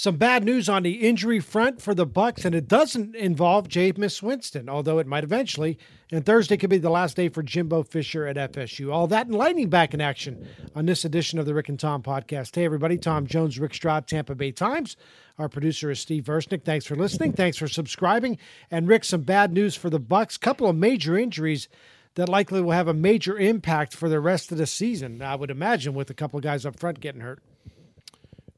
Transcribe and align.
Some 0.00 0.16
bad 0.16 0.44
news 0.44 0.66
on 0.66 0.82
the 0.82 1.06
injury 1.06 1.40
front 1.40 1.82
for 1.82 1.94
the 1.94 2.06
Bucs, 2.06 2.46
and 2.46 2.54
it 2.54 2.66
doesn't 2.66 3.14
involve 3.14 3.68
Jameis 3.68 4.22
Winston, 4.22 4.66
although 4.66 4.98
it 4.98 5.06
might 5.06 5.24
eventually. 5.24 5.78
And 6.10 6.24
Thursday 6.24 6.56
could 6.56 6.70
be 6.70 6.78
the 6.78 6.88
last 6.88 7.16
day 7.16 7.28
for 7.28 7.42
Jimbo 7.42 7.82
Fisher 7.82 8.26
at 8.26 8.36
FSU. 8.36 8.90
All 8.90 9.06
that 9.08 9.26
and 9.26 9.34
lightning 9.34 9.68
back 9.68 9.92
in 9.92 10.00
action 10.00 10.48
on 10.74 10.86
this 10.86 11.04
edition 11.04 11.38
of 11.38 11.44
the 11.44 11.52
Rick 11.52 11.68
and 11.68 11.78
Tom 11.78 12.02
podcast. 12.02 12.54
Hey, 12.54 12.64
everybody, 12.64 12.96
Tom 12.96 13.26
Jones, 13.26 13.58
Rick 13.58 13.74
Stroud, 13.74 14.06
Tampa 14.06 14.34
Bay 14.34 14.52
Times. 14.52 14.96
Our 15.38 15.50
producer 15.50 15.90
is 15.90 16.00
Steve 16.00 16.24
Versnick. 16.24 16.64
Thanks 16.64 16.86
for 16.86 16.96
listening. 16.96 17.34
Thanks 17.34 17.58
for 17.58 17.68
subscribing. 17.68 18.38
And 18.70 18.88
Rick, 18.88 19.04
some 19.04 19.20
bad 19.20 19.52
news 19.52 19.76
for 19.76 19.90
the 19.90 20.00
Bucs. 20.00 20.40
Couple 20.40 20.66
of 20.66 20.76
major 20.76 21.18
injuries 21.18 21.68
that 22.14 22.30
likely 22.30 22.62
will 22.62 22.70
have 22.70 22.88
a 22.88 22.94
major 22.94 23.38
impact 23.38 23.94
for 23.94 24.08
the 24.08 24.18
rest 24.18 24.50
of 24.50 24.56
the 24.56 24.66
season. 24.66 25.20
I 25.20 25.34
would 25.34 25.50
imagine 25.50 25.92
with 25.92 26.08
a 26.08 26.14
couple 26.14 26.38
of 26.38 26.42
guys 26.42 26.64
up 26.64 26.80
front 26.80 27.00
getting 27.00 27.20
hurt. 27.20 27.42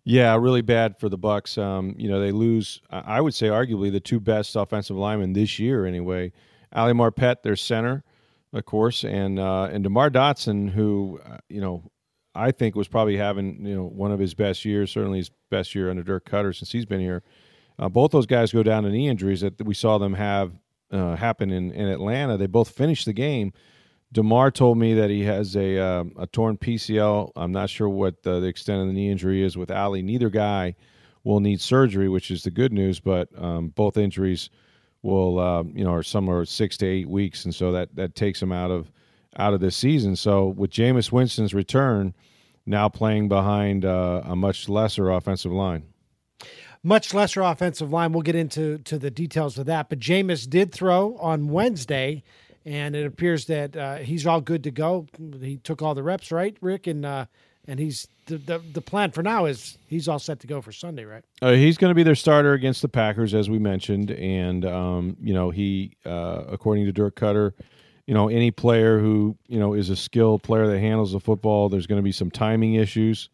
Yeah, 0.04 0.36
really 0.36 0.62
bad 0.62 0.98
for 0.98 1.08
the 1.08 1.18
Bucs. 1.18 1.56
Um, 1.62 1.94
you 1.96 2.08
know, 2.08 2.20
they 2.20 2.32
lose. 2.32 2.80
I 2.90 3.20
would 3.20 3.34
say, 3.34 3.48
arguably, 3.48 3.92
the 3.92 4.00
two 4.00 4.18
best 4.18 4.56
offensive 4.56 4.96
linemen 4.96 5.32
this 5.32 5.58
year, 5.58 5.86
anyway. 5.86 6.32
Ali 6.74 6.92
Marpet, 6.92 7.42
their 7.42 7.54
center, 7.54 8.02
of 8.52 8.64
course, 8.64 9.04
and 9.04 9.38
uh, 9.38 9.68
and 9.70 9.84
Demar 9.84 10.10
Dotson, 10.10 10.70
who 10.70 11.20
uh, 11.24 11.36
you 11.48 11.60
know, 11.60 11.84
I 12.34 12.50
think 12.50 12.74
was 12.74 12.88
probably 12.88 13.16
having 13.16 13.64
you 13.64 13.76
know 13.76 13.84
one 13.84 14.10
of 14.10 14.18
his 14.18 14.34
best 14.34 14.64
years, 14.64 14.90
certainly 14.90 15.18
his 15.18 15.30
best 15.50 15.74
year 15.74 15.88
under 15.88 16.02
Dirk 16.02 16.28
Koetter 16.28 16.56
since 16.56 16.72
he's 16.72 16.86
been 16.86 17.00
here. 17.00 17.22
Uh, 17.78 17.88
both 17.88 18.10
those 18.10 18.26
guys 18.26 18.52
go 18.52 18.62
down 18.62 18.82
to 18.82 18.90
knee 18.90 19.08
injuries 19.08 19.40
that 19.42 19.60
we 19.64 19.74
saw 19.74 19.98
them 19.98 20.14
have 20.14 20.52
uh, 20.90 21.16
happen 21.16 21.50
in, 21.50 21.70
in 21.72 21.88
Atlanta. 21.88 22.36
They 22.36 22.46
both 22.46 22.70
finished 22.70 23.06
the 23.06 23.12
game. 23.12 23.52
Demar 24.12 24.50
told 24.50 24.76
me 24.76 24.92
that 24.94 25.08
he 25.08 25.24
has 25.24 25.56
a 25.56 25.78
uh, 25.78 26.04
a 26.18 26.26
torn 26.26 26.58
PCL. 26.58 27.32
I'm 27.34 27.50
not 27.50 27.70
sure 27.70 27.88
what 27.88 28.22
the, 28.22 28.40
the, 28.40 28.46
extent 28.46 28.82
of 28.82 28.86
the 28.86 28.92
knee 28.92 29.10
injury 29.10 29.42
is 29.42 29.56
with 29.56 29.70
Ali. 29.70 30.02
Neither 30.02 30.28
guy 30.28 30.74
will 31.24 31.40
need 31.40 31.60
surgery, 31.60 32.08
which 32.08 32.30
is 32.30 32.42
the 32.42 32.50
good 32.50 32.72
news. 32.72 33.00
But 33.00 33.28
um, 33.38 33.68
both 33.68 33.96
injuries 33.96 34.50
will, 35.02 35.38
uh, 35.38 35.62
you 35.62 35.82
know, 35.82 35.94
are 35.94 36.02
somewhere 36.02 36.44
six 36.44 36.76
to 36.78 36.86
eight 36.86 37.08
weeks, 37.08 37.46
and 37.46 37.54
so 37.54 37.72
that 37.72 37.96
that 37.96 38.14
takes 38.14 38.42
him 38.42 38.52
out 38.52 38.70
of 38.70 38.92
out 39.38 39.54
of 39.54 39.60
this 39.60 39.76
season. 39.76 40.14
So 40.14 40.46
with 40.46 40.70
Jameis 40.70 41.10
Winston's 41.10 41.54
return, 41.54 42.14
now 42.66 42.90
playing 42.90 43.28
behind 43.28 43.86
uh, 43.86 44.20
a 44.24 44.36
much 44.36 44.68
lesser 44.68 45.10
offensive 45.10 45.52
line 45.52 45.84
much 46.82 47.14
lesser 47.14 47.42
offensive 47.42 47.92
line. 47.92 48.12
We'll 48.12 48.22
get 48.22 48.34
into 48.34 48.78
to 48.78 48.98
the 48.98 49.10
details 49.10 49.58
of 49.58 49.66
that. 49.66 49.88
But 49.88 50.00
Jameis 50.00 50.48
did 50.48 50.72
throw 50.72 51.16
on 51.18 51.48
Wednesday, 51.48 52.22
and 52.64 52.94
it 52.94 53.06
appears 53.06 53.46
that 53.46 53.76
uh, 53.76 53.96
he's 53.96 54.26
all 54.26 54.40
good 54.40 54.64
to 54.64 54.70
go. 54.70 55.06
He 55.40 55.56
took 55.58 55.82
all 55.82 55.94
the 55.94 56.02
reps, 56.02 56.30
right, 56.30 56.56
Rick? 56.60 56.86
And 56.86 57.04
uh, 57.04 57.26
and 57.66 57.78
he's 57.78 58.08
the, 58.26 58.38
the, 58.38 58.58
the 58.58 58.80
plan 58.80 59.10
for 59.10 59.22
now 59.22 59.46
is 59.46 59.78
he's 59.86 60.08
all 60.08 60.18
set 60.18 60.40
to 60.40 60.46
go 60.46 60.60
for 60.60 60.72
Sunday, 60.72 61.04
right? 61.04 61.24
Uh, 61.40 61.52
he's 61.52 61.76
going 61.76 61.90
to 61.90 61.94
be 61.94 62.02
their 62.02 62.14
starter 62.14 62.52
against 62.52 62.82
the 62.82 62.88
Packers, 62.88 63.34
as 63.34 63.48
we 63.50 63.58
mentioned, 63.58 64.10
and 64.10 64.64
um, 64.64 65.16
you 65.20 65.34
know 65.34 65.50
he, 65.50 65.96
uh, 66.04 66.44
according 66.48 66.84
to 66.86 66.92
Dirk 66.92 67.16
Koetter. 67.16 67.52
You 68.06 68.14
know, 68.14 68.28
any 68.28 68.50
player 68.50 68.98
who 68.98 69.36
you 69.46 69.60
know 69.60 69.74
is 69.74 69.90
a 69.90 69.96
skilled 69.96 70.42
player 70.42 70.66
that 70.66 70.80
handles 70.80 71.12
the 71.12 71.20
football, 71.20 71.68
there's 71.68 71.86
going 71.86 72.00
to 72.00 72.04
be 72.04 72.12
some 72.12 72.30
timing 72.30 72.74
issues. 72.74 73.28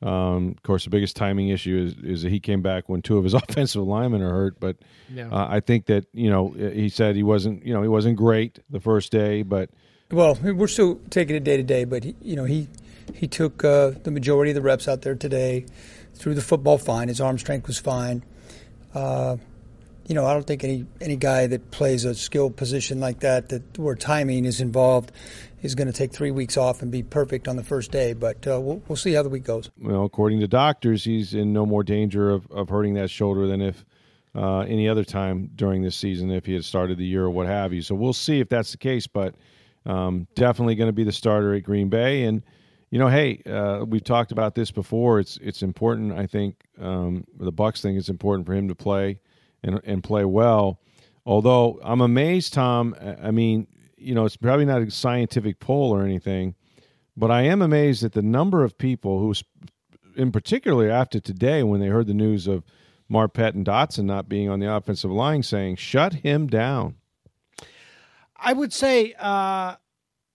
Um, 0.00 0.50
of 0.56 0.62
course, 0.62 0.84
the 0.84 0.90
biggest 0.90 1.16
timing 1.16 1.48
issue 1.48 1.76
is, 1.76 1.94
is 2.04 2.22
that 2.22 2.30
he 2.30 2.38
came 2.38 2.62
back 2.62 2.88
when 2.88 3.02
two 3.02 3.18
of 3.18 3.24
his 3.24 3.34
offensive 3.34 3.82
linemen 3.82 4.22
are 4.22 4.30
hurt. 4.30 4.60
But 4.60 4.76
yeah. 5.12 5.28
uh, 5.30 5.48
I 5.48 5.60
think 5.60 5.86
that 5.86 6.06
you 6.12 6.30
know 6.30 6.50
he 6.50 6.88
said 6.88 7.16
he 7.16 7.22
wasn't 7.22 7.64
you 7.66 7.74
know 7.74 7.82
he 7.82 7.88
wasn't 7.88 8.16
great 8.16 8.60
the 8.70 8.80
first 8.80 9.10
day, 9.10 9.42
but 9.42 9.70
well, 10.10 10.36
we're 10.42 10.68
still 10.68 11.00
taking 11.10 11.36
it 11.36 11.44
day 11.44 11.56
to 11.56 11.62
day. 11.62 11.84
But 11.84 12.04
he, 12.04 12.14
you 12.22 12.36
know 12.36 12.44
he 12.44 12.68
he 13.14 13.26
took 13.26 13.64
uh, 13.64 13.92
the 14.02 14.10
majority 14.10 14.52
of 14.52 14.54
the 14.54 14.62
reps 14.62 14.86
out 14.86 15.02
there 15.02 15.14
today, 15.14 15.66
threw 16.14 16.34
the 16.34 16.42
football 16.42 16.78
fine. 16.78 17.08
His 17.08 17.20
arm 17.20 17.38
strength 17.38 17.66
was 17.66 17.78
fine. 17.78 18.22
Uh, 18.94 19.36
you 20.08 20.14
know, 20.14 20.26
I 20.26 20.32
don't 20.32 20.46
think 20.46 20.64
any 20.64 20.86
any 21.02 21.16
guy 21.16 21.46
that 21.46 21.70
plays 21.70 22.04
a 22.04 22.14
skilled 22.14 22.56
position 22.56 22.98
like 22.98 23.20
that, 23.20 23.50
that 23.50 23.78
where 23.78 23.94
timing 23.94 24.46
is 24.46 24.60
involved, 24.60 25.12
is 25.62 25.74
going 25.74 25.86
to 25.86 25.92
take 25.92 26.12
three 26.12 26.30
weeks 26.30 26.56
off 26.56 26.80
and 26.80 26.90
be 26.90 27.02
perfect 27.02 27.46
on 27.46 27.56
the 27.56 27.62
first 27.62 27.92
day. 27.92 28.14
But 28.14 28.46
uh, 28.46 28.58
we'll, 28.58 28.82
we'll 28.88 28.96
see 28.96 29.12
how 29.12 29.22
the 29.22 29.28
week 29.28 29.44
goes. 29.44 29.70
Well, 29.78 30.04
according 30.04 30.40
to 30.40 30.48
doctors, 30.48 31.04
he's 31.04 31.34
in 31.34 31.52
no 31.52 31.66
more 31.66 31.84
danger 31.84 32.30
of, 32.30 32.50
of 32.50 32.70
hurting 32.70 32.94
that 32.94 33.10
shoulder 33.10 33.46
than 33.46 33.60
if 33.60 33.84
uh, 34.34 34.60
any 34.60 34.88
other 34.88 35.04
time 35.04 35.50
during 35.54 35.82
this 35.82 35.96
season, 35.96 36.30
if 36.30 36.46
he 36.46 36.54
had 36.54 36.64
started 36.64 36.96
the 36.96 37.06
year 37.06 37.24
or 37.24 37.30
what 37.30 37.46
have 37.46 37.74
you. 37.74 37.82
So 37.82 37.94
we'll 37.94 38.14
see 38.14 38.40
if 38.40 38.48
that's 38.48 38.72
the 38.72 38.78
case. 38.78 39.06
But 39.06 39.34
um, 39.84 40.26
definitely 40.34 40.74
going 40.74 40.88
to 40.88 40.94
be 40.94 41.04
the 41.04 41.12
starter 41.12 41.54
at 41.54 41.64
Green 41.64 41.90
Bay. 41.90 42.24
And 42.24 42.42
you 42.88 42.98
know, 42.98 43.08
hey, 43.08 43.42
uh, 43.44 43.84
we've 43.86 44.04
talked 44.04 44.32
about 44.32 44.54
this 44.54 44.70
before. 44.70 45.20
It's 45.20 45.36
it's 45.42 45.62
important. 45.62 46.12
I 46.12 46.26
think 46.26 46.64
um, 46.80 47.24
the 47.38 47.52
Bucs 47.52 47.82
think 47.82 47.98
it's 47.98 48.08
important 48.08 48.46
for 48.46 48.54
him 48.54 48.68
to 48.68 48.74
play 48.74 49.20
and 49.62 49.80
and 49.84 50.02
play 50.02 50.24
well. 50.24 50.80
Although 51.26 51.78
I'm 51.82 52.00
amazed, 52.00 52.54
Tom. 52.54 52.94
I 53.22 53.30
mean, 53.30 53.66
you 53.96 54.14
know, 54.14 54.24
it's 54.24 54.36
probably 54.36 54.64
not 54.64 54.82
a 54.82 54.90
scientific 54.90 55.60
poll 55.60 55.94
or 55.94 56.02
anything, 56.02 56.54
but 57.16 57.30
I 57.30 57.42
am 57.42 57.60
amazed 57.60 58.04
at 58.04 58.12
the 58.12 58.22
number 58.22 58.64
of 58.64 58.78
people 58.78 59.18
who, 59.18 59.34
in 60.16 60.32
particular 60.32 60.88
after 60.88 61.20
today, 61.20 61.62
when 61.62 61.80
they 61.80 61.88
heard 61.88 62.06
the 62.06 62.14
news 62.14 62.46
of 62.46 62.64
Marpet 63.10 63.54
and 63.54 63.66
Dotson 63.66 64.04
not 64.04 64.28
being 64.28 64.48
on 64.48 64.60
the 64.60 64.72
offensive 64.72 65.10
line, 65.10 65.42
saying, 65.42 65.76
shut 65.76 66.14
him 66.14 66.46
down. 66.46 66.96
I 68.36 68.52
would 68.52 68.72
say, 68.72 69.14
uh, 69.14 69.74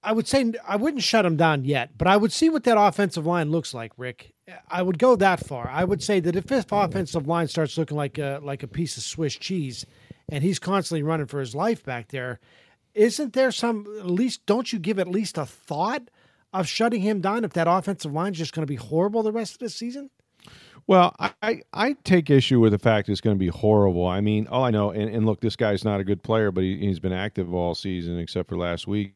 I 0.03 0.11
would 0.11 0.27
say 0.27 0.53
I 0.67 0.75
wouldn't 0.75 1.03
shut 1.03 1.25
him 1.25 1.37
down 1.37 1.63
yet, 1.63 1.97
but 1.97 2.07
I 2.07 2.17
would 2.17 2.33
see 2.33 2.49
what 2.49 2.65
that 2.65 2.77
offensive 2.77 3.25
line 3.25 3.49
looks 3.49 3.73
like, 3.73 3.93
Rick. 3.97 4.32
I 4.69 4.81
would 4.81 4.99
go 4.99 5.15
that 5.15 5.45
far. 5.45 5.69
I 5.69 5.83
would 5.83 6.03
say 6.03 6.19
that 6.19 6.35
if 6.35 6.45
this 6.45 6.65
offensive 6.71 7.27
line 7.27 7.47
starts 7.47 7.77
looking 7.77 7.97
like 7.97 8.17
a 8.17 8.39
like 8.43 8.63
a 8.63 8.67
piece 8.67 8.97
of 8.97 9.03
Swiss 9.03 9.35
cheese, 9.35 9.85
and 10.29 10.43
he's 10.43 10.59
constantly 10.59 11.03
running 11.03 11.27
for 11.27 11.39
his 11.39 11.55
life 11.55 11.83
back 11.83 12.09
there, 12.09 12.39
isn't 12.93 13.33
there 13.33 13.51
some 13.51 13.87
at 13.99 14.07
least 14.07 14.45
don't 14.45 14.73
you 14.73 14.79
give 14.79 14.99
at 14.99 15.07
least 15.07 15.37
a 15.37 15.45
thought 15.45 16.09
of 16.51 16.67
shutting 16.67 17.01
him 17.01 17.21
down 17.21 17.43
if 17.43 17.53
that 17.53 17.67
offensive 17.67 18.11
line 18.11 18.33
is 18.33 18.37
just 18.37 18.53
going 18.53 18.65
to 18.65 18.71
be 18.71 18.75
horrible 18.75 19.23
the 19.23 19.31
rest 19.31 19.53
of 19.53 19.59
the 19.59 19.69
season? 19.69 20.09
Well, 20.85 21.15
I, 21.41 21.61
I 21.71 21.95
take 22.03 22.29
issue 22.29 22.59
with 22.59 22.73
the 22.73 22.79
fact 22.79 23.07
it's 23.07 23.21
going 23.21 23.37
to 23.37 23.39
be 23.39 23.47
horrible. 23.47 24.05
I 24.05 24.19
mean, 24.19 24.47
all 24.47 24.65
I 24.65 24.71
know, 24.71 24.91
and, 24.91 25.09
and 25.15 25.25
look, 25.25 25.39
this 25.39 25.55
guy's 25.55 25.85
not 25.85 26.01
a 26.01 26.03
good 26.03 26.21
player, 26.21 26.51
but 26.51 26.65
he, 26.65 26.77
he's 26.77 26.99
been 26.99 27.13
active 27.13 27.53
all 27.53 27.73
season 27.73 28.19
except 28.19 28.49
for 28.49 28.57
last 28.57 28.85
week. 28.85 29.13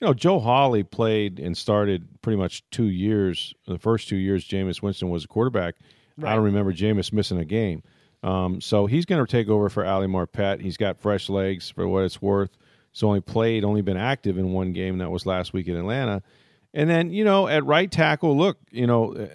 You 0.00 0.08
know, 0.08 0.14
Joe 0.14 0.38
Hawley 0.38 0.82
played 0.82 1.38
and 1.40 1.56
started 1.56 2.06
pretty 2.20 2.36
much 2.36 2.62
two 2.70 2.86
years. 2.86 3.54
The 3.66 3.78
first 3.78 4.08
two 4.08 4.16
years, 4.16 4.46
Jameis 4.46 4.82
Winston 4.82 5.08
was 5.08 5.24
a 5.24 5.28
quarterback. 5.28 5.76
Right. 6.18 6.32
I 6.32 6.34
don't 6.34 6.44
remember 6.44 6.72
Jameis 6.72 7.12
missing 7.12 7.38
a 7.38 7.44
game. 7.44 7.82
Um, 8.22 8.60
so 8.60 8.86
he's 8.86 9.06
going 9.06 9.24
to 9.24 9.30
take 9.30 9.48
over 9.48 9.68
for 9.68 9.86
Ali 9.86 10.06
Marpet. 10.06 10.60
He's 10.60 10.76
got 10.76 11.00
fresh 11.00 11.28
legs 11.28 11.70
for 11.70 11.86
what 11.88 12.04
it's 12.04 12.20
worth. 12.20 12.50
He's 12.92 13.02
only 13.02 13.20
played, 13.20 13.64
only 13.64 13.82
been 13.82 13.96
active 13.96 14.36
in 14.36 14.52
one 14.52 14.72
game. 14.72 14.98
That 14.98 15.10
was 15.10 15.26
last 15.26 15.52
week 15.52 15.68
in 15.68 15.76
Atlanta. 15.76 16.22
And 16.74 16.90
then, 16.90 17.10
you 17.10 17.24
know, 17.24 17.48
at 17.48 17.64
right 17.64 17.90
tackle, 17.90 18.36
look, 18.36 18.58
you 18.70 18.86
know, 18.86 19.28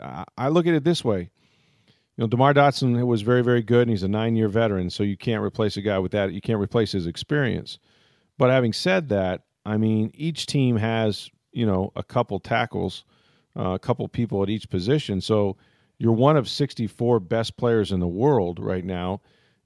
uh, 0.00 0.24
I 0.36 0.48
look 0.48 0.66
at 0.66 0.74
it 0.74 0.84
this 0.84 1.04
way. 1.04 1.30
You 2.16 2.22
know, 2.22 2.26
DeMar 2.26 2.54
Dotson 2.54 3.04
was 3.06 3.20
very, 3.20 3.42
very 3.42 3.62
good, 3.62 3.82
and 3.82 3.90
he's 3.90 4.02
a 4.02 4.08
nine 4.08 4.36
year 4.36 4.48
veteran, 4.48 4.88
so 4.88 5.02
you 5.02 5.16
can't 5.18 5.42
replace 5.42 5.76
a 5.76 5.82
guy 5.82 5.98
with 5.98 6.12
that. 6.12 6.32
You 6.32 6.40
can't 6.40 6.60
replace 6.60 6.92
his 6.92 7.06
experience. 7.06 7.78
But 8.38 8.50
having 8.50 8.72
said 8.72 9.10
that, 9.10 9.42
I 9.66 9.76
mean, 9.76 10.10
each 10.14 10.46
team 10.46 10.76
has, 10.76 11.30
you 11.52 11.66
know, 11.66 11.92
a 11.96 12.02
couple 12.02 12.38
tackles, 12.38 13.04
uh, 13.58 13.70
a 13.70 13.78
couple 13.78 14.06
people 14.08 14.42
at 14.42 14.48
each 14.48 14.70
position. 14.70 15.20
So 15.20 15.56
you're 15.98 16.12
one 16.12 16.36
of 16.36 16.48
64 16.48 17.20
best 17.20 17.56
players 17.56 17.90
in 17.90 18.00
the 18.00 18.06
world 18.06 18.60
right 18.60 18.84
now. 18.84 19.20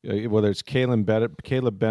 Uh, 0.08 0.30
whether 0.30 0.48
it's 0.48 0.62
Caleb, 0.62 1.04
Bet- 1.04 1.42
Caleb 1.42 1.82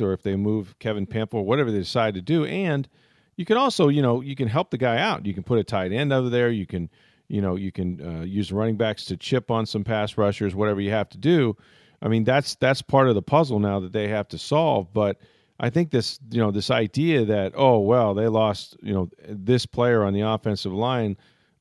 or 0.00 0.12
if 0.12 0.22
they 0.22 0.36
move 0.36 0.78
Kevin 0.78 1.04
Pamphile, 1.04 1.44
whatever 1.44 1.72
they 1.72 1.78
decide 1.78 2.14
to 2.14 2.22
do. 2.22 2.44
And 2.44 2.88
you 3.36 3.44
can 3.44 3.56
also, 3.56 3.88
you 3.88 4.02
know, 4.02 4.20
you 4.20 4.36
can 4.36 4.46
help 4.46 4.70
the 4.70 4.78
guy 4.78 4.98
out. 4.98 5.26
You 5.26 5.34
can 5.34 5.42
put 5.42 5.58
a 5.58 5.64
tight 5.64 5.92
end 5.92 6.12
over 6.12 6.28
there. 6.28 6.50
You 6.50 6.64
can, 6.64 6.88
you 7.26 7.40
know, 7.40 7.56
you 7.56 7.72
can 7.72 8.00
uh, 8.00 8.22
use 8.22 8.52
running 8.52 8.76
backs 8.76 9.04
to 9.06 9.16
chip 9.16 9.50
on 9.50 9.66
some 9.66 9.82
pass 9.82 10.16
rushers, 10.16 10.54
whatever 10.54 10.80
you 10.80 10.92
have 10.92 11.08
to 11.08 11.18
do. 11.18 11.56
I 12.00 12.06
mean, 12.06 12.22
that's 12.22 12.54
that's 12.54 12.82
part 12.82 13.08
of 13.08 13.16
the 13.16 13.22
puzzle 13.22 13.58
now 13.58 13.80
that 13.80 13.92
they 13.92 14.06
have 14.08 14.28
to 14.28 14.38
solve. 14.38 14.92
But 14.92 15.18
I 15.58 15.70
think 15.70 15.90
this, 15.90 16.18
you 16.30 16.40
know, 16.40 16.50
this 16.50 16.70
idea 16.70 17.24
that 17.24 17.52
oh 17.54 17.80
well, 17.80 18.14
they 18.14 18.28
lost, 18.28 18.76
you 18.82 18.92
know, 18.92 19.08
this 19.28 19.66
player 19.66 20.04
on 20.04 20.12
the 20.12 20.20
offensive 20.20 20.72
line 20.72 21.16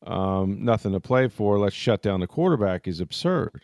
um, 0.06 0.64
nothing 0.64 0.92
to 0.94 1.00
play 1.00 1.28
for. 1.28 1.58
Let's 1.58 1.76
shut 1.76 2.02
down 2.02 2.20
the 2.20 2.28
quarterback 2.28 2.88
is 2.88 3.00
absurd. 3.00 3.64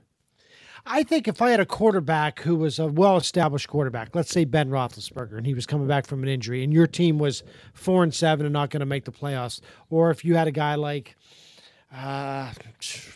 I 0.83 1.03
think 1.03 1.27
if 1.27 1.43
I 1.43 1.51
had 1.51 1.59
a 1.59 1.65
quarterback 1.65 2.39
who 2.39 2.55
was 2.55 2.79
a 2.79 2.87
well 2.87 3.15
established 3.15 3.67
quarterback, 3.67 4.15
let's 4.15 4.31
say 4.31 4.45
Ben 4.45 4.69
Roethlisberger, 4.69 5.37
and 5.37 5.45
he 5.45 5.53
was 5.53 5.67
coming 5.67 5.87
back 5.87 6.07
from 6.07 6.23
an 6.23 6.29
injury, 6.29 6.63
and 6.63 6.73
your 6.73 6.87
team 6.87 7.19
was 7.19 7.43
four 7.73 8.01
and 8.01 8.13
seven 8.13 8.47
and 8.47 8.53
not 8.53 8.71
going 8.71 8.79
to 8.79 8.87
make 8.87 9.05
the 9.05 9.11
playoffs, 9.11 9.61
or 9.91 10.09
if 10.09 10.25
you 10.25 10.35
had 10.35 10.47
a 10.47 10.51
guy 10.51 10.73
like, 10.73 11.15
uh, 11.95 12.51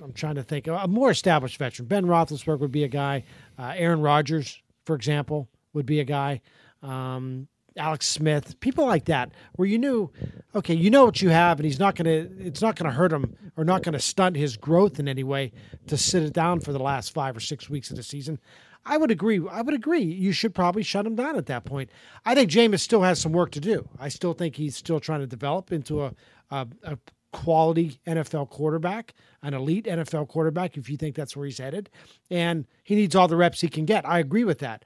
I'm 0.04 0.14
trying 0.14 0.36
to 0.36 0.44
think, 0.44 0.68
a 0.68 0.88
more 0.88 1.10
established 1.10 1.58
veteran, 1.58 1.88
Ben 1.88 2.06
Roethlisberger 2.06 2.60
would 2.60 2.72
be 2.72 2.84
a 2.84 2.90
guy. 2.90 3.24
Uh, 3.58 3.74
Aaron 3.76 4.02
Rodgers, 4.02 4.62
for 4.86 4.96
example, 4.96 5.48
would 5.74 5.88
be 5.88 6.00
a 6.00 6.06
guy. 6.06 6.42
Um, 6.86 7.48
Alex 7.78 8.08
Smith, 8.08 8.58
people 8.62 8.86
like 8.86 9.06
that, 9.06 9.32
where 9.56 9.68
you 9.68 9.78
knew, 9.78 10.10
okay, 10.54 10.74
you 10.74 10.90
know 10.90 11.04
what 11.06 11.22
you 11.22 11.30
have, 11.30 11.60
and 11.60 11.66
he's 11.66 11.80
not 11.80 11.98
to, 11.98 12.06
it's 12.08 12.62
not 12.62 12.78
to 12.78 12.90
hurt 12.90 13.12
him 13.12 13.36
or 13.58 13.66
not 13.66 13.84
to 13.84 14.00
stunt 14.00 14.38
his 14.38 14.56
growth 14.56 14.98
in 14.98 15.10
any 15.10 15.24
way 15.24 15.52
to 15.88 15.98
sit 15.98 16.24
it 16.24 16.32
down 16.32 16.62
for 16.62 16.72
the 16.72 16.80
last 16.80 17.14
five 17.14 17.36
or 17.36 17.42
six 17.42 17.70
weeks 17.70 17.90
of 17.90 17.98
the 17.98 18.04
season. 18.04 18.40
I 18.86 18.98
would 18.98 19.12
agree. 19.12 19.42
I 19.52 19.62
would 19.62 19.74
agree. 19.74 20.04
You 20.04 20.32
should 20.32 20.54
probably 20.54 20.84
shut 20.84 21.06
him 21.06 21.16
down 21.16 21.36
at 21.36 21.48
that 21.48 21.66
point. 21.66 21.90
I 22.24 22.36
think 22.36 22.52
Jameis 22.52 22.82
still 22.82 23.02
has 23.02 23.20
some 23.20 23.34
work 23.34 23.52
to 23.52 23.60
do. 23.60 23.90
I 24.00 24.10
still 24.10 24.34
think 24.34 24.56
he's 24.56 24.76
still 24.76 25.00
trying 25.00 25.22
to 25.22 25.28
develop 25.28 25.72
into 25.72 26.04
a, 26.04 26.14
a, 26.52 26.68
a 26.84 26.98
quality 27.34 28.00
NFL 28.08 28.50
quarterback, 28.50 29.14
an 29.42 29.54
elite 29.54 29.86
NFL 29.86 30.28
quarterback, 30.30 30.78
if 30.78 30.90
you 30.90 30.98
think 30.98 31.16
that's 31.16 31.36
where 31.36 31.46
he's 31.46 31.58
headed. 31.58 31.90
And 32.30 32.66
he 32.84 32.96
needs 32.96 33.16
all 33.16 33.28
the 33.28 33.36
reps 33.36 33.60
he 33.60 33.68
can 33.68 33.86
get. 33.86 34.08
I 34.08 34.20
agree 34.20 34.44
with 34.44 34.60
that. 34.60 34.86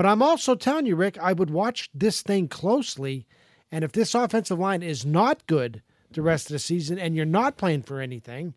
But 0.00 0.06
I'm 0.06 0.22
also 0.22 0.54
telling 0.54 0.86
you, 0.86 0.96
Rick, 0.96 1.18
I 1.18 1.34
would 1.34 1.50
watch 1.50 1.90
this 1.92 2.22
thing 2.22 2.48
closely. 2.48 3.26
And 3.70 3.84
if 3.84 3.92
this 3.92 4.14
offensive 4.14 4.58
line 4.58 4.82
is 4.82 5.04
not 5.04 5.46
good 5.46 5.82
the 6.12 6.22
rest 6.22 6.46
of 6.46 6.54
the 6.54 6.58
season 6.58 6.98
and 6.98 7.14
you're 7.14 7.26
not 7.26 7.58
playing 7.58 7.82
for 7.82 8.00
anything, 8.00 8.54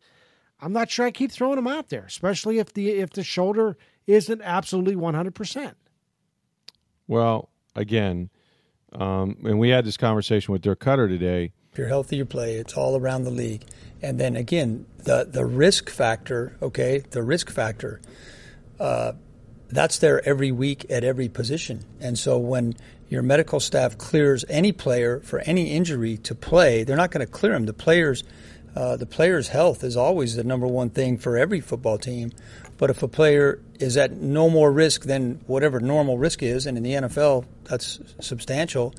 I'm 0.62 0.72
not 0.72 0.90
sure 0.90 1.06
I 1.06 1.12
keep 1.12 1.34
throwing 1.34 1.58
him 1.58 1.68
out 1.68 1.90
there, 1.90 2.06
especially 2.06 2.60
if 2.60 2.74
the 2.74 2.92
if 2.92 3.10
the 3.10 3.26
shoulder 3.26 3.76
isn't 4.08 4.42
absolutely 4.42 4.96
100%. 4.96 5.74
Well, 7.10 7.50
again, 7.76 8.30
um, 8.94 9.36
and 9.44 9.60
we 9.60 9.68
had 9.68 9.84
this 9.84 9.98
conversation 9.98 10.54
with 10.54 10.62
Dirk 10.62 10.80
Koetter 10.80 11.10
today. 11.10 11.52
If 11.74 11.78
you're 11.78 11.90
healthy, 11.90 12.16
you 12.16 12.26
play. 12.26 12.56
It's 12.56 12.78
all 12.78 12.96
around 12.96 13.26
the 13.26 13.32
league. 13.32 13.66
And 14.02 14.18
then 14.18 14.38
again, 14.38 14.86
the 15.00 15.28
the 15.30 15.46
risk 15.46 15.90
factor. 15.90 16.56
Okay, 16.62 17.00
the 17.00 17.22
risk 17.22 17.50
factor. 17.50 18.00
Uh, 18.80 19.12
that's 19.74 20.00
there 20.00 20.28
every 20.28 20.52
week 20.52 20.86
at 20.90 21.04
every 21.04 21.30
position. 21.30 21.84
And 22.00 22.18
so 22.18 22.38
when 22.38 22.76
your 23.10 23.22
medical 23.22 23.60
staff 23.60 23.98
clears 23.98 24.46
any 24.50 24.72
player 24.72 25.20
for 25.20 25.40
any 25.40 25.72
injury 25.72 26.18
to 26.18 26.36
play, 26.36 26.84
they're 26.84 26.98
not 26.98 27.12
going 27.12 27.26
to 27.26 27.32
clear 27.32 27.54
him. 27.54 27.66
The 27.66 27.74
players, 27.74 28.24
uh, 28.76 28.98
the 28.98 29.06
player's 29.06 29.50
health 29.50 29.84
is 29.84 29.98
always 29.98 30.36
the 30.36 30.44
number 30.44 30.68
one 30.68 30.90
thing 30.90 31.18
for 31.18 31.38
every 31.38 31.60
football 31.60 31.98
team. 31.98 32.32
But 32.78 32.90
if 32.90 33.04
a 33.04 33.08
player 33.08 33.60
is 33.80 33.98
at 33.98 34.12
no 34.12 34.50
more 34.50 34.72
risk 34.72 35.04
than 35.04 35.42
whatever 35.48 35.80
normal 35.80 36.18
risk 36.18 36.42
is, 36.42 36.66
and 36.66 36.78
in 36.78 36.84
the 36.84 36.94
NFL 36.94 37.46
that's 37.66 38.00
substantial, 38.20 38.94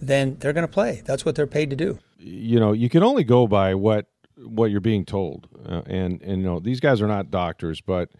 then 0.00 0.36
they're 0.40 0.52
going 0.52 0.66
to 0.66 0.72
play. 0.72 1.02
That's 1.04 1.24
what 1.24 1.34
they're 1.34 1.46
paid 1.46 1.70
to 1.70 1.76
do. 1.76 1.98
You 2.18 2.58
know, 2.58 2.72
you 2.72 2.88
can 2.88 3.02
only 3.02 3.24
go 3.24 3.46
by 3.46 3.74
what 3.74 4.06
what 4.36 4.70
you're 4.70 4.80
being 4.80 5.04
told, 5.04 5.48
uh, 5.66 5.82
and 5.86 6.20
and 6.22 6.42
you 6.42 6.48
know 6.48 6.60
these 6.60 6.80
guys 6.80 7.00
are 7.00 7.06
not 7.06 7.30
doctors, 7.30 7.80
but 7.80 8.10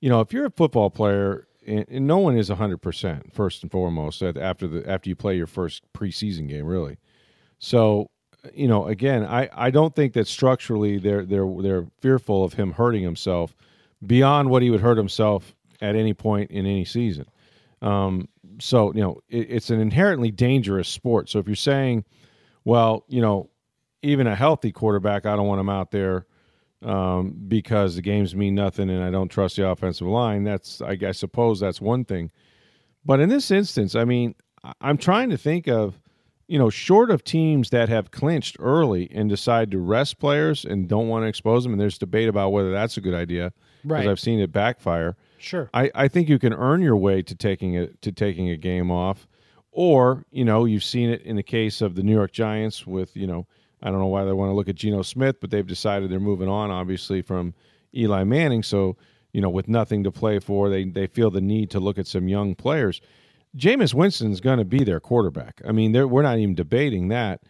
you 0.00 0.08
know 0.08 0.20
if 0.20 0.32
you're 0.32 0.46
a 0.46 0.50
football 0.50 0.90
player 0.90 1.46
and, 1.66 2.06
no 2.06 2.18
one 2.18 2.36
is 2.36 2.48
100% 2.48 3.32
first 3.32 3.62
and 3.62 3.72
foremost 3.72 4.22
after 4.22 4.68
the 4.68 4.88
after 4.88 5.08
you 5.08 5.16
play 5.16 5.36
your 5.36 5.46
first 5.46 5.82
preseason 5.92 6.48
game 6.48 6.66
really. 6.66 6.98
So 7.58 8.10
you 8.54 8.68
know 8.68 8.86
again 8.86 9.24
i 9.24 9.48
i 9.54 9.70
don't 9.70 9.96
think 9.96 10.12
that 10.12 10.28
structurally 10.28 10.98
they're 10.98 11.24
they're 11.24 11.52
they're 11.60 11.84
fearful 12.00 12.44
of 12.44 12.52
him 12.52 12.70
hurting 12.70 13.02
himself 13.02 13.56
beyond 14.06 14.48
what 14.48 14.62
he 14.62 14.70
would 14.70 14.80
hurt 14.80 14.96
himself 14.96 15.56
at 15.80 15.96
any 15.96 16.14
point 16.14 16.48
in 16.52 16.64
any 16.64 16.84
season. 16.84 17.26
Um, 17.82 18.28
so 18.60 18.92
you 18.94 19.00
know 19.00 19.20
it, 19.28 19.50
it's 19.50 19.70
an 19.70 19.80
inherently 19.80 20.30
dangerous 20.30 20.88
sport. 20.88 21.28
So 21.28 21.38
if 21.40 21.46
you're 21.48 21.56
saying 21.56 22.04
well 22.64 23.04
you 23.08 23.20
know 23.20 23.50
even 24.02 24.26
a 24.28 24.36
healthy 24.36 24.70
quarterback 24.70 25.26
i 25.26 25.34
don't 25.34 25.48
want 25.48 25.60
him 25.60 25.70
out 25.70 25.90
there 25.90 26.26
um, 26.82 27.34
because 27.48 27.96
the 27.96 28.02
games 28.02 28.34
mean 28.34 28.54
nothing 28.54 28.90
and 28.90 29.02
I 29.02 29.10
don't 29.10 29.28
trust 29.28 29.56
the 29.56 29.68
offensive 29.68 30.06
line. 30.06 30.44
That's 30.44 30.80
I, 30.80 30.96
I 31.06 31.12
suppose 31.12 31.60
that's 31.60 31.80
one 31.80 32.04
thing. 32.04 32.30
But 33.04 33.20
in 33.20 33.28
this 33.28 33.50
instance, 33.50 33.94
I 33.94 34.04
mean, 34.04 34.34
I'm 34.80 34.98
trying 34.98 35.30
to 35.30 35.36
think 35.36 35.68
of, 35.68 36.00
you 36.48 36.58
know, 36.58 36.70
short 36.70 37.10
of 37.10 37.24
teams 37.24 37.70
that 37.70 37.88
have 37.88 38.10
clinched 38.10 38.56
early 38.60 39.10
and 39.12 39.28
decide 39.28 39.70
to 39.72 39.78
rest 39.78 40.18
players 40.18 40.64
and 40.64 40.88
don't 40.88 41.08
want 41.08 41.24
to 41.24 41.28
expose 41.28 41.62
them, 41.62 41.72
and 41.72 41.80
there's 41.80 41.98
debate 41.98 42.28
about 42.28 42.50
whether 42.50 42.72
that's 42.72 42.96
a 42.96 43.00
good 43.00 43.14
idea. 43.14 43.52
Because 43.82 44.06
right. 44.06 44.08
I've 44.08 44.20
seen 44.20 44.40
it 44.40 44.52
backfire. 44.52 45.16
Sure. 45.38 45.70
I, 45.74 45.90
I 45.94 46.08
think 46.08 46.28
you 46.28 46.38
can 46.38 46.52
earn 46.52 46.82
your 46.82 46.96
way 46.96 47.22
to 47.22 47.34
taking 47.34 47.74
it 47.74 48.00
to 48.02 48.10
taking 48.10 48.50
a 48.50 48.56
game 48.56 48.90
off. 48.90 49.28
Or, 49.70 50.24
you 50.30 50.44
know, 50.44 50.64
you've 50.64 50.82
seen 50.84 51.10
it 51.10 51.20
in 51.22 51.36
the 51.36 51.42
case 51.42 51.82
of 51.82 51.94
the 51.94 52.02
New 52.02 52.14
York 52.14 52.32
Giants 52.32 52.86
with, 52.86 53.14
you 53.14 53.26
know, 53.26 53.46
I 53.86 53.90
don't 53.90 54.00
know 54.00 54.06
why 54.08 54.24
they 54.24 54.32
want 54.32 54.50
to 54.50 54.54
look 54.54 54.68
at 54.68 54.74
Geno 54.74 55.02
Smith, 55.02 55.36
but 55.40 55.52
they've 55.52 55.64
decided 55.64 56.10
they're 56.10 56.18
moving 56.18 56.48
on, 56.48 56.72
obviously, 56.72 57.22
from 57.22 57.54
Eli 57.94 58.24
Manning. 58.24 58.64
So, 58.64 58.96
you 59.32 59.40
know, 59.40 59.48
with 59.48 59.68
nothing 59.68 60.02
to 60.02 60.10
play 60.10 60.40
for, 60.40 60.68
they, 60.68 60.82
they 60.82 61.06
feel 61.06 61.30
the 61.30 61.40
need 61.40 61.70
to 61.70 61.78
look 61.78 61.96
at 61.96 62.08
some 62.08 62.26
young 62.26 62.56
players. 62.56 63.00
Jameis 63.56 63.94
Winston's 63.94 64.40
going 64.40 64.58
to 64.58 64.64
be 64.64 64.82
their 64.82 64.98
quarterback. 64.98 65.62
I 65.64 65.70
mean, 65.70 65.92
we're 66.10 66.22
not 66.22 66.38
even 66.38 66.56
debating 66.56 67.08
that. 67.08 67.42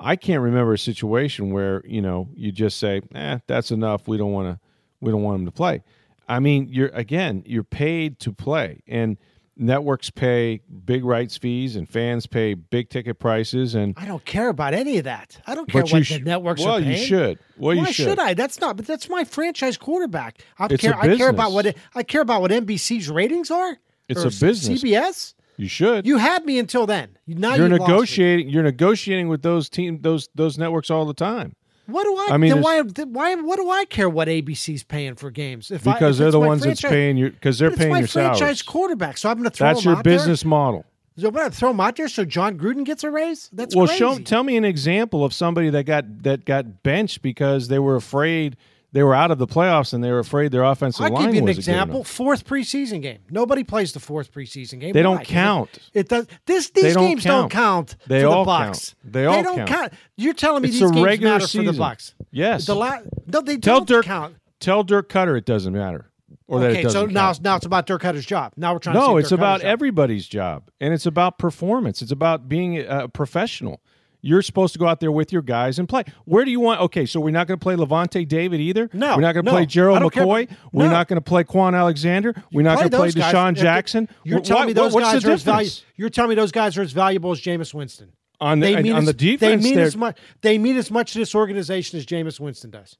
I 0.00 0.16
can't 0.16 0.42
remember 0.42 0.72
a 0.72 0.78
situation 0.78 1.52
where 1.52 1.80
you 1.86 2.02
know 2.02 2.28
you 2.34 2.50
just 2.50 2.78
say, 2.78 3.00
"Eh, 3.14 3.38
that's 3.46 3.70
enough. 3.70 4.08
We 4.08 4.16
don't 4.16 4.32
want 4.32 4.48
to. 4.48 4.60
We 5.00 5.12
don't 5.12 5.22
want 5.22 5.38
him 5.38 5.46
to 5.46 5.52
play." 5.52 5.84
I 6.28 6.40
mean, 6.40 6.68
you're 6.72 6.88
again, 6.88 7.44
you're 7.46 7.62
paid 7.62 8.18
to 8.18 8.32
play, 8.32 8.82
and 8.88 9.16
networks 9.56 10.10
pay 10.10 10.60
big 10.84 11.04
rights 11.04 11.36
fees 11.36 11.76
and 11.76 11.88
fans 11.88 12.26
pay 12.26 12.54
big 12.54 12.88
ticket 12.88 13.18
prices 13.18 13.74
and 13.74 13.94
I 13.96 14.04
don't 14.04 14.24
care 14.24 14.48
about 14.48 14.74
any 14.74 14.98
of 14.98 15.04
that. 15.04 15.40
I 15.46 15.54
don't 15.54 15.68
care 15.70 15.82
what 15.82 16.04
sh- 16.04 16.14
the 16.14 16.20
networks 16.20 16.60
well, 16.60 16.76
are 16.76 16.80
paying. 16.80 16.92
you 16.92 17.06
should. 17.06 17.38
Well, 17.56 17.76
Why 17.76 17.86
you 17.86 17.92
should. 17.92 18.04
should 18.04 18.18
I? 18.18 18.34
That's 18.34 18.60
not. 18.60 18.76
But 18.76 18.86
that's 18.86 19.08
my 19.08 19.24
franchise 19.24 19.76
quarterback. 19.76 20.40
I 20.58 20.66
It's 20.70 20.82
care. 20.82 20.96
I 20.98 21.16
care 21.16 21.28
about 21.28 21.52
what 21.52 21.74
I 21.94 22.02
care 22.02 22.22
about 22.22 22.40
what 22.40 22.50
NBC's 22.50 23.08
ratings 23.08 23.50
are. 23.50 23.78
It's 24.08 24.22
a 24.22 24.24
business. 24.44 24.82
CBS. 24.82 25.34
You 25.56 25.68
should. 25.68 26.06
You 26.06 26.18
had 26.18 26.44
me 26.44 26.58
until 26.58 26.84
then. 26.86 27.16
Now 27.26 27.54
you're 27.54 27.68
me. 27.68 27.78
negotiating. 27.78 28.48
You're 28.48 28.64
negotiating 28.64 29.28
with 29.28 29.42
those 29.42 29.68
team 29.68 30.00
those 30.00 30.28
those 30.34 30.58
networks 30.58 30.90
all 30.90 31.04
the 31.04 31.14
time 31.14 31.54
What 31.86 32.04
do 32.04 32.16
I? 32.16 32.34
I 32.34 32.36
mean, 32.38 32.50
then 32.50 32.62
why? 32.62 32.80
Why? 32.80 33.34
What 33.34 33.56
do 33.56 33.68
I 33.70 33.84
care 33.84 34.08
what 34.08 34.28
ABC's 34.28 34.82
paying 34.82 35.16
for 35.16 35.30
games? 35.30 35.70
If 35.70 35.86
I, 35.86 35.94
because 35.94 36.18
if 36.18 36.24
they're 36.24 36.30
the 36.30 36.40
ones 36.40 36.62
that's 36.62 36.80
paying 36.80 37.16
you 37.16 37.30
because 37.30 37.58
they're 37.58 37.70
paying 37.70 37.90
my 37.90 37.98
your 38.00 38.08
franchise 38.08 38.38
salaries. 38.38 38.62
quarterback. 38.62 39.18
So 39.18 39.30
I'm 39.30 39.36
going 39.36 39.44
to 39.44 39.50
throw 39.50 39.68
That's 39.68 39.84
your 39.84 39.96
out 39.96 40.04
there? 40.04 40.14
business 40.14 40.44
model. 40.44 40.86
So 41.16 41.28
I'm 41.28 41.34
going 41.34 41.50
to 41.50 41.56
throw 41.56 41.70
him 41.70 41.80
out 41.80 41.96
there 41.96 42.08
so 42.08 42.24
Jon 42.24 42.58
Gruden 42.58 42.84
gets 42.84 43.04
a 43.04 43.10
raise. 43.10 43.48
That's 43.52 43.76
well, 43.76 43.86
crazy. 43.86 43.98
show 43.98 44.18
tell 44.18 44.42
me 44.42 44.56
an 44.56 44.64
example 44.64 45.24
of 45.24 45.32
somebody 45.32 45.70
that 45.70 45.84
got 45.84 46.22
that 46.22 46.44
got 46.44 46.82
benched 46.82 47.22
because 47.22 47.68
they 47.68 47.78
were 47.78 47.96
afraid 47.96 48.56
they 48.94 49.02
were 49.02 49.14
out 49.14 49.30
of 49.30 49.36
the 49.38 49.46
playoffs 49.46 49.92
and 49.92 50.02
they 50.02 50.10
were 50.10 50.20
afraid 50.20 50.52
their 50.52 50.62
offensive 50.62 51.04
I'll 51.04 51.12
line 51.12 51.26
give 51.26 51.34
you 51.34 51.42
an 51.42 51.48
example. 51.48 52.04
Fourth 52.04 52.46
preseason 52.46 53.02
game. 53.02 53.18
Nobody 53.28 53.62
plays 53.64 53.92
the 53.92 54.00
fourth 54.00 54.32
preseason 54.32 54.80
game. 54.80 54.92
They 54.94 55.00
Why? 55.04 55.16
don't 55.16 55.24
count. 55.26 55.78
It, 55.92 56.08
does. 56.08 56.26
This 56.46 56.70
these 56.70 56.94
don't 56.94 57.04
games 57.08 57.24
don't 57.24 57.50
count. 57.50 57.88
count. 57.90 58.08
They 58.08 58.22
for 58.22 58.28
all 58.28 58.44
the 58.46 58.50
Bucs. 58.52 58.62
count. 58.62 58.94
They 59.04 59.26
all 59.26 59.42
don't 59.42 59.66
count. 59.66 59.92
You're 60.16 60.32
telling 60.32 60.62
me 60.62 60.68
It's 60.70 60.78
these 60.78 60.90
games 60.90 61.20
matter 61.20 61.40
for 61.40 61.40
the 61.40 61.46
season. 61.48 61.74
Bucs? 61.74 62.14
Yes. 62.30 62.66
The 62.66 62.74
la- 62.74 63.00
no, 63.26 63.40
they 63.42 63.58
Tell 63.58 63.80
don't 63.80 63.88
Dirk 63.88 64.04
count. 64.06 64.36
tell 64.60 64.82
Dirk 64.84 65.10
Koetter 65.10 65.36
it 65.36 65.44
doesn't 65.44 65.72
matter. 65.74 66.10
Or 66.46 66.60
that 66.60 66.72
it 66.72 66.82
doesn't 66.84 67.00
so 67.00 67.06
now 67.06 67.32
count. 67.32 67.42
now 67.42 67.56
it's 67.56 67.66
about 67.66 67.86
Dirk 67.86 68.02
Koetter's 68.02 68.26
job. 68.26 68.52
Now 68.56 68.74
we're 68.74 68.78
trying. 68.78 68.94
to 68.94 69.00
No, 69.00 69.16
it's 69.16 69.30
Dirk 69.30 69.38
about 69.40 69.56
Koetter's 69.58 69.62
job. 69.62 69.68
everybody's 69.72 70.26
job, 70.28 70.70
and 70.80 70.94
it's 70.94 71.06
about 71.06 71.38
performance. 71.38 72.00
It's 72.00 72.12
about 72.12 72.48
being 72.48 72.78
a 72.80 73.08
professional. 73.08 73.80
You're 74.26 74.40
supposed 74.40 74.72
to 74.72 74.78
go 74.78 74.86
out 74.86 75.00
there 75.00 75.12
with 75.12 75.32
your 75.34 75.42
guys 75.42 75.78
and 75.78 75.86
play. 75.86 76.02
Where 76.24 76.46
do 76.46 76.50
you 76.50 76.58
want? 76.58 76.80
Okay, 76.80 77.04
so 77.04 77.20
we're 77.20 77.30
not 77.30 77.46
going 77.46 77.58
to 77.58 77.62
play 77.62 77.74
Lavonte 77.74 78.26
David 78.26 78.58
either. 78.58 78.88
No, 78.94 79.16
we're 79.16 79.20
not 79.20 79.34
going 79.34 79.44
to 79.44 79.50
no, 79.50 79.56
play 79.56 79.66
Gerald 79.66 80.00
McCoy. 80.00 80.44
about- 80.44 80.58
We're 80.72 80.86
no. 80.86 80.92
not 80.92 81.08
going 81.08 81.18
to 81.18 81.20
play 81.20 81.44
Kwon 81.44 81.76
Alexander. 81.78 82.34
We're 82.50 82.62
not 82.62 82.78
going 82.78 82.88
to 82.88 82.96
play 82.96 83.08
those 83.08 83.14
guys. 83.16 83.34
DeSean 83.34 83.54
Jackson. 83.54 84.08
You're 84.24 84.40
telling 84.40 84.62
what- 84.62 84.66
me 84.68 84.72
those 84.72 84.94
guys 84.94 85.24
are 85.26 85.30
as 85.32 85.42
valuable. 85.42 85.76
You're 85.96 86.08
telling 86.08 86.30
me 86.30 86.34
those 86.36 86.52
guys 86.52 86.78
are 86.78 86.82
as 86.82 86.92
valuable 86.92 87.32
as 87.32 87.40
Jameis 87.40 87.74
Winston. 87.74 88.12
on 88.40 88.60
the 88.60 88.66
They 88.74 88.82
mean 88.82 88.92
on 88.92 89.00
as, 89.00 89.06
the 89.06 89.12
defense? 89.12 89.62
They 89.62 89.70
mean 89.70 89.78
as 89.78 89.94
much. 89.96 90.16
They 90.40 90.56
mean 90.56 90.76
as 90.78 90.90
much 90.90 91.12
to 91.12 91.18
this 91.18 91.34
organization 91.34 91.98
as 91.98 92.06
Jameis 92.06 92.40
Winston 92.40 92.70
does. 92.70 92.96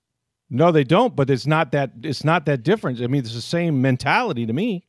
No, 0.50 0.72
they 0.72 0.84
don't. 0.84 1.16
But 1.16 1.30
it's 1.30 1.46
not 1.46 1.72
that. 1.72 1.92
It's 2.02 2.22
not 2.22 2.44
that 2.44 2.62
different. 2.62 3.00
I 3.00 3.06
mean, 3.06 3.22
it's 3.22 3.32
the 3.34 3.40
same 3.40 3.80
mentality 3.80 4.44
to 4.44 4.52
me. 4.52 4.84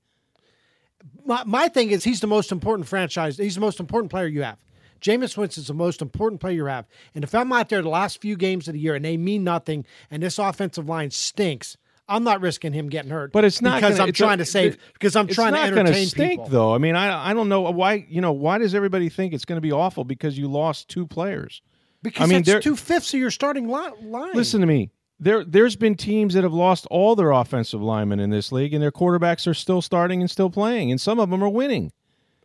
my, 1.26 1.44
my 1.46 1.68
thing 1.70 1.92
is 1.92 2.04
he's 2.04 2.20
the 2.20 2.28
most 2.28 2.52
important 2.52 2.90
franchise. 2.90 3.38
He's 3.38 3.56
the 3.56 3.62
most 3.62 3.80
important 3.80 4.12
player 4.12 4.28
you 4.28 4.44
have. 4.44 4.58
Jameis 5.02 5.38
Winston's 5.38 5.68
the 5.68 5.74
most 5.74 6.02
important 6.02 6.42
player 6.42 6.54
you 6.56 6.66
have. 6.66 6.86
And 7.14 7.24
if 7.24 7.34
I'm 7.36 7.52
out 7.54 7.70
there 7.70 7.82
the 7.82 7.90
last 7.90 8.22
few 8.22 8.36
games 8.36 8.68
of 8.68 8.74
the 8.74 8.80
year 8.80 8.96
and 8.96 9.06
they 9.06 9.18
mean 9.18 9.44
nothing 9.44 9.86
and 10.10 10.24
this 10.24 10.40
offensive 10.40 10.88
line 10.90 11.12
stinks, 11.12 11.78
I'm 12.08 12.24
not 12.24 12.40
risking 12.42 12.74
him 12.74 12.90
getting 12.90 13.10
hurt. 13.12 13.32
But 13.32 13.46
it's 13.46 13.62
not 13.62 13.76
because 13.78 13.98
gonna- 13.98 14.08
I'm 14.10 14.14
trying 14.14 14.34
a- 14.36 14.38
to 14.38 14.46
save 14.46 14.78
because 14.94 15.16
I'm 15.16 15.28
trying 15.28 15.54
to 15.54 15.60
not 15.60 15.70
gonna 15.70 15.80
entertain 15.90 16.08
stink 16.08 16.32
people. 16.34 16.48
though. 16.48 16.74
I 16.76 16.78
mean, 16.78 16.96
I 16.96 17.32
I 17.32 17.34
don't 17.34 17.50
know 17.50 17.62
why. 17.62 18.06
You 18.10 18.22
know, 18.22 18.32
why 18.32 18.58
does 18.60 18.76
everybody 18.76 19.10
think 19.10 19.34
it's 19.34 19.46
going 19.46 19.58
to 19.58 19.62
be 19.62 19.72
awful 19.72 20.04
because 20.04 20.38
you 20.38 20.48
lost 20.48 20.88
two 20.88 21.08
players? 21.08 21.62
Because 22.04 22.30
I 22.30 22.32
mean, 22.32 22.44
that's 22.44 22.64
two 22.64 22.76
fifths 22.76 23.12
of 23.16 23.20
your 23.20 23.32
starting 23.32 23.68
line. 23.68 23.92
Listen 24.36 24.62
to 24.62 24.68
me. 24.68 24.92
there 25.20 25.44
there's 25.44 25.76
been 25.76 25.96
teams 25.96 26.36
that 26.36 26.44
have 26.44 26.54
lost 26.54 26.86
all 26.92 27.16
their 27.16 27.32
offensive 27.32 27.82
linemen 27.82 28.20
in 28.20 28.30
this 28.30 28.52
league, 28.52 28.74
and 28.76 28.84
their 28.84 28.92
quarterbacks 28.92 29.48
are 29.48 29.56
still 29.56 29.82
starting 29.82 30.22
and 30.22 30.30
still 30.30 30.52
playing, 30.52 30.92
and 30.92 31.02
some 31.02 31.20
of 31.20 31.32
them 31.32 31.44
are 31.44 31.50
winning. 31.50 31.92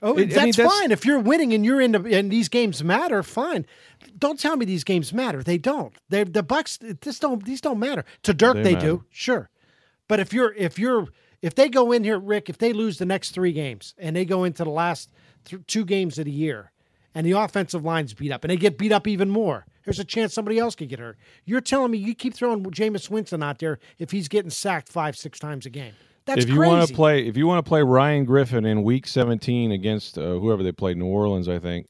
Oh, 0.03 0.17
It- 0.17 0.27
that's, 0.31 0.39
I 0.39 0.45
mean, 0.45 0.53
that's- 0.53 0.79
fine. 0.81 0.91
If 0.93 1.05
you're 1.05 1.19
winning 1.19 1.53
and 1.53 1.65
you're 1.65 1.81
in, 1.81 1.93
the, 1.93 2.17
and 2.17 2.31
these 2.31 2.49
games 2.49 2.83
matter, 2.83 3.23
fine. 3.23 3.67
Don't 4.19 4.39
tell 4.41 4.57
me 4.57 4.65
these 4.65 4.85
games 4.85 5.13
matter. 5.13 5.43
They 5.43 5.59
don't. 5.59 5.95
They 6.09 6.25
the 6.25 6.43
Bucs. 6.43 7.01
This 7.01 7.19
don't. 7.19 7.45
These 7.45 7.61
don't 7.61 7.79
matter. 7.79 8.05
To 8.23 8.33
Dirk, 8.35 8.55
They 8.57 8.75
they, 8.75 8.81
do. 8.81 9.05
Sure, 9.11 9.51
but 10.09 10.19
if 10.21 10.33
you're 10.33 10.55
if 10.55 10.79
you're 10.79 11.09
if 11.43 11.55
they 11.55 11.69
go 11.69 11.93
in 11.93 12.05
here, 12.05 12.19
Rick, 12.19 12.49
if 12.49 12.59
they 12.59 12.73
lose 12.73 12.99
the 12.99 13.05
next 13.07 13.31
three 13.31 13.53
games 13.53 13.95
and 13.99 14.15
they 14.17 14.25
go 14.25 14.45
into 14.45 14.65
the 14.65 14.71
last 14.71 15.11
th- 15.45 15.63
two 15.67 15.85
games 15.85 16.19
of 16.19 16.25
the 16.27 16.31
year, 16.31 16.71
and 17.15 17.27
the 17.27 17.33
offensive 17.33 17.85
line's 17.85 18.15
beat 18.15 18.33
up, 18.33 18.43
and 18.45 18.51
they 18.51 18.57
get 18.57 18.79
beat 18.79 18.93
up 18.93 19.07
even 19.07 19.29
more, 19.31 19.67
there's 19.85 19.99
a 19.99 20.05
chance 20.05 20.33
somebody 20.35 20.59
else 20.59 20.75
could 20.75 20.89
get 20.89 20.99
hurt. 20.99 21.19
You're 21.45 21.61
telling 21.63 21.91
me 21.91 21.99
you 21.99 22.15
keep 22.15 22.35
throwing 22.35 22.63
Jameis 22.65 23.09
Winston 23.11 23.43
out 23.43 23.59
there 23.59 23.79
if 23.99 24.11
he's 24.11 24.29
getting 24.29 24.51
sacked 24.51 24.89
five, 24.89 25.17
six 25.17 25.39
times 25.39 25.67
a 25.67 25.71
game. 25.71 25.93
That's 26.27 26.45
if 26.45 26.51
you 26.51 26.61
want 26.61 26.87
to 26.87 26.95
play, 26.95 27.27
if 27.27 27.37
you 27.37 27.47
want 27.47 27.65
to 27.65 27.69
play 27.69 27.83
Ryan 27.83 28.25
Griffin 28.25 28.65
in 28.65 28.83
Week 28.83 29.07
17 29.07 29.73
against 29.73 30.19
uh, 30.19 30.39
whoever 30.39 30.63
they 30.63 30.73
played, 30.73 30.97
New 30.97 31.07
Orleans, 31.07 31.49
I 31.49 31.59
think, 31.59 31.89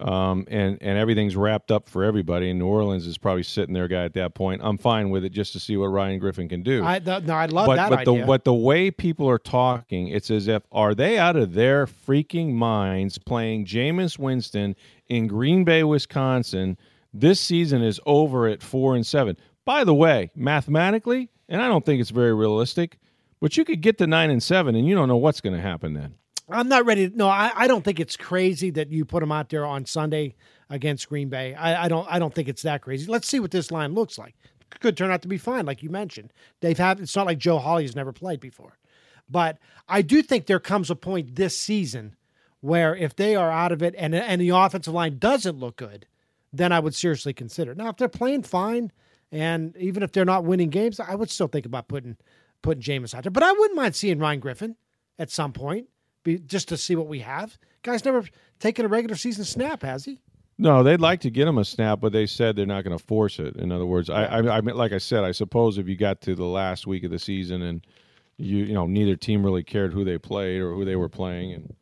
um, 0.00 0.46
and 0.48 0.78
and 0.80 0.98
everything's 0.98 1.36
wrapped 1.36 1.70
up 1.70 1.88
for 1.88 2.04
everybody, 2.04 2.50
and 2.50 2.58
New 2.58 2.66
Orleans 2.66 3.06
is 3.06 3.18
probably 3.18 3.42
sitting 3.42 3.74
there, 3.74 3.88
guy 3.88 4.04
at 4.04 4.14
that 4.14 4.34
point. 4.34 4.60
I'm 4.64 4.78
fine 4.78 5.10
with 5.10 5.24
it 5.24 5.30
just 5.30 5.52
to 5.54 5.60
see 5.60 5.76
what 5.76 5.86
Ryan 5.86 6.18
Griffin 6.18 6.48
can 6.48 6.62
do. 6.62 6.84
I, 6.84 6.98
th- 6.98 7.24
no, 7.24 7.34
I 7.34 7.46
love 7.46 7.66
but 7.66 7.76
that 7.76 7.90
but 7.90 7.98
idea. 8.00 8.20
the 8.20 8.26
but 8.26 8.44
the 8.44 8.54
way 8.54 8.90
people 8.90 9.28
are 9.28 9.38
talking, 9.38 10.08
it's 10.08 10.30
as 10.30 10.48
if 10.48 10.62
are 10.72 10.94
they 10.94 11.18
out 11.18 11.36
of 11.36 11.54
their 11.54 11.86
freaking 11.86 12.52
minds 12.52 13.18
playing 13.18 13.66
Jameis 13.66 14.18
Winston 14.18 14.74
in 15.08 15.26
Green 15.26 15.64
Bay, 15.64 15.82
Wisconsin? 15.84 16.78
This 17.12 17.40
season 17.40 17.82
is 17.82 18.00
over 18.06 18.46
at 18.46 18.62
four 18.62 18.94
and 18.94 19.06
seven. 19.06 19.36
By 19.64 19.84
the 19.84 19.94
way, 19.94 20.30
mathematically, 20.34 21.28
and 21.48 21.60
I 21.60 21.68
don't 21.68 21.84
think 21.84 22.00
it's 22.00 22.10
very 22.10 22.32
realistic, 22.32 22.98
but 23.40 23.56
you 23.56 23.64
could 23.64 23.80
get 23.80 23.98
to 23.98 24.06
nine 24.06 24.30
and 24.30 24.42
seven, 24.42 24.74
and 24.74 24.86
you 24.86 24.94
don't 24.94 25.08
know 25.08 25.16
what's 25.16 25.40
going 25.40 25.56
to 25.56 25.62
happen 25.62 25.94
then. 25.94 26.14
I'm 26.48 26.68
not 26.68 26.84
ready. 26.84 27.08
To, 27.08 27.16
no, 27.16 27.28
I, 27.28 27.52
I 27.54 27.66
don't 27.66 27.84
think 27.84 28.00
it's 28.00 28.16
crazy 28.16 28.70
that 28.70 28.90
you 28.90 29.04
put 29.04 29.20
them 29.20 29.32
out 29.32 29.48
there 29.50 29.64
on 29.64 29.86
Sunday 29.86 30.34
against 30.68 31.08
Green 31.08 31.28
Bay. 31.28 31.54
I, 31.54 31.84
I 31.84 31.88
don't. 31.88 32.06
I 32.10 32.18
don't 32.18 32.34
think 32.34 32.48
it's 32.48 32.62
that 32.62 32.82
crazy. 32.82 33.10
Let's 33.10 33.28
see 33.28 33.40
what 33.40 33.50
this 33.50 33.70
line 33.70 33.94
looks 33.94 34.18
like. 34.18 34.34
Could 34.80 34.96
turn 34.96 35.10
out 35.10 35.22
to 35.22 35.28
be 35.28 35.38
fine, 35.38 35.66
like 35.66 35.82
you 35.82 35.90
mentioned. 35.90 36.32
They've 36.60 36.78
had. 36.78 37.00
It's 37.00 37.16
not 37.16 37.26
like 37.26 37.38
Joe 37.38 37.58
Hawley's 37.58 37.96
never 37.96 38.12
played 38.12 38.40
before, 38.40 38.78
but 39.28 39.58
I 39.88 40.02
do 40.02 40.22
think 40.22 40.46
there 40.46 40.60
comes 40.60 40.90
a 40.90 40.96
point 40.96 41.34
this 41.34 41.58
season 41.58 42.16
where 42.60 42.94
if 42.94 43.16
they 43.16 43.34
are 43.34 43.50
out 43.50 43.72
of 43.72 43.82
it 43.82 43.94
and 43.96 44.14
and 44.14 44.40
the 44.40 44.50
offensive 44.50 44.94
line 44.94 45.18
doesn't 45.18 45.58
look 45.58 45.76
good, 45.76 46.06
then 46.52 46.72
I 46.72 46.80
would 46.80 46.94
seriously 46.94 47.32
consider. 47.32 47.74
Now, 47.74 47.88
if 47.88 47.96
they're 47.96 48.08
playing 48.08 48.42
fine, 48.44 48.92
and 49.32 49.76
even 49.76 50.02
if 50.02 50.12
they're 50.12 50.24
not 50.24 50.44
winning 50.44 50.70
games, 50.70 51.00
I 51.00 51.14
would 51.14 51.30
still 51.30 51.48
think 51.48 51.66
about 51.66 51.88
putting 51.88 52.16
putting 52.62 52.82
Jameis 52.82 53.14
out 53.14 53.24
there. 53.24 53.30
But 53.30 53.42
I 53.42 53.52
wouldn't 53.52 53.76
mind 53.76 53.94
seeing 53.94 54.18
Ryan 54.18 54.40
Griffin 54.40 54.76
at 55.18 55.30
some 55.30 55.52
point, 55.52 55.88
be, 56.24 56.38
just 56.38 56.68
to 56.68 56.76
see 56.76 56.96
what 56.96 57.06
we 57.06 57.20
have. 57.20 57.58
Guy's 57.82 58.04
never 58.04 58.24
taken 58.58 58.84
a 58.84 58.88
regular 58.88 59.16
season 59.16 59.44
snap, 59.44 59.82
has 59.82 60.04
he? 60.04 60.20
No, 60.58 60.82
they'd 60.82 61.00
like 61.00 61.20
to 61.20 61.30
get 61.30 61.48
him 61.48 61.56
a 61.56 61.64
snap, 61.64 62.00
but 62.00 62.12
they 62.12 62.26
said 62.26 62.54
they're 62.54 62.66
not 62.66 62.84
going 62.84 62.96
to 62.96 63.02
force 63.02 63.38
it. 63.38 63.56
In 63.56 63.72
other 63.72 63.86
words, 63.86 64.10
I, 64.10 64.24
I, 64.24 64.58
I 64.58 64.60
mean, 64.60 64.76
like 64.76 64.92
I 64.92 64.98
said, 64.98 65.24
I 65.24 65.32
suppose 65.32 65.78
if 65.78 65.88
you 65.88 65.96
got 65.96 66.20
to 66.22 66.34
the 66.34 66.44
last 66.44 66.86
week 66.86 67.04
of 67.04 67.10
the 67.10 67.18
season 67.18 67.62
and 67.62 67.86
you, 68.36 68.58
you 68.64 68.74
know, 68.74 68.86
neither 68.86 69.16
team 69.16 69.42
really 69.42 69.62
cared 69.62 69.92
who 69.92 70.04
they 70.04 70.18
played 70.18 70.60
or 70.60 70.74
who 70.74 70.84
they 70.84 70.96
were 70.96 71.08
playing, 71.08 71.52
and 71.54 71.74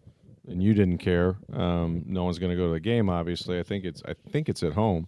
and 0.49 0.63
you 0.63 0.73
didn't 0.73 0.99
care, 0.99 1.37
um, 1.53 2.05
no 2.07 2.25
one's 2.25 2.39
going 2.39 2.51
to 2.51 2.57
go 2.57 2.69
to 2.69 2.73
the 2.73 2.81
game. 2.81 3.11
Obviously, 3.11 3.59
I 3.59 3.63
think 3.63 3.85
it's, 3.85 4.03
I 4.07 4.15
think 4.31 4.49
it's 4.49 4.63
at 4.63 4.73
home. 4.73 5.07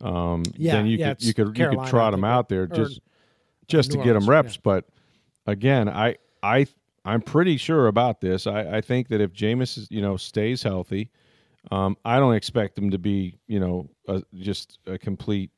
Um, 0.00 0.44
Yeah, 0.54 0.74
then 0.74 0.86
you 0.86 0.98
yeah, 0.98 1.14
could 1.14 1.24
you 1.24 1.34
could 1.34 1.58
you 1.58 1.68
could 1.68 1.86
trot 1.86 2.14
I 2.14 2.16
him 2.16 2.24
out 2.24 2.48
there 2.48 2.66
just 2.66 3.00
just 3.66 3.90
to 3.92 3.98
get 3.98 4.14
him 4.16 4.28
reps. 4.28 4.54
yeah. 4.54 4.60
But 4.62 4.84
again, 5.48 5.88
I 5.88 6.16
I 6.42 6.66
I'm 7.04 7.22
pretty 7.22 7.56
sure 7.56 7.86
about 7.86 8.20
this. 8.20 8.46
I, 8.46 8.76
I 8.76 8.80
think 8.80 9.08
that 9.08 9.20
if 9.20 9.32
Jameis 9.32 9.86
you 9.90 10.02
know 10.02 10.16
stays 10.16 10.62
healthy, 10.62 11.10
um, 11.70 11.96
I 12.04 12.18
don't 12.18 12.34
expect 12.34 12.78
him 12.78 12.90
to 12.90 12.98
be 12.98 13.38
you 13.46 13.58
know 13.58 13.88
a, 14.06 14.22
just 14.34 14.78
a 14.86 14.98
complete. 14.98 15.50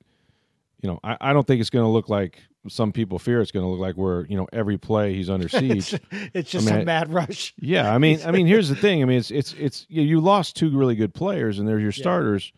You 0.81 0.89
know, 0.89 1.01
I, 1.05 1.17
I 1.21 1.33
don't 1.35 1.47
think 1.47 1.61
it's 1.61 1.69
going 1.69 1.85
to 1.85 1.91
look 1.91 2.09
like 2.09 2.41
some 2.69 2.93
people 2.93 3.19
fear 3.19 3.41
it's 3.41 3.51
going 3.51 3.65
to 3.65 3.71
look 3.71 3.81
like 3.81 3.97
where 3.97 4.25
you 4.27 4.37
know 4.37 4.47
every 4.53 4.79
play 4.79 5.15
he's 5.15 5.29
under 5.29 5.49
siege. 5.49 5.99
It's 6.33 6.51
just 6.51 6.69
I 6.69 6.73
mean, 6.73 6.81
a 6.83 6.85
mad 6.85 7.13
rush. 7.13 7.53
Yeah, 7.59 7.93
I 7.93 7.99
mean, 7.99 8.21
I 8.25 8.31
mean, 8.31 8.47
here's 8.47 8.69
the 8.69 8.77
thing. 8.77 9.03
I 9.03 9.07
mean, 9.07 9.19
it's 9.19 9.31
it's 9.31 9.55
it's 9.59 9.87
you, 9.89 10.03
you 10.03 10.21
lost 10.21 10.57
two 10.57 10.77
really 10.77 10.95
good 10.95 11.13
players, 11.13 11.59
and 11.59 11.69
they're 11.69 11.81
your 11.81 11.93
starters. 11.93 12.53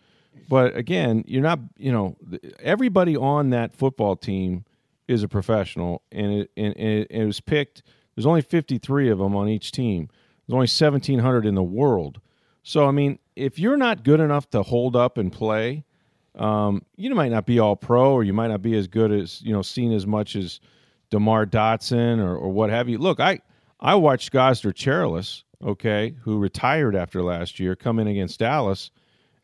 But 0.49 0.77
again, 0.77 1.25
you're 1.27 1.43
not. 1.43 1.61
You 1.77 1.93
know, 1.93 2.17
everybody 2.61 3.17
on 3.17 3.51
that 3.51 3.75
football 3.75 4.17
team 4.17 4.65
is 5.09 5.23
a 5.23 5.29
professional, 5.29 6.03
and 6.11 6.33
it 6.33 6.51
and 6.57 6.75
it, 6.77 7.09
it 7.11 7.25
was 7.25 7.41
picked. 7.41 7.83
There's 8.15 8.27
only 8.27 8.43
53 8.43 9.11
of 9.11 9.19
them 9.19 9.35
on 9.35 9.49
each 9.49 9.73
team. 9.73 10.09
There's 10.47 10.55
only 10.55 10.65
1,700 10.65 11.47
in 11.47 11.55
the 11.55 11.63
world. 11.63 12.21
So 12.63 12.87
I 12.87 12.91
mean, 12.91 13.19
if 13.37 13.59
you're 13.59 13.77
not 13.77 14.05
good 14.05 14.21
enough 14.21 14.51
to 14.51 14.63
hold 14.63 14.97
up 14.97 15.19
and 15.19 15.33
play, 15.33 15.85
um, 16.35 16.85
you 16.97 17.15
might 17.15 17.31
not 17.31 17.47
be 17.47 17.59
all 17.59 17.77
pro, 17.77 18.13
or 18.13 18.25
you 18.25 18.33
might 18.33 18.49
not 18.49 18.63
be 18.63 18.77
as 18.77 18.87
good 18.87 19.13
as 19.13 19.43
you 19.43 19.53
know, 19.53 19.63
seen 19.63 19.93
as 19.93 20.07
much 20.07 20.37
as 20.37 20.61
Demar 21.11 21.47
Dotson 21.47 22.19
or, 22.19 22.37
or 22.37 22.51
what 22.51 22.71
have 22.71 22.89
you. 22.89 22.99
Look, 22.99 23.21
I 23.21 23.41
I 23.81 23.97
watched 23.97 24.31
Gosder 24.31 24.73
Cherilus, 24.73 25.43
okay, 25.63 26.15
who 26.23 26.39
retired 26.39 26.95
after 26.95 27.23
last 27.23 27.59
year, 27.59 27.75
come 27.75 27.99
in 27.99 28.07
against 28.07 28.39
Dallas, 28.39 28.91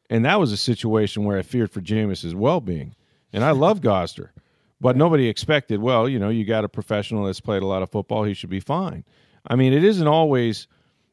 and 0.09 0.25
that 0.25 0.41
was 0.41 0.53
a 0.53 0.57
situation 0.57 1.25
where 1.25 1.38
I 1.38 1.43
feared 1.43 1.71
for 1.71 1.81
Jameis's 1.81 2.35
well 2.35 2.61
being. 2.61 2.95
And 3.33 3.45
I 3.45 3.50
love 3.50 3.83
Gosder, 3.83 4.33
but 4.80 4.97
nobody 4.97 5.28
expected. 5.28 5.80
Well, 5.80 6.08
you 6.08 6.18
know, 6.18 6.28
you 6.28 6.44
got 6.44 6.64
a 6.64 6.68
professional 6.68 7.25
that's 7.25 7.40
played 7.40 7.62
a 7.62 7.66
lot 7.66 7.82
of 7.82 7.90
football; 7.90 8.25
he 8.25 8.35
should 8.35 8.50
be 8.50 8.61
fine. 8.61 9.04
I 9.47 9.56
mean, 9.56 9.73
it 9.73 9.85
isn't 9.85 10.06
always, 10.06 10.66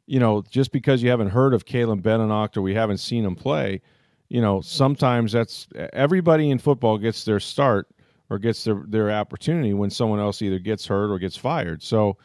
you 0.08 0.20
know, 0.20 0.44
just 0.50 0.72
because 0.72 1.02
you 1.02 1.10
haven't 1.10 1.30
heard 1.30 1.54
of 1.54 1.66
Caleb 1.66 2.02
Benenoch 2.02 2.58
or 2.58 2.62
we 2.62 2.74
haven't 2.74 2.98
seen 2.98 3.26
him 3.26 3.36
play. 3.36 3.82
You 4.30 4.42
know, 4.42 4.62
sometimes 4.62 5.32
that's 5.32 5.68
everybody 5.94 6.50
in 6.50 6.58
football 6.58 6.98
gets 6.98 7.26
their 7.26 7.40
start 7.40 7.88
or 8.30 8.40
gets 8.40 8.64
their 8.64 8.84
their 8.88 9.12
opportunity 9.12 9.74
when 9.74 9.90
someone 9.90 10.20
else 10.20 10.42
either 10.42 10.60
gets 10.60 10.86
hurt 10.86 11.12
or 11.12 11.20
gets 11.20 11.38
fired. 11.38 11.84
So 11.84 12.18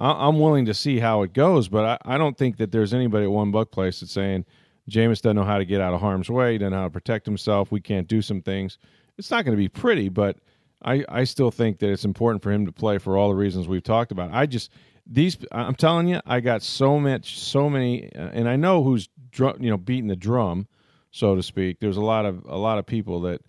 I'm 0.00 0.38
willing 0.38 0.66
to 0.66 0.74
see 0.74 0.98
how 0.98 1.22
it 1.22 1.32
goes, 1.32 1.68
but 1.68 1.84
I, 2.06 2.14
I 2.14 2.18
don't 2.18 2.38
think 2.38 2.58
that 2.58 2.70
there's 2.70 2.94
anybody 2.94 3.24
at 3.24 3.32
One 3.32 3.50
Buc 3.50 3.72
Place 3.72 4.00
that's 4.00 4.12
saying 4.12 4.44
Jameis 4.88 5.20
doesn't 5.20 5.36
know 5.36 5.44
how 5.44 5.58
to 5.58 5.64
get 5.64 5.80
out 5.80 5.92
of 5.92 6.00
harm's 6.00 6.30
way, 6.30 6.56
doesn't 6.56 6.72
know 6.72 6.78
how 6.78 6.84
to 6.84 6.90
protect 6.90 7.26
himself. 7.26 7.72
We 7.72 7.80
can't 7.80 8.06
do 8.06 8.22
some 8.22 8.40
things. 8.40 8.78
It's 9.18 9.30
not 9.30 9.44
going 9.44 9.56
to 9.56 9.60
be 9.60 9.68
pretty, 9.68 10.08
but 10.08 10.38
I, 10.82 11.04
I 11.08 11.24
still 11.24 11.50
think 11.50 11.78
that 11.80 11.90
it's 11.90 12.04
important 12.04 12.42
for 12.42 12.52
him 12.52 12.66
to 12.66 12.72
play 12.72 12.98
for 12.98 13.16
all 13.16 13.28
the 13.28 13.34
reasons 13.34 13.66
we've 13.66 13.82
talked 13.82 14.12
about. 14.12 14.30
I 14.32 14.46
just 14.46 14.70
these 15.06 15.36
I'm 15.50 15.74
telling 15.74 16.08
you, 16.08 16.20
I 16.26 16.40
got 16.40 16.62
so 16.62 17.00
much, 17.00 17.38
so 17.38 17.70
many, 17.70 18.12
uh, 18.14 18.30
and 18.32 18.48
I 18.48 18.56
know 18.56 18.82
who's 18.82 19.08
drum, 19.30 19.56
you 19.60 19.70
know 19.70 19.78
beating 19.78 20.08
the 20.08 20.16
drum, 20.16 20.68
so 21.10 21.34
to 21.34 21.42
speak. 21.42 21.80
There's 21.80 21.96
a 21.96 22.02
lot 22.02 22.26
of 22.26 22.44
a 22.46 22.56
lot 22.56 22.78
of 22.78 22.86
people 22.86 23.22
that 23.22 23.40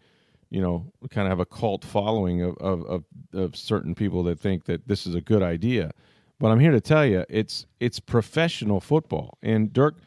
you 0.50 0.62
know 0.62 0.92
kind 1.10 1.28
of 1.28 1.32
have 1.32 1.40
a 1.40 1.46
cult 1.46 1.84
following 1.84 2.42
of, 2.42 2.58
of, 2.58 2.86
of, 2.86 3.04
of 3.34 3.56
certain 3.56 3.94
people 3.94 4.24
that 4.24 4.40
think 4.40 4.66
that 4.66 4.88
this 4.88 5.06
is 5.06 5.16
a 5.16 5.22
good 5.22 5.44
idea. 5.44 5.92
But 6.40 6.52
I'm 6.52 6.60
here 6.60 6.72
to 6.72 6.82
tell 6.82 7.06
you, 7.06 7.26
it's 7.30 7.66
it's 7.80 8.00
professional 8.00 8.80
football, 8.80 9.38
and 9.42 9.72
Dirk. 9.74 9.98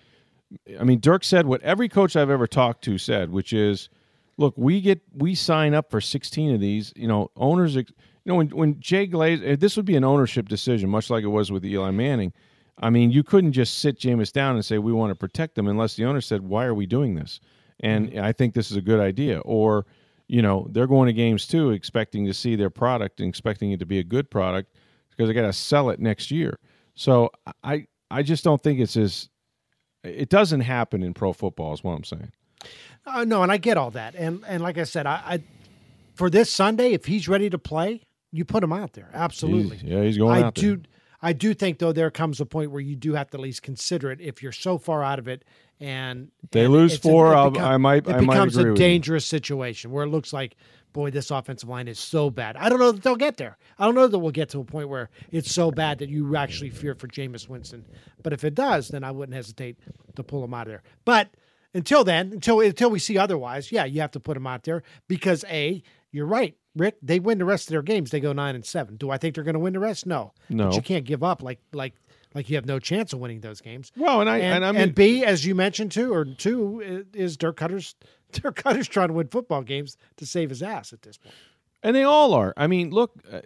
I 0.78 0.84
mean, 0.84 1.00
Dirk 1.00 1.24
said 1.24 1.46
what 1.46 1.62
every 1.62 1.88
coach 1.88 2.16
I've 2.16 2.30
ever 2.30 2.46
talked 2.46 2.84
to 2.84 2.98
said, 2.98 3.30
which 3.30 3.52
is, 3.54 3.88
look, 4.36 4.54
we 4.56 4.80
get 4.80 5.00
we 5.14 5.34
sign 5.34 5.74
up 5.74 5.90
for 5.90 6.00
16 6.00 6.54
of 6.54 6.60
these. 6.60 6.92
You 6.96 7.08
know, 7.08 7.30
owners. 7.36 7.74
You 7.76 7.84
know, 8.24 8.36
when 8.36 8.48
when 8.50 8.80
Jay 8.80 9.06
Glaze, 9.06 9.40
eh, 9.42 9.56
this 9.56 9.76
would 9.76 9.86
be 9.86 9.96
an 9.96 10.04
ownership 10.04 10.48
decision, 10.48 10.88
much 10.88 11.10
like 11.10 11.24
it 11.24 11.28
was 11.28 11.50
with 11.50 11.64
Eli 11.64 11.90
Manning. 11.90 12.32
I 12.78 12.90
mean, 12.90 13.10
you 13.10 13.22
couldn't 13.22 13.52
just 13.52 13.78
sit 13.78 13.98
Jameis 13.98 14.32
down 14.32 14.54
and 14.54 14.64
say 14.64 14.78
we 14.78 14.92
want 14.92 15.10
to 15.10 15.14
protect 15.14 15.54
them 15.54 15.68
unless 15.68 15.96
the 15.96 16.04
owner 16.04 16.20
said, 16.20 16.42
"Why 16.42 16.64
are 16.64 16.74
we 16.74 16.86
doing 16.86 17.14
this?" 17.14 17.40
And 17.80 18.10
mm-hmm. 18.10 18.24
I 18.24 18.32
think 18.32 18.54
this 18.54 18.70
is 18.70 18.76
a 18.76 18.82
good 18.82 19.00
idea. 19.00 19.40
Or, 19.40 19.86
you 20.28 20.40
know, 20.40 20.68
they're 20.70 20.86
going 20.86 21.06
to 21.06 21.12
games 21.12 21.46
too, 21.46 21.70
expecting 21.70 22.26
to 22.26 22.34
see 22.34 22.56
their 22.56 22.70
product 22.70 23.20
and 23.20 23.28
expecting 23.28 23.72
it 23.72 23.80
to 23.80 23.86
be 23.86 23.98
a 23.98 24.04
good 24.04 24.30
product 24.30 24.76
because 25.10 25.28
they 25.28 25.34
got 25.34 25.42
to 25.42 25.52
sell 25.52 25.90
it 25.90 26.00
next 26.00 26.30
year. 26.30 26.58
So 26.94 27.30
I 27.62 27.86
I 28.10 28.22
just 28.22 28.44
don't 28.44 28.62
think 28.62 28.80
it's 28.80 28.96
as 28.96 29.28
it 30.04 30.28
doesn't 30.28 30.60
happen 30.60 31.02
in 31.02 31.14
pro 31.14 31.32
football. 31.32 31.72
Is 31.72 31.84
what 31.84 31.92
I'm 31.92 32.04
saying. 32.04 32.32
Uh, 33.04 33.24
no, 33.24 33.42
and 33.42 33.50
I 33.50 33.56
get 33.56 33.76
all 33.76 33.90
that, 33.92 34.14
and 34.14 34.44
and 34.46 34.62
like 34.62 34.78
I 34.78 34.84
said, 34.84 35.06
I, 35.06 35.20
I 35.26 35.42
for 36.14 36.30
this 36.30 36.50
Sunday, 36.52 36.92
if 36.92 37.06
he's 37.06 37.28
ready 37.28 37.50
to 37.50 37.58
play, 37.58 38.02
you 38.30 38.44
put 38.44 38.62
him 38.62 38.72
out 38.72 38.92
there. 38.92 39.10
Absolutely. 39.12 39.78
He's- 39.78 39.90
yeah, 39.90 40.02
he's 40.04 40.18
going 40.18 40.42
I 40.42 40.46
out 40.46 40.54
there. 40.54 40.76
do. 40.76 40.82
I 41.24 41.32
do 41.32 41.54
think 41.54 41.78
though 41.78 41.92
there 41.92 42.10
comes 42.10 42.40
a 42.40 42.46
point 42.46 42.70
where 42.72 42.80
you 42.80 42.96
do 42.96 43.14
have 43.14 43.30
to 43.30 43.36
at 43.36 43.40
least 43.40 43.62
consider 43.62 44.10
it 44.10 44.20
if 44.20 44.42
you're 44.42 44.50
so 44.50 44.76
far 44.76 45.04
out 45.04 45.20
of 45.20 45.28
it 45.28 45.44
and 45.78 46.32
They 46.50 46.64
and 46.64 46.72
lose 46.72 46.98
four, 46.98 47.32
I'll- 47.34 47.56
I 47.60 47.76
might- 47.76 48.08
it 48.08 48.14
I 48.14 48.20
might 48.20 48.34
becomes 48.34 48.56
agree 48.56 48.72
a 48.72 48.74
dangerous 48.74 49.24
situation 49.24 49.92
where 49.92 50.04
it 50.04 50.08
looks 50.08 50.32
like 50.32 50.56
boy 50.92 51.10
this 51.12 51.30
offensive 51.30 51.68
line 51.68 51.86
is 51.88 51.98
so 52.00 52.28
bad. 52.28 52.56
I 52.56 52.68
don't 52.68 52.78
know 52.80 52.90
that 52.92 53.02
they'll 53.04 53.14
get 53.16 53.36
there. 53.36 53.56
I 53.78 53.84
don't 53.86 53.94
know 53.94 54.08
that 54.08 54.18
we'll 54.18 54.32
get 54.32 54.48
to 54.50 54.58
a 54.60 54.64
point 54.64 54.88
where 54.88 55.10
it's 55.30 55.50
so 55.50 55.70
bad 55.70 55.98
that 56.00 56.08
you 56.10 56.36
actually 56.36 56.70
fear 56.70 56.94
for 56.96 57.06
Jameis 57.08 57.48
Winston. 57.48 57.84
But 58.22 58.32
if 58.32 58.42
it 58.44 58.54
does, 58.56 58.88
then 58.88 59.02
I 59.04 59.10
wouldn't 59.12 59.34
hesitate 59.34 59.78
to 60.16 60.22
pull 60.24 60.44
him 60.44 60.52
out 60.52 60.66
of 60.66 60.72
there. 60.72 60.82
But 61.04 61.28
until 61.74 62.04
then, 62.04 62.32
until 62.32 62.60
until 62.60 62.90
we 62.90 62.98
see 62.98 63.18
otherwise, 63.18 63.72
yeah, 63.72 63.84
you 63.84 64.00
have 64.00 64.10
to 64.12 64.20
put 64.20 64.34
them 64.34 64.46
out 64.46 64.64
there 64.64 64.82
because 65.08 65.44
a 65.48 65.82
you're 66.10 66.26
right. 66.26 66.56
Rick, 66.74 66.96
they 67.02 67.18
win 67.18 67.38
the 67.38 67.44
rest 67.44 67.68
of 67.68 67.72
their 67.72 67.82
games. 67.82 68.10
They 68.10 68.20
go 68.20 68.32
nine 68.32 68.54
and 68.54 68.64
seven. 68.64 68.96
Do 68.96 69.10
I 69.10 69.18
think 69.18 69.34
they're 69.34 69.44
going 69.44 69.54
to 69.54 69.60
win 69.60 69.74
the 69.74 69.80
rest? 69.80 70.06
No. 70.06 70.32
No. 70.48 70.68
But 70.68 70.76
you 70.76 70.82
can't 70.82 71.04
give 71.04 71.22
up 71.22 71.42
like 71.42 71.60
like 71.72 71.94
like 72.34 72.48
you 72.48 72.56
have 72.56 72.66
no 72.66 72.78
chance 72.78 73.12
of 73.12 73.18
winning 73.18 73.40
those 73.40 73.60
games. 73.60 73.92
Well, 73.96 74.20
and 74.20 74.30
I 74.30 74.38
and, 74.38 74.56
and, 74.56 74.64
I 74.64 74.72
mean, 74.72 74.80
and 74.82 74.94
B, 74.94 75.24
as 75.24 75.44
you 75.44 75.54
mentioned 75.54 75.92
too, 75.92 76.12
or 76.12 76.24
two 76.24 77.04
is 77.12 77.36
Dirk 77.36 77.58
Koetter's 77.58 77.94
Dirk 78.32 78.62
Koetter's 78.62 78.88
trying 78.88 79.08
to 79.08 79.14
win 79.14 79.28
football 79.28 79.62
games 79.62 79.96
to 80.16 80.26
save 80.26 80.50
his 80.50 80.62
ass 80.62 80.92
at 80.92 81.02
this 81.02 81.18
point. 81.18 81.34
And 81.82 81.96
they 81.96 82.04
all 82.04 82.32
are. 82.34 82.54
I 82.56 82.68
mean, 82.68 82.90
look, 82.90 83.12
uh, 83.30 83.40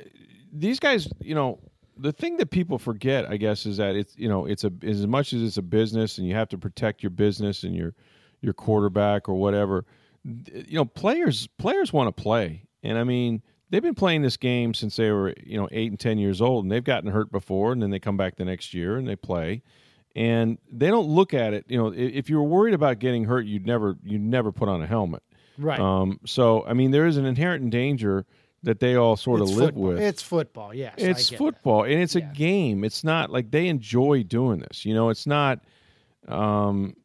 these 0.53 0.79
guys. 0.79 1.09
You 1.21 1.35
know, 1.35 1.59
the 1.97 2.13
thing 2.13 2.37
that 2.37 2.51
people 2.51 2.79
forget, 2.79 3.29
I 3.29 3.37
guess, 3.37 3.67
is 3.67 3.79
that 3.79 3.97
it's 3.97 4.17
you 4.17 4.29
know 4.29 4.47
it's 4.47 4.65
a 4.65 4.73
as 4.83 5.07
much 5.07 5.33
as 5.33 5.43
it's 5.43 5.57
a 5.57 5.63
business, 5.63 6.19
and 6.19 6.27
you 6.29 6.35
have 6.35 6.49
to 6.51 6.59
protect 6.59 7.03
your 7.03 7.11
business 7.11 7.65
and 7.65 7.75
your 7.75 7.95
your 8.41 8.55
quarterback 8.55 9.29
or 9.29 9.35
whatever. 9.35 9.85
You 10.25 10.77
know, 10.77 10.85
players 10.85 11.47
players 11.59 11.93
want 11.93 12.15
to 12.15 12.23
play, 12.23 12.65
and 12.83 12.99
I 12.99 13.05
mean, 13.05 13.43
they've 13.71 13.83
been 13.83 13.95
playing 13.95 14.23
this 14.23 14.37
game 14.37 14.75
since 14.75 14.97
they 14.97 15.11
were 15.11 15.35
you 15.45 15.57
know 15.57 15.69
eight 15.71 15.91
and 15.91 16.01
ten 16.01 16.19
years 16.19 16.41
old, 16.41 16.65
and 16.65 16.73
they've 16.73 16.83
gotten 16.83 17.11
hurt 17.11 17.31
before, 17.31 17.73
and 17.73 17.83
then 17.83 17.91
they 17.91 18.01
come 18.01 18.17
back 18.17 18.37
the 18.37 18.45
next 18.45 18.75
year 18.75 18.97
and 18.97 19.07
they 19.07 19.17
play. 19.17 19.63
And 20.15 20.57
they 20.73 20.89
don't 20.89 21.09
look 21.09 21.35
at 21.35 21.53
it, 21.53 21.67
you 21.69 21.77
know. 21.77 21.93
If 21.95 22.31
you 22.31 22.37
were 22.39 22.45
worried 22.49 22.73
about 22.73 23.01
getting 23.01 23.25
hurt, 23.25 23.45
you'd 23.45 23.67
never, 23.67 23.97
you'd 24.03 24.23
never 24.23 24.51
put 24.51 24.67
on 24.67 24.81
a 24.81 24.87
helmet. 24.87 25.23
Right. 25.59 25.79
Um, 25.79 26.21
so, 26.25 26.65
I 26.67 26.73
mean, 26.73 26.91
there 26.91 27.07
is 27.07 27.19
an 27.19 27.27
inherent 27.27 27.69
danger 27.69 28.25
that 28.63 28.81
they 28.81 28.97
all 28.97 29.17
sort 29.17 29.43
it's 29.43 29.51
of 29.51 29.57
live 29.59 29.67
football. 29.67 29.83
with. 29.83 30.01
It's 30.01 30.23
football, 30.23 30.73
yes. 30.75 30.95
I 30.97 31.03
It's 31.03 31.29
football, 31.29 31.83
and 31.85 32.01
it's 32.01 32.17
Yeah. 32.17 32.31
a 32.31 32.35
game. 32.35 32.83
It's 32.83 33.05
not 33.05 33.31
like 33.31 33.51
they 33.51 33.69
enjoy 33.69 34.23
doing 34.23 34.61
this. 34.61 34.87
You 34.87 34.95
know, 34.95 35.11
it's 35.11 35.27
not. 35.27 35.61
Um, 36.27 36.97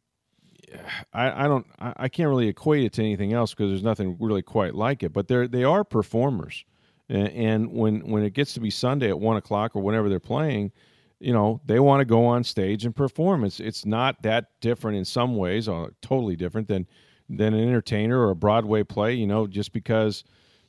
I, 1.12 1.44
I 1.44 1.48
don't. 1.48 1.66
I, 1.78 1.92
I 1.96 2.08
can't 2.08 2.28
really 2.28 2.48
equate 2.48 2.84
it 2.84 2.92
to 2.94 3.02
anything 3.02 3.32
else 3.32 3.52
because 3.52 3.70
there's 3.70 3.82
nothing 3.82 4.16
really 4.20 4.42
quite 4.42 4.74
like 4.74 5.02
it. 5.02 5.12
But 5.12 5.28
they're 5.28 5.48
they 5.48 5.64
are 5.64 5.84
performers, 5.84 6.64
and, 7.08 7.28
and 7.28 7.72
when 7.72 8.00
when 8.08 8.22
it 8.22 8.34
gets 8.34 8.54
to 8.54 8.60
be 8.60 8.70
Sunday 8.70 9.08
at 9.08 9.18
one 9.18 9.36
o'clock 9.36 9.76
or 9.76 9.82
whenever 9.82 10.08
they're 10.08 10.20
playing, 10.20 10.72
you 11.20 11.32
know, 11.32 11.60
they 11.66 11.80
want 11.80 12.00
to 12.00 12.04
go 12.04 12.24
on 12.24 12.44
stage 12.44 12.84
and 12.84 12.94
perform. 12.94 13.44
It's 13.44 13.60
it's 13.60 13.86
not 13.86 14.22
that 14.22 14.46
different 14.60 14.98
in 14.98 15.04
some 15.04 15.36
ways, 15.36 15.68
or 15.68 15.92
totally 16.02 16.36
different 16.36 16.68
than 16.68 16.86
than 17.28 17.54
an 17.54 17.60
entertainer 17.60 18.18
or 18.20 18.30
a 18.30 18.36
Broadway 18.36 18.82
play. 18.82 19.14
You 19.14 19.26
know, 19.26 19.46
just 19.46 19.72
because 19.72 20.24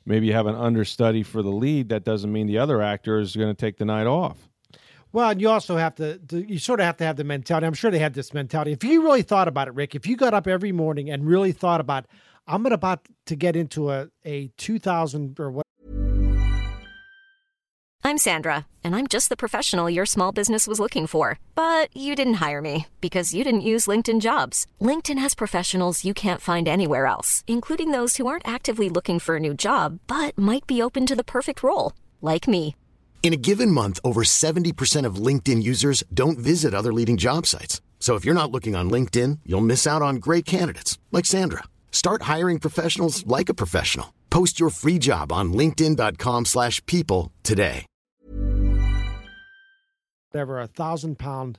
maybe 0.06 0.26
you 0.26 0.32
have 0.32 0.46
an 0.46 0.54
understudy 0.56 1.22
for 1.22 1.42
the 1.42 1.50
lead, 1.50 1.88
that 1.88 2.04
doesn't 2.04 2.32
mean 2.32 2.46
the 2.46 2.58
other 2.58 2.82
actor 2.82 3.18
is 3.18 3.34
going 3.36 3.54
to 3.54 3.60
take 3.60 3.76
the 3.78 3.84
night 3.84 4.06
off. 4.06 4.48
Well, 5.14 5.30
and 5.30 5.40
you 5.40 5.48
also 5.48 5.76
have 5.76 5.94
to, 5.94 6.18
to, 6.18 6.42
you 6.42 6.58
sort 6.58 6.80
of 6.80 6.86
have 6.86 6.96
to 6.96 7.04
have 7.04 7.14
the 7.14 7.22
mentality. 7.22 7.68
I'm 7.68 7.72
sure 7.72 7.92
they 7.92 8.00
had 8.00 8.14
this 8.14 8.34
mentality. 8.34 8.72
If 8.72 8.82
you 8.82 9.00
really 9.00 9.22
thought 9.22 9.46
about 9.46 9.68
it, 9.68 9.74
Rick, 9.74 9.94
if 9.94 10.08
you 10.08 10.16
got 10.16 10.34
up 10.34 10.48
every 10.48 10.72
morning 10.72 11.08
and 11.08 11.24
really 11.24 11.52
thought 11.52 11.80
about, 11.80 12.06
I'm 12.48 12.66
about 12.66 13.06
to 13.26 13.36
get 13.36 13.54
into 13.54 13.92
a, 13.92 14.08
a 14.24 14.48
2000 14.56 15.38
or 15.38 15.52
what, 15.52 15.64
I'm 18.02 18.18
Sandra, 18.18 18.66
and 18.82 18.96
I'm 18.96 19.06
just 19.06 19.28
the 19.28 19.36
professional 19.36 19.88
your 19.88 20.04
small 20.04 20.32
business 20.32 20.66
was 20.66 20.80
looking 20.80 21.06
for. 21.06 21.38
But 21.54 21.96
you 21.96 22.16
didn't 22.16 22.42
hire 22.44 22.60
me 22.60 22.88
because 23.00 23.32
you 23.32 23.44
didn't 23.44 23.60
use 23.60 23.86
LinkedIn 23.86 24.20
jobs. 24.20 24.66
LinkedIn 24.80 25.18
has 25.18 25.36
professionals 25.36 26.04
you 26.04 26.12
can't 26.12 26.40
find 26.40 26.66
anywhere 26.66 27.06
else, 27.06 27.44
including 27.46 27.92
those 27.92 28.16
who 28.16 28.26
aren't 28.26 28.48
actively 28.48 28.88
looking 28.88 29.20
for 29.20 29.36
a 29.36 29.40
new 29.40 29.54
job 29.54 30.00
but 30.08 30.36
might 30.36 30.66
be 30.66 30.82
open 30.82 31.06
to 31.06 31.14
the 31.14 31.22
perfect 31.22 31.62
role, 31.62 31.92
like 32.20 32.48
me. 32.48 32.74
In 33.24 33.32
a 33.32 33.38
given 33.38 33.70
month, 33.70 33.98
over 34.04 34.22
70% 34.22 35.06
of 35.06 35.14
LinkedIn 35.14 35.62
users 35.62 36.04
don't 36.12 36.36
visit 36.36 36.74
other 36.74 36.92
leading 36.92 37.16
job 37.16 37.46
sites. 37.46 37.80
So 37.98 38.16
if 38.16 38.24
you're 38.26 38.34
not 38.34 38.50
looking 38.50 38.76
on 38.76 38.90
LinkedIn, 38.90 39.38
you'll 39.46 39.62
miss 39.62 39.86
out 39.86 40.02
on 40.02 40.16
great 40.16 40.44
candidates 40.44 40.98
like 41.10 41.24
Sandra. 41.24 41.62
Start 41.90 42.22
hiring 42.24 42.58
professionals 42.58 43.26
like 43.26 43.48
a 43.48 43.54
professional. 43.54 44.12
Post 44.28 44.60
your 44.60 44.68
free 44.68 44.98
job 44.98 45.32
on 45.32 45.54
linkedin.com/people 45.54 47.32
today. 47.42 47.86
whatever, 50.32 50.60
a 50.60 50.66
thousand 50.66 51.16
pound 51.16 51.58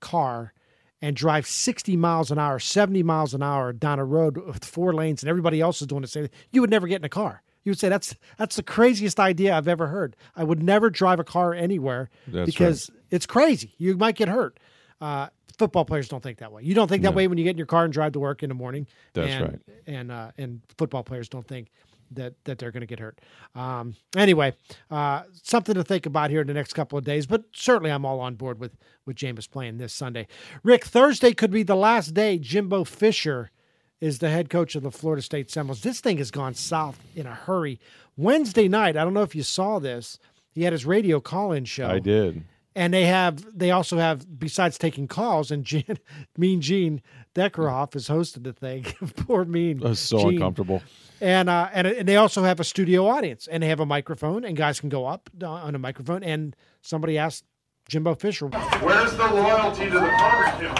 car 0.00 0.52
and 1.00 1.16
drive 1.16 1.46
60 1.46 1.96
miles 1.96 2.30
an 2.30 2.38
hour, 2.38 2.58
70 2.58 3.02
miles 3.04 3.34
an 3.34 3.42
hour 3.42 3.72
down 3.72 3.98
a 4.00 4.04
road 4.04 4.36
with 4.36 4.64
four 4.64 4.92
lanes 4.92 5.22
and 5.22 5.30
everybody 5.30 5.60
else 5.60 5.80
is 5.80 5.86
doing 5.86 6.02
the 6.02 6.08
same, 6.08 6.28
you 6.50 6.60
would 6.60 6.70
never 6.70 6.88
get 6.88 7.00
in 7.00 7.04
a 7.04 7.08
car. 7.08 7.42
You 7.70 7.72
would 7.72 7.78
say 7.78 7.88
that's 7.88 8.16
that's 8.36 8.56
the 8.56 8.64
craziest 8.64 9.20
idea 9.20 9.56
I've 9.56 9.68
ever 9.68 9.86
heard. 9.86 10.16
I 10.34 10.42
would 10.42 10.60
never 10.60 10.90
drive 10.90 11.20
a 11.20 11.24
car 11.24 11.54
anywhere 11.54 12.10
That's 12.26 12.46
because 12.46 12.90
it's 13.12 13.26
crazy. 13.26 13.74
You 13.78 13.96
might 13.96 14.16
get 14.16 14.26
hurt. 14.26 14.58
Uh, 15.00 15.28
football 15.56 15.84
players 15.84 16.08
don't 16.08 16.20
think 16.20 16.38
that 16.38 16.50
way. 16.50 16.64
You 16.64 16.74
don't 16.74 16.88
think 16.88 17.04
that 17.04 17.10
No. 17.10 17.16
way 17.16 17.28
when 17.28 17.38
you 17.38 17.44
get 17.44 17.50
in 17.50 17.58
your 17.58 17.66
car 17.68 17.84
and 17.84 17.92
drive 17.92 18.10
to 18.14 18.18
work 18.18 18.42
in 18.42 18.48
the 18.48 18.56
morning. 18.56 18.88
That's 19.12 19.30
and, 19.30 19.44
right. 19.44 19.60
And 19.86 20.10
uh, 20.10 20.32
and 20.36 20.62
football 20.78 21.04
players 21.04 21.28
don't 21.28 21.46
think 21.46 21.68
that 22.10 22.34
that 22.42 22.58
they're 22.58 22.72
going 22.72 22.80
to 22.80 22.88
get 22.88 22.98
hurt. 22.98 23.20
Um, 23.54 23.94
anyway, 24.16 24.54
uh, 24.90 25.22
something 25.44 25.76
to 25.76 25.84
think 25.84 26.06
about 26.06 26.30
here 26.30 26.40
in 26.40 26.48
the 26.48 26.54
next 26.54 26.72
couple 26.72 26.98
of 26.98 27.04
days. 27.04 27.28
But 27.28 27.44
certainly, 27.52 27.92
I'm 27.92 28.04
all 28.04 28.18
on 28.18 28.34
board 28.34 28.58
with 28.58 28.76
with 29.06 29.14
Jameis 29.14 29.48
playing 29.48 29.78
this 29.78 29.92
Sunday. 29.92 30.26
Rick, 30.64 30.86
Thursday 30.86 31.34
could 31.34 31.52
be 31.52 31.62
the 31.62 31.76
last 31.76 32.14
day. 32.14 32.36
Jimbo 32.36 32.82
Fisher 32.82 33.52
is 34.00 34.18
the 34.18 34.30
head 34.30 34.48
coach 34.50 34.74
of 34.74 34.82
the 34.82 34.90
Florida 34.90 35.22
State 35.22 35.50
Seminoles. 35.50 35.82
This 35.82 36.00
thing 36.00 36.18
has 36.18 36.30
gone 36.30 36.54
south 36.54 36.98
in 37.14 37.26
a 37.26 37.34
hurry. 37.34 37.78
Wednesday 38.16 38.68
night, 38.68 38.96
I 38.96 39.04
don't 39.04 39.14
know 39.14 39.22
if 39.22 39.34
you 39.34 39.42
saw 39.42 39.78
this. 39.78 40.18
He 40.52 40.62
had 40.62 40.72
his 40.72 40.84
radio 40.86 41.20
call-in 41.20 41.64
show 41.64 41.86
I 41.86 41.98
did. 42.00 42.42
and 42.74 42.92
they 42.92 43.04
have 43.06 43.44
they 43.56 43.70
also 43.70 43.98
have 43.98 44.38
besides 44.38 44.78
taking 44.78 45.06
calls 45.06 45.50
and 45.50 45.64
Jan, 45.64 45.98
Mean 46.36 46.60
Gene 46.60 47.02
Deckerhoff 47.34 47.92
has 47.94 48.08
hosted 48.08 48.42
the 48.44 48.52
thing. 48.52 48.84
Poor 49.16 49.44
Mean. 49.44 49.78
That's 49.78 50.00
so 50.00 50.18
Gene. 50.18 50.34
uncomfortable. 50.34 50.82
And 51.20 51.48
uh 51.48 51.68
and, 51.72 51.86
and 51.86 52.08
they 52.08 52.16
also 52.16 52.42
have 52.42 52.58
a 52.58 52.64
studio 52.64 53.06
audience 53.06 53.46
and 53.46 53.62
they 53.62 53.68
have 53.68 53.80
a 53.80 53.86
microphone 53.86 54.44
and 54.44 54.56
guys 54.56 54.80
can 54.80 54.88
go 54.88 55.06
up 55.06 55.30
on 55.44 55.74
a 55.74 55.78
microphone 55.78 56.22
and 56.24 56.56
somebody 56.82 57.16
asked 57.18 57.44
Jimbo 57.90 58.14
Fisher 58.14 58.46
Where's 58.46 59.12
the 59.16 59.26
loyalty 59.26 59.86
to 59.86 59.90
the 59.90 59.98
barbecue? 59.98 60.68
It's 60.70 60.78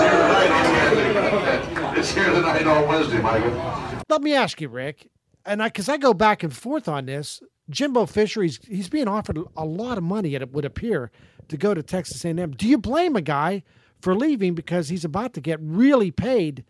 here 0.00 0.12
tonight. 0.12 1.98
It's 1.98 2.12
here 2.12 2.30
tonight 2.30 2.64
on 2.68 2.86
Wednesday, 2.86 3.20
Michael. 3.20 4.00
Let 4.08 4.22
me 4.22 4.34
ask 4.34 4.60
you, 4.60 4.68
Rick, 4.68 5.10
and 5.44 5.60
I 5.60 5.66
because 5.66 5.88
I 5.88 5.96
go 5.96 6.14
back 6.14 6.44
and 6.44 6.56
forth 6.56 6.86
on 6.86 7.06
this. 7.06 7.42
Jimbo 7.70 8.06
Fisher, 8.06 8.42
he's 8.42 8.60
he's 8.64 8.88
being 8.88 9.08
offered 9.08 9.40
a 9.56 9.64
lot 9.64 9.98
of 9.98 10.04
money. 10.04 10.36
It 10.36 10.52
would 10.52 10.64
appear 10.64 11.10
to 11.48 11.56
go 11.56 11.74
to 11.74 11.82
Texas 11.82 12.24
A&M. 12.24 12.52
Do 12.52 12.68
you 12.68 12.78
blame 12.78 13.16
a 13.16 13.20
guy 13.20 13.64
for 14.00 14.14
leaving 14.14 14.54
because 14.54 14.90
he's 14.90 15.04
about 15.04 15.34
to 15.34 15.40
get 15.40 15.58
really 15.60 16.12
paid 16.12 16.64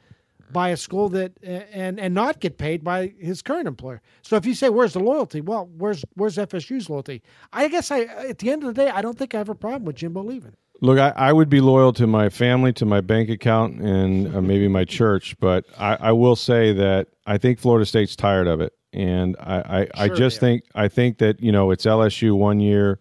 by 0.52 0.70
a 0.70 0.76
school 0.76 1.08
that 1.10 1.32
and 1.42 1.98
and 1.98 2.14
not 2.14 2.40
get 2.40 2.58
paid 2.58 2.84
by 2.84 3.12
his 3.18 3.42
current 3.42 3.66
employer? 3.66 4.02
So 4.22 4.36
if 4.36 4.46
you 4.46 4.54
say 4.54 4.68
where's 4.68 4.92
the 4.92 5.00
loyalty, 5.00 5.40
well, 5.40 5.68
where's 5.76 6.04
where's 6.14 6.36
FSU's 6.36 6.90
loyalty? 6.90 7.22
I 7.52 7.68
guess 7.68 7.90
I 7.90 8.00
at 8.00 8.38
the 8.38 8.50
end 8.50 8.62
of 8.62 8.74
the 8.74 8.84
day, 8.84 8.90
I 8.90 9.02
don't 9.02 9.18
think 9.18 9.34
I 9.34 9.38
have 9.38 9.48
a 9.48 9.54
problem 9.54 9.84
with 9.84 9.96
Jimbo 9.96 10.22
leaving. 10.22 10.54
Look, 10.82 10.98
I, 10.98 11.12
I 11.14 11.32
would 11.32 11.48
be 11.48 11.60
loyal 11.60 11.92
to 11.92 12.08
my 12.08 12.28
family, 12.28 12.72
to 12.72 12.84
my 12.84 13.00
bank 13.00 13.30
account, 13.30 13.80
and 13.80 14.34
uh, 14.34 14.40
maybe 14.40 14.66
my 14.66 14.84
church, 14.84 15.38
but 15.38 15.64
I, 15.78 15.96
I 16.00 16.12
will 16.12 16.34
say 16.34 16.72
that 16.72 17.06
I 17.24 17.38
think 17.38 17.60
Florida 17.60 17.86
State's 17.86 18.16
tired 18.16 18.48
of 18.48 18.60
it, 18.60 18.72
and 18.92 19.36
I, 19.38 19.86
I, 19.94 20.04
I 20.04 20.08
just 20.08 20.40
think 20.40 20.64
I 20.74 20.88
think 20.88 21.18
that 21.18 21.40
you 21.40 21.52
know 21.52 21.70
it's 21.70 21.86
LSU 21.86 22.36
one 22.36 22.58
year. 22.58 22.98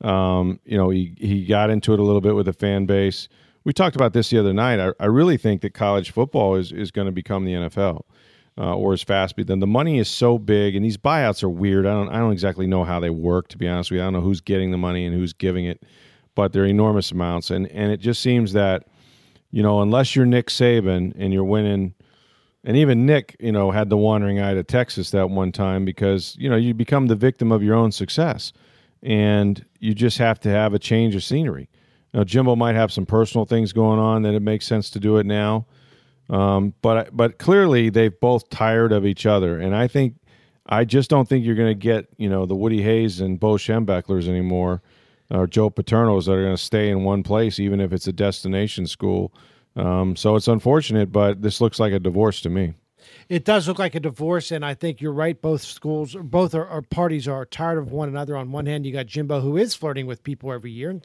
Um, 0.00 0.58
you 0.64 0.76
know, 0.76 0.90
he 0.90 1.14
he 1.18 1.46
got 1.46 1.70
into 1.70 1.92
it 1.92 2.00
a 2.00 2.02
little 2.02 2.20
bit 2.20 2.34
with 2.34 2.46
the 2.46 2.52
fan 2.52 2.86
base. 2.86 3.28
We 3.64 3.72
talked 3.72 3.96
about 3.96 4.12
this 4.12 4.30
the 4.30 4.38
other 4.38 4.52
night. 4.52 4.80
I, 4.80 4.92
I 4.98 5.06
really 5.06 5.36
think 5.36 5.60
that 5.62 5.74
college 5.74 6.10
football 6.10 6.56
is 6.56 6.72
is 6.72 6.90
going 6.90 7.06
to 7.06 7.12
become 7.12 7.44
the 7.44 7.52
NFL. 7.52 8.02
Uh, 8.58 8.74
or 8.74 8.92
as 8.92 9.00
fast, 9.00 9.36
but 9.36 9.46
then 9.46 9.60
the 9.60 9.66
money 9.66 9.98
is 9.98 10.08
so 10.08 10.36
big, 10.36 10.74
and 10.74 10.84
these 10.84 10.98
buyouts 10.98 11.42
are 11.42 11.48
weird. 11.48 11.86
I 11.86 11.92
don't, 11.92 12.08
I 12.10 12.18
don't 12.18 12.32
exactly 12.32 12.66
know 12.66 12.84
how 12.84 13.00
they 13.00 13.08
work. 13.08 13.48
To 13.48 13.56
be 13.56 13.66
honest 13.66 13.90
with 13.90 13.98
you, 13.98 14.02
I 14.02 14.06
don't 14.06 14.12
know 14.12 14.20
who's 14.20 14.42
getting 14.42 14.70
the 14.70 14.76
money 14.76 15.06
and 15.06 15.14
who's 15.14 15.32
giving 15.32 15.64
it 15.64 15.82
but 16.34 16.52
they're 16.52 16.64
enormous 16.64 17.10
amounts. 17.10 17.50
And 17.50 17.66
and 17.68 17.92
it 17.92 17.98
just 17.98 18.22
seems 18.22 18.52
that, 18.52 18.84
you 19.50 19.62
know, 19.62 19.82
unless 19.82 20.14
you're 20.14 20.26
Nick 20.26 20.46
Saban 20.48 21.12
and 21.18 21.32
you're 21.32 21.44
winning, 21.44 21.94
and 22.64 22.76
even 22.76 23.06
Nick, 23.06 23.36
you 23.40 23.52
know, 23.52 23.70
had 23.70 23.90
the 23.90 23.96
wandering 23.96 24.40
eye 24.40 24.54
to 24.54 24.62
Texas 24.62 25.10
that 25.10 25.30
one 25.30 25.52
time 25.52 25.84
because 25.84 26.36
you 26.38 26.48
know 26.48 26.56
you 26.56 26.74
become 26.74 27.06
the 27.06 27.16
victim 27.16 27.52
of 27.52 27.62
your 27.62 27.74
own 27.74 27.92
success, 27.92 28.52
and 29.02 29.64
you 29.78 29.94
just 29.94 30.18
have 30.18 30.40
to 30.40 30.48
have 30.48 30.74
a 30.74 30.78
change 30.78 31.14
of 31.14 31.22
scenery. 31.22 31.68
Now 32.12 32.24
Jimbo 32.24 32.56
might 32.56 32.74
have 32.74 32.92
some 32.92 33.06
personal 33.06 33.44
things 33.44 33.72
going 33.72 33.98
on 33.98 34.22
that 34.22 34.34
it 34.34 34.42
makes 34.42 34.66
sense 34.66 34.90
to 34.90 35.00
do 35.00 35.18
it 35.18 35.26
now, 35.26 35.66
um, 36.28 36.74
but 36.82 37.16
but 37.16 37.38
clearly 37.38 37.90
they've 37.90 38.18
both 38.20 38.48
tired 38.50 38.92
of 38.92 39.06
each 39.06 39.26
other, 39.26 39.58
and 39.58 39.74
I 39.74 39.88
think. 39.88 40.16
I 40.72 40.84
just 40.84 41.10
don't 41.10 41.28
think 41.28 41.44
you're 41.44 41.56
going 41.56 41.70
to 41.70 41.74
get, 41.74 42.06
you 42.16 42.28
know, 42.28 42.46
the 42.46 42.54
Woody 42.54 42.80
Hayes 42.82 43.20
and 43.20 43.40
Bo 43.40 43.54
Schembechlers 43.54 44.28
anymore 44.28 44.82
or 45.30 45.46
Joe 45.46 45.70
Paternos 45.70 46.26
that 46.26 46.32
are 46.32 46.42
going 46.42 46.56
to 46.56 46.62
stay 46.62 46.90
in 46.90 47.04
one 47.04 47.22
place, 47.22 47.58
even 47.58 47.80
if 47.80 47.92
it's 47.92 48.06
a 48.06 48.12
destination 48.12 48.86
school. 48.86 49.32
Um, 49.76 50.16
so 50.16 50.36
it's 50.36 50.48
unfortunate, 50.48 51.12
but 51.12 51.42
this 51.42 51.60
looks 51.60 51.78
like 51.78 51.92
a 51.92 52.00
divorce 52.00 52.40
to 52.42 52.50
me. 52.50 52.74
It 53.28 53.44
does 53.44 53.66
look 53.66 53.78
like 53.78 53.94
a 53.94 54.00
divorce, 54.00 54.50
and 54.50 54.64
I 54.64 54.74
think 54.74 55.00
you're 55.00 55.12
right. 55.12 55.40
Both 55.40 55.62
schools, 55.62 56.16
both 56.20 56.54
are 56.54 56.82
parties 56.82 57.28
are 57.28 57.46
tired 57.46 57.78
of 57.78 57.92
one 57.92 58.08
another. 58.08 58.36
On 58.36 58.52
one 58.52 58.66
hand, 58.66 58.84
you 58.84 58.92
got 58.92 59.06
Jimbo, 59.06 59.40
who 59.40 59.56
is 59.56 59.74
flirting 59.74 60.06
with 60.06 60.22
people 60.22 60.52
every 60.52 60.70
year, 60.70 61.00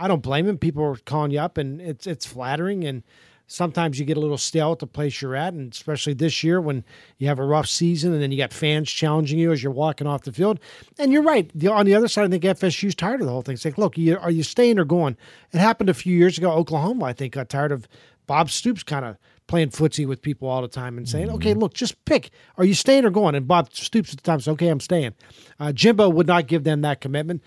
I 0.00 0.08
don't 0.08 0.22
blame 0.22 0.48
him. 0.48 0.58
People 0.58 0.82
are 0.84 0.96
calling 0.96 1.30
you 1.30 1.40
up, 1.40 1.58
and 1.58 1.80
it's 1.80 2.06
it's 2.06 2.24
flattering, 2.24 2.84
and 2.84 3.02
sometimes 3.50 3.98
you 3.98 4.04
get 4.04 4.16
a 4.16 4.20
little 4.20 4.38
stale 4.38 4.72
at 4.72 4.78
the 4.78 4.86
place 4.86 5.20
you're 5.20 5.34
at, 5.34 5.52
and 5.52 5.72
especially 5.72 6.14
this 6.14 6.44
year 6.44 6.60
when 6.60 6.84
you 7.18 7.26
have 7.26 7.40
a 7.40 7.44
rough 7.44 7.66
season 7.66 8.12
and 8.12 8.22
then 8.22 8.30
you 8.30 8.38
got 8.38 8.52
fans 8.52 8.88
challenging 8.88 9.40
you 9.40 9.50
as 9.50 9.60
you're 9.60 9.72
walking 9.72 10.06
off 10.06 10.22
the 10.22 10.32
field. 10.32 10.60
And 10.98 11.12
you're 11.12 11.22
right. 11.22 11.50
The, 11.52 11.66
on 11.66 11.84
the 11.84 11.94
other 11.94 12.06
side, 12.06 12.26
I 12.26 12.28
think 12.28 12.44
FSU's 12.44 12.94
tired 12.94 13.20
of 13.20 13.26
the 13.26 13.32
whole 13.32 13.42
thing. 13.42 13.54
It's 13.54 13.64
like, 13.64 13.76
look, 13.76 13.98
you, 13.98 14.16
are 14.16 14.30
you 14.30 14.44
staying 14.44 14.78
or 14.78 14.84
going? 14.84 15.16
It 15.52 15.58
happened 15.58 15.90
a 15.90 15.94
few 15.94 16.16
years 16.16 16.38
ago. 16.38 16.52
Oklahoma, 16.52 17.06
I 17.06 17.12
think, 17.12 17.32
got 17.34 17.48
tired 17.48 17.72
of 17.72 17.88
Bob 18.28 18.50
Stoops 18.50 18.84
kind 18.84 19.04
of 19.04 19.16
playing 19.48 19.70
footsie 19.70 20.06
with 20.06 20.22
people 20.22 20.46
all 20.46 20.62
the 20.62 20.68
time 20.68 20.96
and 20.96 21.08
saying, 21.08 21.28
okay, 21.28 21.52
look, 21.52 21.74
just 21.74 22.04
pick. 22.04 22.30
Are 22.56 22.64
you 22.64 22.74
staying 22.74 23.04
or 23.04 23.10
going? 23.10 23.34
And 23.34 23.48
Bob 23.48 23.74
Stoops 23.74 24.12
at 24.12 24.18
the 24.18 24.22
time 24.22 24.38
said, 24.38 24.52
okay, 24.52 24.68
I'm 24.68 24.78
staying. 24.78 25.14
Uh, 25.58 25.72
Jimbo 25.72 26.08
would 26.08 26.28
not 26.28 26.46
give 26.46 26.62
them 26.62 26.82
that 26.82 27.00
commitment. 27.00 27.42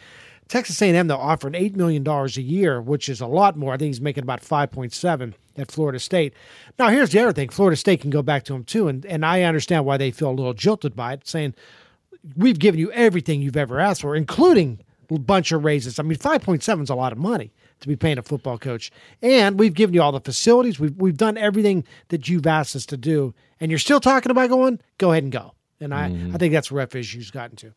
Texas 0.53 0.79
A&M 0.83 1.07
though 1.07 1.17
offered 1.17 1.55
eight 1.55 1.75
million 1.75 2.03
dollars 2.03 2.37
a 2.37 2.41
year, 2.43 2.79
which 2.79 3.09
is 3.09 3.19
a 3.19 3.25
lot 3.25 3.57
more. 3.57 3.73
I 3.73 3.77
think 3.77 3.87
he's 3.87 3.99
making 3.99 4.21
about 4.21 4.39
five 4.39 4.69
point 4.69 4.93
seven 4.93 5.33
at 5.57 5.71
Florida 5.71 5.97
State. 5.97 6.35
Now 6.77 6.89
here's 6.89 7.09
the 7.09 7.17
other 7.23 7.33
thing: 7.33 7.49
Florida 7.49 7.75
State 7.75 8.01
can 8.01 8.11
go 8.11 8.21
back 8.21 8.43
to 8.43 8.53
him 8.53 8.63
too, 8.63 8.87
and 8.87 9.03
and 9.07 9.25
I 9.25 9.41
understand 9.41 9.83
why 9.83 9.97
they 9.97 10.11
feel 10.11 10.29
a 10.29 10.31
little 10.31 10.53
jilted 10.53 10.95
by 10.95 11.13
it, 11.13 11.27
saying 11.27 11.55
we've 12.37 12.59
given 12.59 12.79
you 12.79 12.91
everything 12.91 13.41
you've 13.41 13.57
ever 13.57 13.79
asked 13.79 14.01
for, 14.01 14.15
including 14.15 14.77
a 15.09 15.17
bunch 15.17 15.51
of 15.51 15.63
raises. 15.65 15.97
I 15.97 16.03
mean, 16.03 16.19
five 16.19 16.43
point 16.43 16.61
seven 16.61 16.83
is 16.83 16.91
a 16.91 16.95
lot 16.95 17.11
of 17.11 17.17
money 17.17 17.51
to 17.79 17.87
be 17.87 17.95
paying 17.95 18.19
a 18.19 18.21
football 18.21 18.59
coach, 18.59 18.91
and 19.23 19.57
we've 19.57 19.73
given 19.73 19.95
you 19.95 20.03
all 20.03 20.11
the 20.11 20.19
facilities. 20.21 20.79
We've 20.79 20.95
we've 20.97 21.17
done 21.17 21.35
everything 21.35 21.83
that 22.09 22.29
you've 22.29 22.45
asked 22.45 22.75
us 22.75 22.85
to 22.85 22.97
do, 22.97 23.33
and 23.59 23.71
you're 23.71 23.79
still 23.79 23.99
talking 23.99 24.29
about 24.29 24.51
going. 24.51 24.79
Go 24.99 25.13
ahead 25.13 25.23
and 25.23 25.31
go. 25.31 25.55
And 25.79 25.95
I 25.95 26.15
I 26.31 26.37
think 26.37 26.53
that's 26.53 26.71
where 26.71 26.85
FSU's 26.85 27.31
gotten 27.31 27.55
to. 27.55 27.73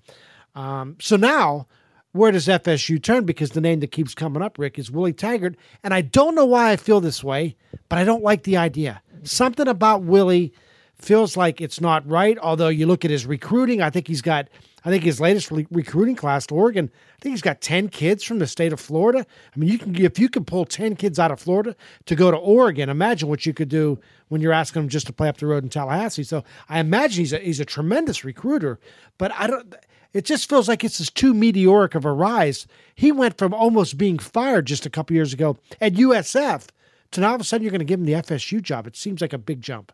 Um, 0.54 0.98
so 1.00 1.16
now 1.16 1.68
where 2.16 2.32
does 2.32 2.46
FSU 2.46 3.02
turn? 3.02 3.24
Because 3.24 3.50
the 3.50 3.60
name 3.60 3.80
that 3.80 3.92
keeps 3.92 4.14
coming 4.14 4.42
up, 4.42 4.58
Rick, 4.58 4.78
is 4.78 4.90
Willie 4.90 5.12
Taggart. 5.12 5.56
And 5.82 5.92
I 5.92 6.00
don't 6.00 6.34
know 6.34 6.46
why 6.46 6.72
I 6.72 6.76
feel 6.76 7.00
this 7.00 7.22
way, 7.22 7.56
but 7.88 7.98
I 7.98 8.04
don't 8.04 8.22
like 8.22 8.44
the 8.44 8.56
idea. 8.56 9.02
Something 9.22 9.68
about 9.68 10.02
Willie 10.02 10.52
feels 10.98 11.36
like 11.36 11.60
it's 11.60 11.80
not 11.80 12.08
right. 12.08 12.38
Although 12.38 12.68
you 12.68 12.86
look 12.86 13.04
at 13.04 13.10
his 13.10 13.26
recruiting, 13.26 13.82
I 13.82 13.90
think 13.90 14.08
he's 14.08 14.22
got, 14.22 14.48
I 14.84 14.90
think 14.90 15.04
his 15.04 15.20
latest 15.20 15.50
re- 15.50 15.66
recruiting 15.70 16.16
class 16.16 16.46
to 16.46 16.54
Oregon, 16.54 16.90
I 17.16 17.20
think 17.20 17.34
he's 17.34 17.42
got 17.42 17.60
10 17.60 17.88
kids 17.88 18.24
from 18.24 18.38
the 18.38 18.46
state 18.46 18.72
of 18.72 18.80
Florida. 18.80 19.26
I 19.54 19.58
mean, 19.58 19.68
you 19.68 19.78
can, 19.78 19.94
if 19.96 20.18
you 20.18 20.28
can 20.28 20.44
pull 20.44 20.64
10 20.64 20.96
kids 20.96 21.18
out 21.18 21.30
of 21.30 21.38
Florida 21.38 21.76
to 22.06 22.14
go 22.14 22.30
to 22.30 22.36
Oregon, 22.36 22.88
imagine 22.88 23.28
what 23.28 23.44
you 23.44 23.52
could 23.52 23.68
do 23.68 23.98
when 24.28 24.40
you're 24.40 24.52
asking 24.52 24.82
them 24.82 24.88
just 24.88 25.06
to 25.06 25.12
play 25.12 25.28
up 25.28 25.36
the 25.36 25.46
road 25.46 25.64
in 25.64 25.70
Tallahassee. 25.70 26.24
So 26.24 26.44
I 26.68 26.80
imagine 26.80 27.20
he's 27.20 27.32
a, 27.32 27.38
he's 27.38 27.60
a 27.60 27.64
tremendous 27.64 28.24
recruiter, 28.24 28.80
but 29.18 29.32
I 29.32 29.46
don't, 29.46 29.74
it 30.16 30.24
just 30.24 30.48
feels 30.48 30.66
like 30.66 30.82
it's 30.82 30.96
just 30.98 31.14
too 31.14 31.34
meteoric 31.34 31.94
of 31.94 32.06
a 32.06 32.12
rise. 32.12 32.66
He 32.94 33.12
went 33.12 33.36
from 33.36 33.52
almost 33.52 33.98
being 33.98 34.18
fired 34.18 34.66
just 34.66 34.86
a 34.86 34.90
couple 34.90 35.14
years 35.14 35.34
ago 35.34 35.58
at 35.80 35.92
USF 35.92 36.68
to 37.10 37.20
now 37.20 37.28
all 37.28 37.34
of 37.34 37.40
a 37.42 37.44
sudden 37.44 37.62
you're 37.62 37.70
going 37.70 37.80
to 37.80 37.84
give 37.84 38.00
him 38.00 38.06
the 38.06 38.14
FSU 38.14 38.62
job. 38.62 38.86
It 38.86 38.96
seems 38.96 39.20
like 39.20 39.34
a 39.34 39.38
big 39.38 39.60
jump. 39.60 39.92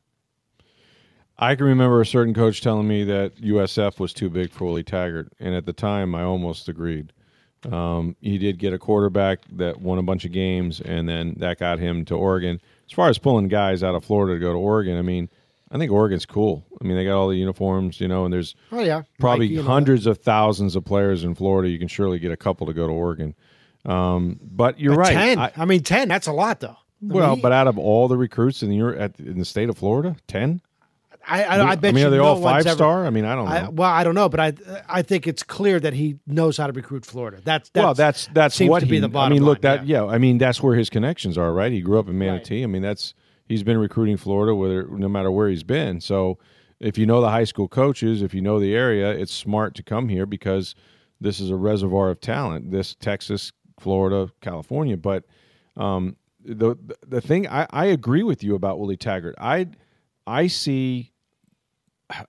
I 1.38 1.56
can 1.56 1.66
remember 1.66 2.00
a 2.00 2.06
certain 2.06 2.34
coach 2.34 2.60
telling 2.60 2.86
me 2.86 3.02
that 3.04 3.34
USF 3.36 3.98
was 3.98 4.12
too 4.12 4.30
big 4.30 4.52
for 4.52 4.66
Willie 4.66 4.84
Taggart, 4.84 5.32
and 5.40 5.54
at 5.56 5.66
the 5.66 5.72
time, 5.72 6.14
I 6.14 6.22
almost 6.22 6.68
agreed. 6.68 7.12
Um, 7.70 8.14
he 8.20 8.38
did 8.38 8.58
get 8.58 8.72
a 8.72 8.78
quarterback 8.78 9.40
that 9.52 9.80
won 9.80 9.98
a 9.98 10.02
bunch 10.02 10.24
of 10.24 10.30
games, 10.30 10.80
and 10.80 11.08
then 11.08 11.34
that 11.38 11.58
got 11.58 11.80
him 11.80 12.04
to 12.04 12.14
Oregon. 12.14 12.60
As 12.86 12.92
far 12.92 13.08
as 13.08 13.18
pulling 13.18 13.48
guys 13.48 13.82
out 13.82 13.96
of 13.96 14.04
Florida 14.04 14.34
to 14.34 14.40
go 14.40 14.52
to 14.52 14.58
Oregon, 14.58 14.96
I 14.96 15.02
mean, 15.02 15.28
I 15.72 15.78
think 15.78 15.90
Oregon's 15.90 16.26
cool. 16.26 16.66
I 16.80 16.84
mean, 16.84 16.96
they 16.96 17.04
got 17.04 17.16
all 17.16 17.28
the 17.28 17.36
uniforms, 17.36 17.98
you 18.00 18.06
know, 18.06 18.24
and 18.24 18.32
there's 18.32 18.54
Oh 18.70 18.80
yeah, 18.80 19.02
probably 19.18 19.46
Nike 19.48 19.58
and 19.58 19.66
all 19.66 19.74
hundreds 19.74 20.06
of 20.06 20.18
thousands 20.18 20.76
of 20.76 20.84
players 20.84 21.24
in 21.24 21.34
Florida. 21.34 21.70
You 21.70 21.78
can 21.78 21.88
surely 21.88 22.18
get 22.18 22.30
a 22.30 22.36
couple 22.36 22.66
to 22.66 22.74
go 22.74 22.86
to 22.86 22.92
Oregon. 22.92 23.34
Um, 23.84 24.38
but 24.42 24.78
you're 24.78 24.94
that. 24.94 25.00
right. 25.00 25.12
Ten. 25.12 25.38
I- 25.38 25.52
I, 25.56 25.64
mean, 25.64 25.82
ten. 25.82 26.08
That's 26.08 26.26
a 26.26 26.32
lot, 26.32 26.60
though. 26.60 26.68
I 26.68 26.76
well, 27.00 27.30
mean, 27.32 27.40
but 27.42 27.52
out 27.52 27.66
of 27.66 27.78
all 27.78 28.06
the 28.06 28.16
recruits 28.16 28.62
in 28.62 28.68
the 28.70 29.00
at, 29.00 29.18
in 29.18 29.38
the 29.38 29.44
state 29.44 29.68
of 29.68 29.78
Florida, 29.78 30.14
ten. 30.28 30.60
I, 31.26 31.44
I, 31.44 31.70
I 31.70 31.74
bet 31.76 31.90
I 31.90 31.92
mean, 31.92 32.00
you 32.02 32.06
are 32.08 32.10
they 32.10 32.16
no 32.16 32.24
all 32.24 32.42
five 32.42 32.66
ever- 32.66 32.74
star? 32.74 33.06
I 33.06 33.10
mean, 33.10 33.24
I 33.24 33.34
don't 33.34 33.48
know. 33.48 33.70
Well, 33.70 33.90
I 33.90 34.04
don't 34.04 34.14
know, 34.14 34.28
but 34.28 34.40
I 34.40 34.52
I 34.88 35.02
think 35.02 35.26
it's 35.26 35.42
clear 35.42 35.78
that 35.80 35.94
he 35.94 36.18
knows 36.26 36.56
how 36.56 36.66
to 36.66 36.72
recruit 36.72 37.06
Florida. 37.06 37.40
That's, 37.42 37.70
that's 37.70 37.84
well, 37.84 37.94
that's 37.94 38.28
that's 38.32 38.54
seems 38.56 38.70
what 38.70 38.80
to 38.80 38.86
be 38.86 38.96
he. 38.96 39.00
the 39.00 39.08
bottom 39.08 39.32
I 39.32 39.34
mean, 39.36 39.44
look, 39.44 39.62
line, 39.64 39.78
that 39.78 39.86
yeah. 39.86 40.04
I 40.04 40.18
mean, 40.18 40.38
that's 40.38 40.62
where 40.62 40.74
his 40.74 40.90
connections 40.90 41.38
are, 41.38 41.52
right? 41.52 41.72
He 41.72 41.80
grew 41.80 41.98
up 41.98 42.08
in 42.08 42.18
Manatee. 42.18 42.62
I 42.62 42.66
mean, 42.66 42.82
that's 42.82 43.14
he's 43.46 43.62
been 43.62 43.78
recruiting 43.78 44.16
Florida, 44.16 44.54
whether 44.54 44.86
no 44.88 45.08
matter 45.08 45.30
where 45.30 45.48
he's 45.48 45.64
been. 45.64 46.00
So, 46.00 46.38
if 46.80 46.98
you 46.98 47.06
know 47.06 47.20
the 47.20 47.30
high 47.30 47.44
school 47.44 47.68
coaches, 47.68 48.22
if 48.22 48.34
you 48.34 48.40
know 48.40 48.58
the 48.58 48.74
area, 48.74 49.10
it's 49.10 49.32
smart 49.32 49.74
to 49.76 49.82
come 49.84 50.08
here 50.08 50.26
because 50.26 50.74
this 51.20 51.38
is 51.38 51.50
a 51.50 51.56
reservoir 51.56 52.10
of 52.10 52.20
talent. 52.20 52.72
This 52.72 52.96
Texas, 52.96 53.52
Florida, 53.78 54.32
California, 54.40 54.96
but 54.96 55.24
um, 55.76 56.16
the 56.44 56.76
the 57.06 57.20
thing 57.20 57.46
I, 57.48 57.66
I 57.70 57.86
agree 57.86 58.24
with 58.24 58.42
you 58.42 58.54
about 58.54 58.80
Willie 58.80 58.96
Taggart. 58.96 59.36
I 59.38 59.68
I 60.26 60.48
see 60.48 61.12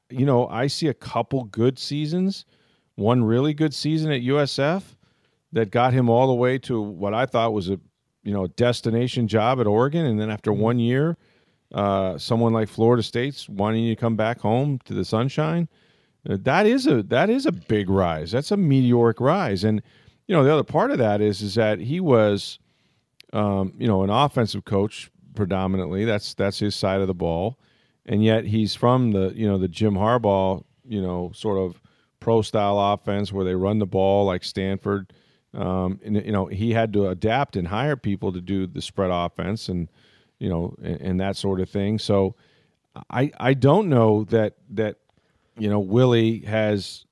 you 0.09 0.25
know, 0.25 0.47
I 0.47 0.67
see 0.67 0.87
a 0.87 0.93
couple 0.93 1.43
good 1.45 1.77
seasons, 1.77 2.45
one 2.95 3.23
really 3.23 3.53
good 3.53 3.73
season 3.73 4.11
at 4.11 4.21
USF 4.21 4.83
that 5.51 5.71
got 5.71 5.93
him 5.93 6.09
all 6.09 6.27
the 6.27 6.33
way 6.33 6.57
to 6.59 6.81
what 6.81 7.13
I 7.13 7.25
thought 7.25 7.53
was 7.53 7.69
a 7.69 7.79
you 8.23 8.33
know 8.33 8.47
destination 8.47 9.27
job 9.27 9.59
at 9.59 9.67
Oregon, 9.67 10.05
and 10.05 10.19
then 10.19 10.29
after 10.29 10.51
Mm-hmm. 10.51 10.61
one 10.61 10.79
year, 10.79 11.17
uh, 11.73 12.17
someone 12.17 12.53
like 12.53 12.69
Florida 12.69 13.03
State's 13.03 13.49
wanting 13.49 13.83
you 13.83 13.95
to 13.95 13.99
come 13.99 14.15
back 14.15 14.39
home 14.39 14.79
to 14.85 14.93
the 14.93 15.05
sunshine. 15.05 15.67
Uh, 16.29 16.37
that 16.41 16.65
is 16.65 16.87
a 16.87 17.03
that 17.03 17.29
is 17.29 17.45
a 17.45 17.51
big 17.51 17.89
rise. 17.89 18.31
That's 18.31 18.51
a 18.51 18.57
meteoric 18.57 19.19
rise, 19.19 19.63
and 19.63 19.81
you 20.27 20.35
know 20.35 20.43
the 20.43 20.53
other 20.53 20.63
part 20.63 20.91
of 20.91 20.97
that 20.99 21.19
is 21.21 21.41
is 21.41 21.55
that 21.55 21.79
he 21.79 21.99
was, 21.99 22.59
um, 23.33 23.73
you 23.77 23.87
know, 23.87 24.03
an 24.03 24.09
offensive 24.09 24.63
coach 24.65 25.11
predominantly. 25.35 26.05
That's 26.05 26.33
that's 26.33 26.59
his 26.59 26.75
side 26.75 27.01
of 27.01 27.07
the 27.07 27.13
ball, 27.13 27.59
and 28.05 28.23
yet 28.23 28.45
he's 28.45 28.75
from 28.75 29.11
the 29.11 29.33
you 29.35 29.47
know 29.47 29.57
the 29.57 29.67
Jim 29.67 29.95
Harbaugh 29.95 30.63
you 30.85 31.01
know 31.01 31.31
sort 31.33 31.57
of 31.57 31.81
pro 32.19 32.41
style 32.41 32.79
offense 32.79 33.33
where 33.33 33.43
they 33.43 33.55
run 33.55 33.79
the 33.79 33.85
ball 33.85 34.25
like 34.25 34.43
Stanford. 34.43 35.11
Um, 35.53 35.99
and 36.03 36.15
you 36.25 36.31
know 36.31 36.47
he 36.47 36.71
had 36.71 36.93
to 36.93 37.09
adapt 37.09 37.55
and 37.55 37.67
hire 37.67 37.95
people 37.95 38.33
to 38.33 38.41
do 38.41 38.65
the 38.65 38.81
spread 38.81 39.11
offense 39.11 39.69
and 39.69 39.87
you 40.39 40.49
know 40.49 40.75
and, 40.81 41.01
and 41.01 41.19
that 41.19 41.35
sort 41.35 41.59
of 41.59 41.69
thing. 41.69 41.99
So 41.99 42.35
I 43.09 43.31
I 43.39 43.53
don't 43.53 43.89
know 43.89 44.23
that 44.25 44.55
that 44.71 44.97
you 45.57 45.69
know 45.69 45.79
Willie 45.79 46.39
has 46.39 47.05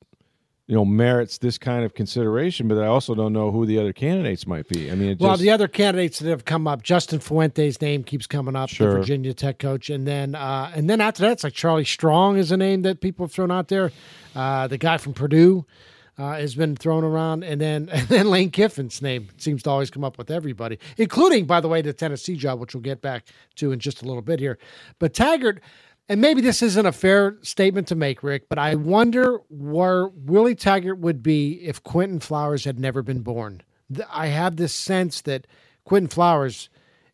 you 0.68 0.76
know 0.76 0.86
merits 0.86 1.38
this 1.38 1.58
kind 1.58 1.84
of 1.84 1.94
consideration, 1.94 2.68
but 2.68 2.78
I 2.78 2.88
also 2.88 3.14
don't 3.14 3.34
know 3.34 3.52
who 3.52 3.66
the 3.66 3.78
other 3.78 3.94
candidates 3.94 4.48
might 4.48 4.68
be. 4.70 4.90
I 4.90 4.96
mean, 4.96 5.18
Well, 5.20 5.34
just, 5.34 5.42
the 5.42 5.50
other 5.52 5.68
candidates 5.68 6.20
that 6.20 6.30
have 6.30 6.46
come 6.46 6.66
up, 6.66 6.82
Justin 6.82 7.20
Fuente's 7.20 7.82
name 7.82 8.04
keeps 8.04 8.26
coming 8.26 8.56
up, 8.56 8.70
Sure. 8.70 8.94
the 8.94 9.00
Virginia 9.00 9.34
Tech 9.34 9.60
coach, 9.60 9.90
and 9.90 10.08
then 10.08 10.34
uh, 10.34 10.72
and 10.74 10.90
then 10.90 11.02
after 11.02 11.24
that, 11.24 11.34
it's 11.34 11.44
like 11.44 11.54
Charlie 11.54 11.84
Strong 11.84 12.38
is 12.38 12.52
a 12.52 12.58
name 12.58 12.84
that 12.84 13.02
people 13.02 13.26
have 13.26 13.34
thrown 13.34 13.52
out 13.52 13.68
there. 13.68 13.92
Uh, 14.34 14.68
the 14.68 14.78
guy 14.78 14.98
from 14.98 15.14
Purdue 15.14 15.66
uh, 16.22 16.34
has 16.36 16.54
been 16.54 16.76
thrown 16.76 17.04
around, 17.04 17.44
and 17.44 17.60
then 17.60 17.90
and 17.92 18.08
then 18.08 18.30
Lane 18.30 18.52
Kiffin's 18.52 19.02
name 19.02 19.30
seems 19.38 19.64
to 19.64 19.70
always 19.70 19.90
come 19.90 20.04
up 20.04 20.18
with 20.18 20.30
everybody, 20.30 20.78
including, 20.98 21.46
by 21.46 21.60
the 21.60 21.68
way, 21.68 21.82
the 21.82 21.94
Tennessee 21.94 22.36
job, 22.36 22.60
which 22.60 22.76
we'll 22.76 22.82
get 22.82 23.02
back 23.02 23.26
to 23.56 23.72
in 23.72 23.80
just 23.80 24.02
a 24.04 24.06
little 24.06 24.22
bit 24.22 24.40
here. 24.40 24.58
But 25.00 25.14
Taggart. 25.14 25.62
And 26.10 26.20
maybe 26.20 26.42
this 26.42 26.62
isn't 26.62 26.86
a 26.86 26.92
fair 26.92 27.38
statement 27.42 27.88
to 27.88 27.96
make, 27.96 28.22
Rick, 28.22 28.50
but 28.50 28.58
I 28.58 28.76
wonder 28.76 29.40
where 29.48 30.08
Willie 30.10 30.56
Taggart 30.56 30.98
would 30.98 31.24
be 31.24 31.54
if 31.64 31.82
Quinton 31.84 32.20
Flowers 32.20 32.66
had 32.66 32.78
never 32.78 33.02
been 33.02 33.22
born. 33.22 33.62
I 34.12 34.28
have 34.28 34.58
this 34.58 34.74
sense 34.74 35.22
that 35.22 35.48
Quinton 35.86 36.10
Flowers 36.10 36.70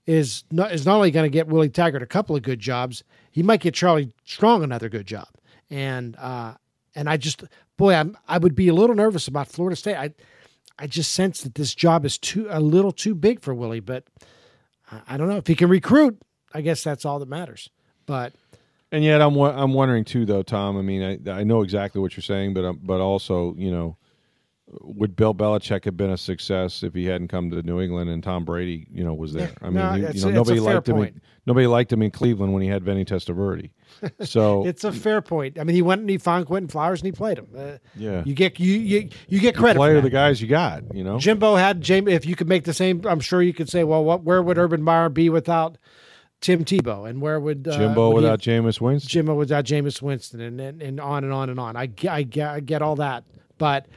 is 0.08 0.46
not, 0.50 0.72
is 0.72 0.88
not 0.88 0.96
only 0.96 1.12
going 1.12 1.26
to 1.26 1.30
get 1.30 1.48
Willie 1.48 1.70
Taggart 1.70 2.02
a 2.02 2.08
couple 2.08 2.36
of 2.36 2.41
good 2.41 2.60
jobs, 2.60 3.04
he 3.30 3.43
might 3.43 3.60
get 3.60 3.76
Charlie 3.76 4.13
Strong 4.26 4.63
another 4.63 4.89
good 4.89 5.06
job. 5.06 5.28
And 5.70 6.15
uh, 6.15 6.56
and 6.96 7.08
I 7.08 7.17
just 7.17 7.43
boy, 7.77 7.93
I'm 7.93 8.17
I 8.27 8.37
would 8.37 8.55
be 8.55 8.67
a 8.67 8.73
little 8.73 8.95
nervous 8.95 9.27
about 9.27 9.47
Florida 9.47 9.75
State. 9.75 9.95
I 9.95 10.13
I 10.79 10.87
just 10.87 11.13
sense 11.13 11.41
that 11.41 11.55
this 11.55 11.73
job 11.73 12.05
is 12.05 12.17
too 12.17 12.47
a 12.49 12.59
little 12.59 12.91
too 12.91 13.15
big 13.15 13.41
for 13.41 13.53
Willie, 13.53 13.79
but 13.79 14.03
I, 14.91 15.01
I 15.09 15.17
don't 15.17 15.29
know 15.29 15.37
if 15.37 15.47
he 15.47 15.55
can 15.55 15.69
recruit. 15.69 16.21
I 16.53 16.61
guess 16.61 16.83
that's 16.83 17.05
all 17.05 17.19
that 17.19 17.29
matters. 17.29 17.69
But 18.05 18.33
And 18.91 19.03
yet, 19.03 19.21
I'm 19.21 19.35
I'm 19.37 19.73
wondering 19.73 20.05
too, 20.05 20.25
though, 20.25 20.43
Tom. 20.43 20.77
I 20.77 20.81
mean, 20.81 21.21
I 21.27 21.39
I 21.39 21.43
know 21.43 21.61
exactly 21.61 22.01
what 22.01 22.15
you're 22.15 22.23
saying, 22.23 22.53
but 22.53 22.65
um, 22.65 22.79
but 22.83 22.99
also, 23.01 23.53
you 23.57 23.71
know, 23.71 23.97
would 24.82 25.15
Bill 25.15 25.34
Belichick 25.34 25.86
have 25.86 25.95
been 25.95 26.10
a 26.10 26.17
success 26.17 26.84
if 26.84 26.93
he 26.93 27.06
hadn't 27.06 27.30
come 27.30 27.49
to 27.51 27.62
New 27.62 27.80
England 27.80 28.10
and 28.10 28.21
Tom 28.21 28.43
Brady, 28.43 28.86
you 28.91 29.03
know, 29.03 29.13
was 29.13 29.32
there? 29.34 29.51
I 29.62 29.65
mean, 29.65 29.75
No, 29.75 29.91
he- 29.93 30.17
you 30.19 30.25
know, 30.25 30.32
nobody 30.32 30.60
liked 30.60 30.89
him. 30.89 30.97
In, 31.01 31.21
nobody 31.45 31.67
liked 31.67 31.91
him 31.93 32.01
in 32.01 32.12
Cleveland 32.12 32.51
when 32.53 32.62
he 32.62 32.67
had 32.67 32.84
Vinny 32.84 33.06
Testaverde. 33.06 33.69
So 34.25 34.65
it's 34.67 34.84
a 34.84 34.91
fair 34.91 35.21
point. 35.21 35.58
I 35.58 35.63
mean, 35.63 35.75
he 35.75 35.82
went 35.82 36.01
and 36.01 36.10
he 36.10 36.17
found 36.17 36.45
Quinton 36.47 36.67
Flowers 36.67 36.99
and 36.99 37.06
he 37.08 37.12
played 37.13 37.39
him. 37.39 37.47
Uh, 37.58 37.77
Yeah. 37.95 38.23
you 38.25 38.34
get 38.36 38.60
you 38.60 38.73
you, 38.73 39.10
you 39.30 39.39
get 39.39 39.56
credit. 39.56 39.77
play 39.80 39.95
for 39.95 40.01
the 40.01 40.10
guys 40.10 40.41
you 40.41 40.47
got, 40.47 40.93
you 40.93 41.03
know. 41.03 41.17
Jimbo 41.17 41.56
had 41.56 41.82
Jamie. 41.82 42.12
If 42.12 42.25
you 42.25 42.36
could 42.36 42.47
make 42.49 42.65
the 42.65 42.73
same, 42.73 43.01
I'm 43.08 43.21
sure 43.21 43.41
you 43.41 43.53
could 43.53 43.69
say, 43.69 43.84
well, 43.86 44.03
what? 44.03 44.23
Where 44.23 44.43
would 44.43 44.58
Urban 44.58 44.84
Meyer 44.84 45.10
be 45.10 45.30
without 45.30 45.77
Tim 46.41 46.63
Tebow, 46.65 47.10
and 47.10 47.21
where 47.21 47.39
would 47.39 47.67
uh, 47.67 47.75
Jimbo 47.77 48.10
would 48.10 48.15
without 48.21 48.39
Jameis 48.41 48.80
Winston. 48.82 49.10
Jimbo 49.10 49.34
without 49.34 49.63
Jameis 49.65 50.01
Winston, 50.01 50.41
and, 50.41 50.60
and 50.62 50.82
and 50.84 50.99
on 50.99 51.23
and 51.23 51.34
on 51.34 51.49
and 51.49 51.60
on. 51.60 51.75
I 51.75 51.89
I 52.08 52.27
I 52.39 52.60
get 52.60 52.82
all 52.84 52.97
that, 52.97 53.23
but 53.58 53.88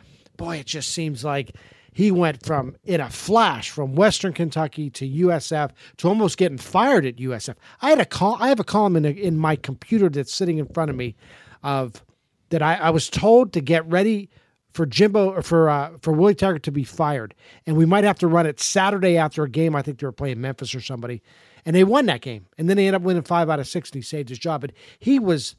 boy, 0.41 0.57
it 0.57 0.67
just 0.67 0.91
seems 0.91 1.23
like 1.23 1.55
he 1.93 2.11
went 2.11 2.45
from 2.47 2.75
in 2.85 2.99
a 2.99 3.11
flash 3.11 3.69
from 3.69 3.95
Western 3.95 4.33
Kentucky 4.33 4.89
to 4.89 5.07
USF 5.07 5.71
to 5.99 6.09
almost 6.09 6.39
getting 6.39 6.57
fired 6.57 7.05
at 7.05 7.17
USF. 7.17 7.57
I 7.83 7.91
had 7.91 8.01
a 8.01 8.07
call. 8.07 8.39
I 8.41 8.49
have 8.49 8.59
a 8.59 8.65
column 8.65 8.97
in, 8.97 9.05
a, 9.05 9.11
in 9.11 9.37
my 9.37 9.55
computer 9.55 10.09
that's 10.09 10.33
sitting 10.33 10.57
in 10.57 10.67
front 10.67 10.89
of 10.89 10.97
me 10.97 11.15
of 11.63 12.03
that 12.49 12.63
I, 12.63 12.77
I 12.77 12.91
was 12.91 13.11
told 13.11 13.53
to 13.53 13.61
get 13.61 13.87
ready 13.87 14.31
for 14.73 14.87
Jimbo 14.87 15.31
or 15.31 15.43
for 15.43 15.69
uh, 15.69 15.91
for 16.01 16.15
Willie 16.15 16.35
Taggart 16.35 16.63
to 16.63 16.73
be 16.73 16.85
fired, 16.85 17.35
and 17.67 17.77
we 17.77 17.85
might 17.85 18.05
have 18.05 18.19
to 18.21 18.27
run 18.27 18.47
it 18.47 18.61
Saturday 18.61 19.19
after 19.19 19.45
a 19.45 19.51
game. 19.51 19.77
I 19.77 19.83
think 19.83 19.99
they 19.99 20.07
were 20.07 20.13
playing 20.13 20.41
Memphis 20.41 20.75
or 20.75 20.81
somebody, 20.81 21.23
and 21.67 21.77
they 21.77 21.85
won 21.85 22.07
that 22.07 22.23
game, 22.23 22.47
and 22.57 22.67
then 22.67 22.79
they 22.79 22.87
ended 22.87 23.03
up 23.03 23.03
winning 23.03 23.25
five 23.25 23.51
out 23.51 23.61
of 23.61 23.69
six, 23.69 23.91
and 23.91 23.97
he 23.97 24.03
saved 24.03 24.31
his 24.31 24.39
job. 24.39 24.63
But 24.63 24.73
he 24.99 25.19
was 25.19 25.55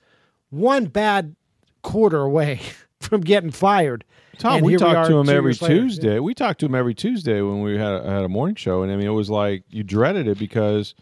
one 0.49 0.85
bad 0.85 1.35
quarter 1.83 2.21
away 2.21 2.61
from 3.01 3.21
getting 3.21 3.51
fired. 3.51 4.03
Tom, 4.37 4.57
And 4.57 4.65
we 4.65 4.75
talked 4.77 5.09
to 5.09 5.19
him 5.19 5.29
every. 5.29 5.53
Tuesday. 5.53 6.19
We 6.19 6.33
talked 6.33 6.59
to 6.61 6.65
him 6.65 6.73
every 6.75 6.93
Tuesday 6.95 7.41
when 7.41 7.61
we 7.61 7.77
had 7.77 7.93
a, 7.93 8.09
had 8.09 8.23
a 8.23 8.29
morning 8.29 8.55
show, 8.55 8.81
and 8.81 8.91
I 8.91 8.95
mean, 8.95 9.05
it 9.07 9.11
was 9.11 9.29
like 9.29 9.63
you 9.69 9.83
dreaded 9.83 10.27
it 10.27 10.39
because 10.39 10.95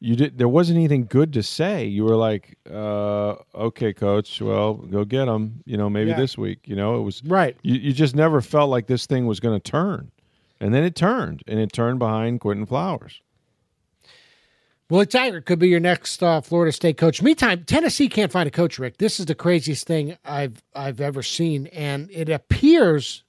you 0.00 0.16
did. 0.16 0.36
There 0.36 0.48
wasn't 0.48 0.76
anything 0.78 1.06
good 1.06 1.32
to 1.34 1.42
say. 1.42 1.86
You 1.86 2.04
were 2.04 2.16
like, 2.16 2.58
uh, 2.70 3.36
"Okay, 3.54 3.92
coach, 3.94 4.42
well, 4.42 4.74
go 4.74 5.04
get 5.04 5.28
him." 5.28 5.62
You 5.64 5.76
know, 5.76 5.88
maybe 5.88 6.10
Yeah. 6.10 6.16
this 6.16 6.36
week. 6.36 6.60
You 6.66 6.76
know, 6.76 6.98
it 6.98 7.02
was 7.02 7.22
Right. 7.24 7.56
You, 7.62 7.76
you 7.76 7.92
just 7.92 8.14
never 8.16 8.40
felt 8.40 8.68
like 8.68 8.88
this 8.88 9.06
thing 9.06 9.26
was 9.26 9.40
going 9.40 9.58
to 9.58 9.70
turn, 9.70 10.10
and 10.60 10.74
then 10.74 10.82
it 10.84 10.94
turned, 10.96 11.42
and 11.46 11.58
it 11.60 11.72
turned 11.72 11.98
behind 11.98 12.40
Quinton 12.40 12.66
Flowers. 12.66 13.20
Willie 14.92 15.06
Taggart 15.06 15.46
could 15.46 15.58
be 15.58 15.68
your 15.68 15.80
next 15.80 16.22
uh, 16.22 16.42
Florida 16.42 16.70
State 16.70 16.98
coach. 16.98 17.22
Meantime, 17.22 17.64
Tennessee 17.64 18.10
can't 18.10 18.30
find 18.30 18.46
a 18.46 18.50
coach. 18.50 18.78
Rick, 18.78 18.98
this 18.98 19.18
is 19.18 19.24
the 19.24 19.34
craziest 19.34 19.86
thing 19.86 20.18
I've 20.22 20.62
I've 20.74 21.00
ever 21.00 21.22
seen, 21.22 21.68
and 21.68 22.10
it 22.10 22.28
appears 22.28 23.24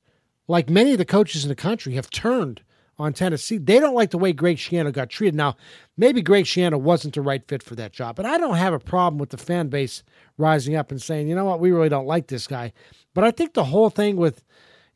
like 0.50 0.70
many 0.70 0.92
of 0.92 0.98
the 0.98 1.06
coaches 1.06 1.46
in 1.46 1.48
the 1.48 1.56
country 1.56 1.94
have 1.94 2.10
turned 2.10 2.60
on 3.00 3.14
Tennessee. 3.14 3.60
They 3.60 3.80
don't 3.80 3.96
like 3.96 4.12
the 4.12 4.18
way 4.18 4.34
Greg 4.34 4.58
Schiano 4.58 4.92
got 4.92 5.10
treated. 5.10 5.36
Now, 5.36 5.56
maybe 5.96 6.22
Greg 6.22 6.44
Schiano 6.44 6.78
wasn't 6.78 7.16
the 7.16 7.22
right 7.22 7.48
fit 7.48 7.64
for 7.64 7.76
that 7.76 7.94
job, 7.94 8.18
but 8.18 8.26
I 8.26 8.38
don't 8.38 8.58
have 8.58 8.74
a 8.74 8.80
problem 8.80 9.18
with 9.18 9.30
the 9.30 9.38
fan 9.38 9.70
base 9.70 10.04
rising 10.38 10.76
up 10.76 10.92
and 10.92 11.02
saying, 11.02 11.30
you 11.30 11.36
know 11.36 11.46
what, 11.46 11.62
we 11.62 11.72
really 11.72 11.88
don't 11.88 12.06
like 12.06 12.28
this 12.28 12.46
guy. 12.46 12.74
But 13.14 13.24
I 13.24 13.32
think 13.32 13.54
the 13.54 13.64
whole 13.64 13.90
thing 13.90 14.18
with 14.18 14.44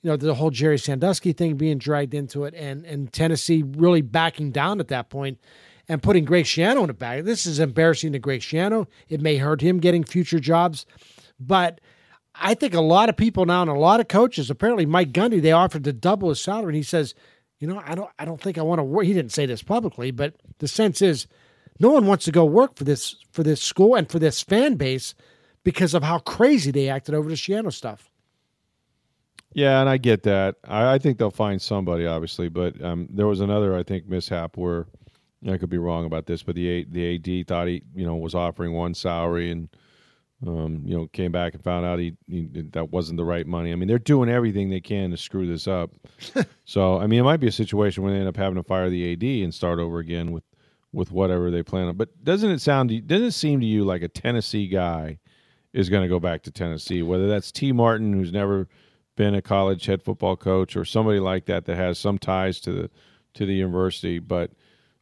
you 0.02 0.10
know 0.10 0.18
the 0.18 0.36
whole 0.36 0.52
Jerry 0.52 0.80
Sandusky 0.80 1.32
thing 1.32 1.56
being 1.56 1.78
dragged 1.78 2.14
into 2.14 2.44
it, 2.44 2.54
and 2.56 2.84
and 2.84 3.14
Tennessee 3.14 3.64
really 3.66 4.02
backing 4.02 4.52
down 4.52 4.82
at 4.82 4.90
that 4.90 5.10
point 5.10 5.40
and 5.90 6.04
putting 6.04 6.26
Greg 6.26 6.46
Schiano 6.46 6.82
in 6.82 6.88
the 6.88 6.94
bag. 6.94 7.26
This 7.26 7.46
is 7.46 7.60
embarrassing 7.60 8.14
to 8.14 8.20
Greg 8.20 8.42
Schiano. 8.42 8.88
It 9.10 9.22
may 9.22 9.38
hurt 9.38 9.62
him 9.62 9.80
getting 9.80 10.04
future 10.04 10.40
jobs, 10.40 10.86
but 11.40 11.80
I 12.36 12.54
think 12.54 12.74
a 12.74 12.82
lot 12.82 13.10
of 13.10 13.18
people 13.18 13.46
now 13.46 13.62
and 13.62 13.72
a 13.72 13.74
lot 13.74 14.00
of 14.00 14.08
coaches, 14.08 14.50
apparently 14.50 14.86
Mike 14.86 15.12
Gundy, 15.12 15.42
they 15.42 15.52
offered 15.52 15.84
to 15.86 15.94
double 15.94 16.30
his 16.30 16.42
salary, 16.42 16.70
and 16.70 16.76
he 16.76 16.84
says, 16.84 17.16
you 17.60 17.68
know, 17.68 17.82
I 17.86 17.96
don't, 17.96 18.10
I 18.20 18.26
don't 18.26 18.42
think 18.42 18.58
I 18.58 18.62
want 18.62 18.80
to 18.80 18.84
work. 18.84 19.06
He 19.06 19.14
didn't 19.14 19.32
say 19.32 19.46
this 19.46 19.64
publicly, 19.64 20.12
but 20.12 20.36
the 20.60 20.68
sense 20.68 21.02
is, 21.02 21.28
no 21.80 21.90
one 21.90 22.06
wants 22.06 22.26
to 22.26 22.32
go 22.32 22.44
work 22.44 22.76
for 22.76 22.84
this 22.84 23.16
for 23.32 23.44
this 23.44 23.62
school 23.62 23.96
and 23.96 24.10
for 24.10 24.18
this 24.20 24.42
fan 24.42 24.76
base 24.76 25.14
because 25.64 25.94
of 25.94 26.02
how 26.02 26.20
crazy 26.20 26.72
they 26.72 26.90
acted 26.90 27.14
over 27.14 27.30
the 27.30 27.36
Schiano 27.36 27.72
stuff. 27.72 28.10
Yeah, 29.54 29.80
and 29.80 29.90
I 29.90 29.98
get 29.98 30.24
that. 30.24 30.56
I, 30.64 30.94
I 30.94 30.98
think 30.98 31.18
they'll 31.18 31.32
find 31.32 31.62
somebody, 31.62 32.06
obviously, 32.06 32.50
but 32.50 32.82
um, 32.84 33.08
there 33.12 33.28
was 33.28 33.42
another, 33.42 33.76
I 33.76 33.84
think, 33.84 34.08
mishap 34.08 34.58
where 34.58 34.88
I 35.48 35.58
could 35.58 35.70
be 35.70 35.78
wrong 35.78 36.06
about 36.06 36.26
this, 36.26 36.44
but 36.44 36.56
the 36.56 36.68
A, 36.68 36.84
the 36.86 37.16
AD 37.16 37.48
thought 37.48 37.68
he, 37.68 37.84
you 37.96 38.06
know, 38.06 38.16
was 38.16 38.36
offering 38.36 38.74
one 38.74 38.94
salary, 38.94 39.52
and 39.52 39.70
um, 40.46 40.84
you 40.86 40.96
know, 40.96 41.08
came 41.08 41.32
back 41.32 41.54
and 41.54 41.64
found 41.64 41.86
out 41.86 42.00
he, 42.00 42.16
he 42.28 42.48
that 42.74 42.92
wasn't 42.92 43.18
the 43.18 43.26
right 43.26 43.48
money. 43.48 43.72
I 43.72 43.76
mean, 43.76 43.88
they're 43.88 43.98
doing 43.98 44.30
everything 44.30 44.70
they 44.70 44.82
can 44.82 45.10
to 45.12 45.18
screw 45.18 45.48
this 45.48 45.68
up. 45.68 45.92
so, 46.66 47.00
I 47.00 47.08
mean, 47.08 47.20
it 47.20 47.24
might 47.24 47.40
be 47.40 47.48
a 47.48 47.52
situation 47.52 48.04
where 48.04 48.14
they 48.14 48.20
end 48.20 48.28
up 48.28 48.38
having 48.38 48.56
to 48.56 48.64
fire 48.64 48.90
the 48.90 49.14
AD 49.14 49.24
and 49.24 49.54
start 49.54 49.80
over 49.80 50.00
again 50.00 50.32
with 50.32 50.44
with 50.94 51.12
whatever 51.12 51.52
they 51.52 51.64
plan 51.64 51.88
on. 51.88 51.98
But 51.98 52.24
doesn't 52.24 52.50
it 52.50 52.62
sound? 52.62 53.08
Doesn't 53.08 53.28
it 53.28 53.32
seem 53.32 53.60
to 53.60 53.66
you 53.66 53.84
like 53.84 54.02
a 54.02 54.08
Tennessee 54.08 54.68
guy 54.68 55.20
is 55.74 55.90
going 55.90 56.04
to 56.04 56.10
go 56.10 56.20
back 56.20 56.44
to 56.44 56.52
Tennessee? 56.52 57.02
Whether 57.02 57.28
that's 57.28 57.52
Tee 57.52 57.72
Martin, 57.72 58.14
who's 58.14 58.32
never 58.32 58.68
been 59.16 59.36
a 59.36 59.42
college 59.42 59.86
head 59.86 60.04
football 60.04 60.38
coach, 60.38 60.76
or 60.76 60.86
somebody 60.86 61.20
like 61.20 61.46
that 61.46 61.66
that 61.66 61.76
has 61.76 61.98
some 61.98 62.18
ties 62.18 62.60
to 62.62 62.72
the 62.72 62.90
to 63.34 63.46
the 63.46 63.54
university. 63.54 64.20
But 64.20 64.52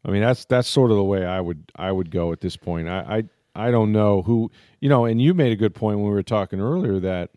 I 0.06 0.12
mean, 0.12 0.22
that's 0.22 0.46
that's 0.46 0.68
sort 0.68 0.92
of 0.92 0.98
the 0.98 1.04
way 1.04 1.26
I 1.26 1.42
would 1.42 1.72
I 1.76 1.92
would 1.92 2.12
go 2.12 2.32
at 2.32 2.40
this 2.42 2.56
point. 2.56 2.88
I 2.88 3.24
I, 3.56 3.68
I 3.68 3.72
don't 3.72 3.92
know 3.92 4.22
who 4.22 4.52
you 4.80 4.88
know, 4.90 5.06
and 5.06 5.22
you 5.22 5.34
made 5.34 5.52
a 5.52 5.56
good 5.56 5.74
point 5.74 5.98
when 5.98 6.08
we 6.08 6.14
were 6.14 6.24
talking 6.24 6.62
earlier 6.62 7.00
that 7.00 7.32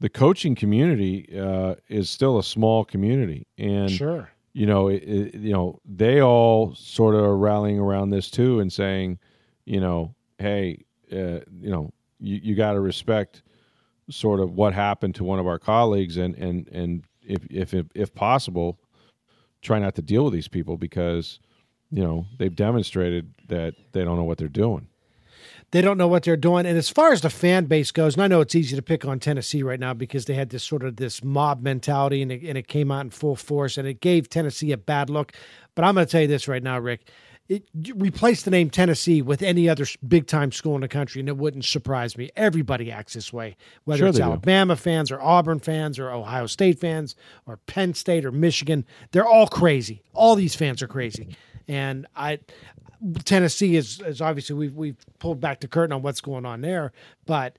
the 0.00 0.08
coaching 0.08 0.54
community 0.54 1.28
uh, 1.38 1.74
is 1.88 2.08
still 2.08 2.38
a 2.38 2.42
small 2.42 2.84
community, 2.84 3.46
and 3.58 3.90
Sure. 3.90 4.30
you 4.52 4.66
know, 4.66 4.88
it, 4.88 5.02
it, 5.02 5.34
you 5.34 5.52
know, 5.52 5.78
they 5.84 6.20
all 6.22 6.74
sort 6.74 7.14
of 7.14 7.22
are 7.22 7.36
rallying 7.36 7.78
around 7.78 8.10
this 8.10 8.30
too 8.30 8.60
and 8.60 8.72
saying, 8.72 9.18
you 9.64 9.80
know, 9.80 10.14
hey, 10.38 10.84
uh, 11.12 11.40
you 11.60 11.70
know, 11.70 11.92
you, 12.18 12.40
you 12.42 12.54
got 12.54 12.72
to 12.72 12.80
respect 12.80 13.42
sort 14.10 14.40
of 14.40 14.52
what 14.52 14.72
happened 14.72 15.14
to 15.16 15.24
one 15.24 15.38
of 15.38 15.46
our 15.46 15.58
colleagues, 15.58 16.16
and 16.16 16.34
and 16.36 16.68
and 16.68 17.04
if 17.22 17.44
if 17.50 17.74
if, 17.74 17.86
if 17.94 18.14
possible, 18.14 18.78
try 19.60 19.78
not 19.78 19.94
to 19.96 20.02
deal 20.02 20.24
with 20.24 20.32
these 20.32 20.48
people 20.48 20.76
because 20.76 21.40
you 21.90 22.02
know 22.02 22.26
they've 22.38 22.54
demonstrated 22.54 23.32
that 23.48 23.74
they 23.92 24.04
don't 24.04 24.16
know 24.16 24.24
what 24.24 24.38
they're 24.38 24.48
doing. 24.48 24.88
They 25.72 25.82
don't 25.82 25.98
know 25.98 26.06
what 26.06 26.22
they're 26.22 26.36
doing. 26.36 26.64
And 26.64 26.78
as 26.78 26.88
far 26.88 27.12
as 27.12 27.22
the 27.22 27.30
fan 27.30 27.64
base 27.64 27.90
goes, 27.90 28.14
and 28.14 28.22
I 28.22 28.28
know 28.28 28.40
it's 28.40 28.54
easy 28.54 28.76
to 28.76 28.82
pick 28.82 29.04
on 29.04 29.18
Tennessee 29.18 29.62
right 29.62 29.80
now 29.80 29.94
because 29.94 30.26
they 30.26 30.34
had 30.34 30.50
this 30.50 30.62
sort 30.62 30.84
of 30.84 30.96
this 30.96 31.24
mob 31.24 31.60
mentality 31.60 32.22
and 32.22 32.30
it, 32.30 32.42
and 32.44 32.56
it 32.56 32.68
came 32.68 32.92
out 32.92 33.04
in 33.04 33.10
full 33.10 33.34
force 33.34 33.76
and 33.76 33.86
it 33.86 34.00
gave 34.00 34.30
Tennessee 34.30 34.70
a 34.70 34.76
bad 34.76 35.10
look. 35.10 35.32
But 35.74 35.84
I'm 35.84 35.94
going 35.94 36.06
to 36.06 36.10
tell 36.10 36.20
you 36.20 36.28
this 36.28 36.46
right 36.46 36.62
now, 36.62 36.78
Rick. 36.78 37.08
It, 37.48 37.68
replace 37.94 38.42
the 38.42 38.50
name 38.50 38.70
Tennessee 38.70 39.22
with 39.22 39.40
any 39.40 39.68
other 39.68 39.86
big 40.06 40.26
time 40.26 40.50
school 40.50 40.74
in 40.74 40.80
the 40.80 40.88
country, 40.88 41.20
and 41.20 41.28
it 41.28 41.36
wouldn't 41.36 41.64
surprise 41.64 42.16
me. 42.16 42.30
Everybody 42.36 42.90
acts 42.90 43.14
this 43.14 43.32
way, 43.32 43.56
whether 43.84 43.98
Sure 43.98 44.08
it's 44.08 44.18
they 44.18 44.24
do. 44.24 44.30
Alabama 44.30 44.74
fans 44.74 45.12
or 45.12 45.20
Auburn 45.20 45.60
fans 45.60 45.98
or 45.98 46.10
Ohio 46.10 46.46
State 46.46 46.80
fans 46.80 47.14
or 47.44 47.58
Penn 47.68 47.94
State 47.94 48.24
or 48.24 48.32
Michigan. 48.32 48.84
They're 49.12 49.26
all 49.26 49.46
crazy. 49.46 50.02
All 50.12 50.34
these 50.34 50.56
fans 50.56 50.82
are 50.82 50.88
crazy. 50.88 51.36
And 51.68 52.06
I, 52.14 52.38
Tennessee 53.24 53.76
is, 53.76 54.00
is 54.00 54.20
obviously 54.20 54.54
we've 54.56 54.74
we've 54.74 54.96
pulled 55.18 55.40
back 55.40 55.60
the 55.60 55.68
curtain 55.68 55.92
on 55.92 56.02
what's 56.02 56.20
going 56.20 56.46
on 56.46 56.60
there, 56.60 56.92
but 57.26 57.58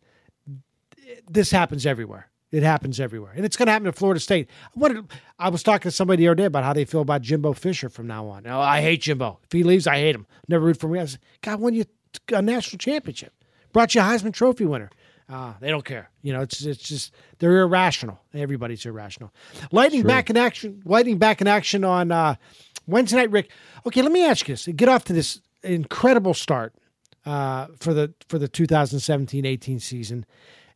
this 1.30 1.52
happens 1.52 1.86
everywhere. 1.86 2.30
It 2.50 2.64
happens 2.64 3.02
everywhere, 3.02 3.34
and 3.36 3.44
it's 3.44 3.58
going 3.58 3.66
to 3.66 3.74
happen 3.74 3.88
to 3.88 3.92
Florida 3.92 4.22
State. 4.22 4.50
I 4.64 4.80
wanted, 4.80 5.06
I 5.38 5.50
was 5.50 5.64
talking 5.64 5.92
to 5.92 5.96
somebody 5.96 6.24
the 6.24 6.30
other 6.30 6.36
day 6.36 6.46
about 6.46 6.64
how 6.64 6.72
they 6.72 6.86
feel 6.86 7.02
about 7.02 7.22
Jimbo 7.22 7.52
Fisher 7.52 7.90
from 7.90 8.08
now 8.08 8.28
on. 8.30 8.48
Oh, 8.48 8.62
I 8.62 8.80
hate 8.80 9.02
Jimbo. 9.02 9.40
If 9.44 9.52
he 9.52 9.64
leaves, 9.64 9.86
I 9.86 9.98
hate 9.98 10.16
him. 10.16 10.26
Never 10.48 10.66
root 10.66 10.80
for 10.80 10.88
me. 10.88 11.00
I 11.00 11.06
said, 11.06 11.20
God 11.42 11.60
won 11.60 11.74
you 11.74 11.84
a 12.32 12.42
national 12.42 12.78
championship, 12.78 13.34
brought 13.74 13.94
you 13.94 14.00
a 14.00 14.04
Heisman 14.06 14.34
Trophy 14.34 14.66
winner. 14.66 14.90
Uh, 15.30 15.56
they 15.60 15.70
don't 15.70 15.84
care. 15.84 16.10
You 16.22 16.32
know, 16.32 16.40
it's 16.40 16.66
it's 16.66 16.82
just 16.82 17.14
they're 17.40 17.60
irrational. 17.62 18.18
Everybody's 18.34 18.86
irrational. 18.86 19.34
Lightning 19.74 20.04
back 20.04 20.30
in 20.30 20.38
action. 20.38 20.82
Lightning 20.86 21.18
back 21.18 21.42
in 21.42 21.48
action 21.48 21.84
on 21.84 22.14
uh, 22.14 22.36
Wednesday 22.88 23.18
night, 23.18 23.32
Rick. 23.32 23.52
Okay, 23.86 24.02
let 24.02 24.12
me 24.12 24.26
ask 24.26 24.48
you 24.48 24.54
this. 24.54 24.68
Get 24.68 24.90
off 24.90 25.04
to 25.06 25.14
this 25.14 25.42
incredible 25.64 26.34
start 26.34 26.74
uh, 27.26 27.68
for 27.78 27.94
the 27.94 28.14
for 28.28 28.40
the 28.40 28.48
2017-18 28.48 29.82
season, 29.82 30.26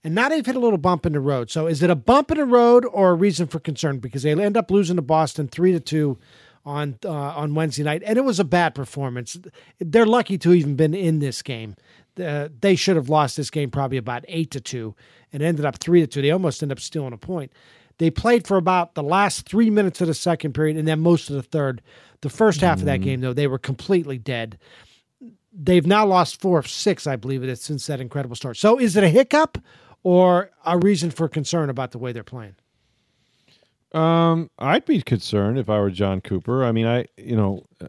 and 0.04 0.14
now 0.14 0.30
they've 0.30 0.46
hit 0.46 0.56
a 0.56 0.60
little 0.60 0.78
bump 0.78 1.06
in 1.06 1.14
the 1.14 1.20
road. 1.20 1.50
So, 1.50 1.68
is 1.68 1.82
it 1.82 1.90
a 1.90 1.96
bump 1.96 2.32
in 2.32 2.38
the 2.38 2.46
road 2.46 2.86
or 2.86 3.12
a 3.12 3.16
reason 3.16 3.48
for 3.48 3.60
concern? 3.60 4.00
Because 4.00 4.24
they 4.24 4.32
end 4.32 4.58
up 4.58 4.70
losing 4.70 4.98
to 4.98 5.02
Boston 5.02 5.48
three 5.48 5.72
to 5.72 5.80
two 5.80 6.18
on 6.66 7.00
uh, 7.06 7.10
on 7.12 7.56
Wednesday 7.56 7.84
night, 7.84 8.04
and 8.06 8.18
it 8.18 8.26
was 8.26 8.40
a 8.40 8.44
bad 8.44 8.76
performance. 8.76 9.38
They're 9.80 10.06
lucky 10.06 10.38
to 10.40 10.54
even 10.54 10.76
been 10.76 10.94
in 10.94 11.20
this 11.20 11.42
game. 11.42 11.76
Uh, 12.22 12.50
they 12.60 12.76
should 12.76 12.98
have 12.98 13.10
lost 13.10 13.38
this 13.38 13.50
game 13.50 13.72
probably 13.72 13.98
about 13.98 14.26
eight 14.28 14.52
to 14.52 14.60
two, 14.60 14.96
and 15.32 15.42
ended 15.42 15.66
up 15.66 15.78
three 15.78 16.02
to 16.02 16.08
two. 16.08 16.22
They 16.22 16.32
almost 16.32 16.62
end 16.62 16.72
up 16.72 16.80
stealing 16.80 17.14
a 17.14 17.18
point. 17.18 17.52
They 18.02 18.10
played 18.10 18.48
for 18.48 18.58
about 18.58 18.96
the 18.96 19.04
last 19.04 19.48
three 19.48 19.70
minutes 19.70 20.02
of 20.02 20.08
the 20.08 20.16
second 20.16 20.54
period, 20.54 20.76
and 20.76 20.88
then 20.88 21.02
most 21.02 21.30
of 21.30 21.36
the 21.36 21.44
third. 21.44 21.84
The 22.22 22.32
first 22.32 22.60
half 22.60 22.80
of 22.80 22.86
that 22.86 23.02
game, 23.02 23.22
though, 23.22 23.32
they 23.32 23.46
were 23.46 23.60
completely 23.60 24.18
dead. 24.18 24.58
They've 25.54 25.86
now 25.86 26.08
lost 26.08 26.42
four 26.42 26.58
of 26.58 26.68
six, 26.68 27.06
I 27.06 27.16
believe 27.16 27.44
it 27.44 27.50
is, 27.50 27.62
since 27.62 27.86
that 27.86 28.02
incredible 28.02 28.36
start. 28.36 28.58
So, 28.58 28.80
is 28.80 28.96
it 28.96 29.04
a 29.04 29.08
hiccup 29.08 29.60
or 30.02 30.50
a 30.66 30.80
reason 30.80 31.12
for 31.12 31.30
concern 31.30 31.70
about 31.70 31.92
the 31.92 32.00
way 32.00 32.12
they're 32.12 32.24
playing? 32.24 32.56
Um, 33.92 34.50
I'd 34.58 34.86
be 34.86 35.04
concerned 35.04 35.60
if 35.60 35.70
I 35.70 35.80
were 35.80 35.92
Jon 35.92 36.22
Cooper. 36.22 36.66
I 36.66 36.72
mean, 36.72 36.88
I 36.88 37.06
you 37.18 37.36
know, 37.36 37.68
uh, 37.80 37.88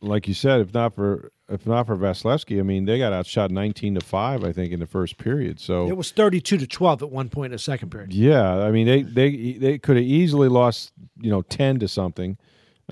like 0.00 0.28
you 0.28 0.34
said, 0.34 0.62
if 0.62 0.72
not 0.72 0.94
for 0.94 1.30
if 1.52 1.66
not 1.66 1.86
for 1.86 1.96
Vasilevskiy, 1.96 2.58
I 2.58 2.62
mean, 2.62 2.84
they 2.84 2.98
got 2.98 3.12
outshot 3.12 3.50
nineteen 3.50 3.94
to 3.94 4.00
five, 4.00 4.44
I 4.44 4.52
think, 4.52 4.72
in 4.72 4.80
the 4.80 4.86
first 4.86 5.18
period. 5.18 5.60
So 5.60 5.88
It 5.88 5.96
was 5.96 6.10
thirty-two 6.10 6.58
to 6.58 6.66
twelve 6.66 7.02
at 7.02 7.10
one 7.10 7.28
point 7.28 7.46
in 7.46 7.52
the 7.52 7.58
second 7.58 7.90
period. 7.90 8.12
yeah, 8.12 8.58
I 8.58 8.70
mean, 8.70 8.86
they 8.86 9.02
they 9.02 9.52
they 9.52 9.78
could 9.78 9.96
have 9.96 10.04
easily 10.04 10.48
lost, 10.48 10.92
you 11.20 11.30
know, 11.30 11.42
ten 11.42 11.78
to 11.80 11.88
something. 11.88 12.36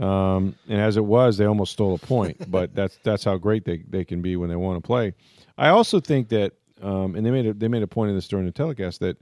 Um, 0.01 0.55
and 0.69 0.81
as 0.81 0.97
it 0.97 1.05
was, 1.05 1.37
they 1.37 1.45
almost 1.45 1.73
stole 1.73 1.95
a 1.95 1.99
point. 1.99 2.51
but 2.51 2.75
that's 2.75 2.99
that's 3.03 3.25
how 3.25 3.37
great 3.37 3.65
they, 3.65 3.79
they 3.89 4.05
can 4.05 4.23
be 4.23 4.37
when 4.37 4.49
they 4.49 4.57
want 4.57 4.83
to 4.83 4.87
play. 4.87 5.15
I 5.59 5.69
also 5.69 6.01
think 6.01 6.29
that, 6.29 6.53
um, 6.81 7.15
and 7.15 7.27
they 7.27 7.31
made 7.31 7.47
a, 7.47 7.55
they 7.55 7.69
made 7.69 7.83
a 7.83 7.89
point 7.89 8.11
of 8.11 8.15
this 8.15 8.29
during 8.29 8.47
the 8.47 8.53
telecast 8.53 9.01
that 9.01 9.19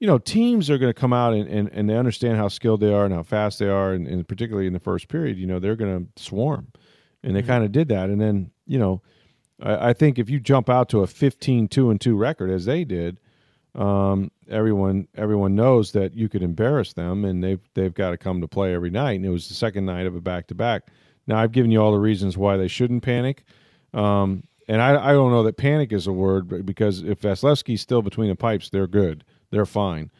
you 0.00 0.06
know, 0.06 0.18
teams 0.18 0.70
are 0.70 0.78
going 0.78 0.92
to 0.92 0.98
come 0.98 1.12
out 1.12 1.34
and, 1.34 1.46
and, 1.48 1.68
and 1.72 1.88
they 1.88 1.96
understand 1.96 2.38
how 2.38 2.48
skilled 2.48 2.80
they 2.80 2.92
are 2.92 3.04
and 3.04 3.14
how 3.14 3.22
fast 3.22 3.58
they 3.58 3.68
are, 3.68 3.92
and, 3.92 4.08
and 4.08 4.26
particularly 4.26 4.66
in 4.66 4.72
the 4.72 4.80
first 4.80 5.08
period, 5.08 5.36
you 5.36 5.46
know, 5.46 5.58
they're 5.58 5.76
going 5.76 6.08
to 6.16 6.22
swarm, 6.22 6.68
and 7.22 7.36
they 7.36 7.40
mm-hmm. 7.40 7.48
kind 7.48 7.64
of 7.64 7.70
did 7.70 7.88
that. 7.88 8.08
And 8.08 8.20
then, 8.20 8.50
you 8.70 8.78
know, 8.78 9.02
I, 9.60 9.90
I, 9.90 9.92
think 9.92 10.18
if 10.18 10.30
you 10.30 10.40
jump 10.40 10.70
out 10.70 10.88
to 10.90 11.00
a 11.00 11.06
15 11.06 11.68
2 11.68 11.90
and 11.90 12.00
2 12.00 12.16
record 12.16 12.50
as 12.50 12.64
they 12.64 12.84
did, 12.84 13.18
um, 13.74 14.30
everyone 14.48 15.08
everyone 15.14 15.54
knows 15.54 15.92
that 15.92 16.14
you 16.14 16.28
could 16.28 16.42
embarrass 16.42 16.92
them, 16.92 17.24
and 17.24 17.42
they've 17.42 17.60
they've 17.74 17.94
got 17.94 18.10
to 18.10 18.16
come 18.16 18.40
to 18.40 18.48
play 18.48 18.74
every 18.74 18.90
night. 18.90 19.16
And 19.16 19.26
it 19.26 19.30
was 19.30 19.48
the 19.48 19.54
second 19.54 19.86
night 19.86 20.06
of 20.06 20.14
a 20.14 20.20
back 20.20 20.46
to 20.48 20.54
back. 20.54 20.88
Now 21.26 21.38
I've 21.38 21.52
given 21.52 21.70
you 21.70 21.80
all 21.80 21.92
the 21.92 21.98
reasons 21.98 22.36
why 22.36 22.56
they 22.56 22.68
shouldn't 22.68 23.02
panic. 23.02 23.44
Um, 23.92 24.44
and 24.68 24.80
I, 24.80 25.10
I 25.10 25.12
don't 25.12 25.32
know 25.32 25.42
that 25.42 25.56
panic 25.56 25.92
is 25.92 26.06
a 26.06 26.12
word 26.12 26.64
because 26.64 27.02
if 27.02 27.20
Vasilevskiy's 27.20 27.80
still 27.80 28.02
between 28.02 28.28
the 28.28 28.36
pipes, 28.36 28.70
they're 28.70 28.86
good 28.86 29.24
they're 29.50 29.66
fine. 29.66 30.10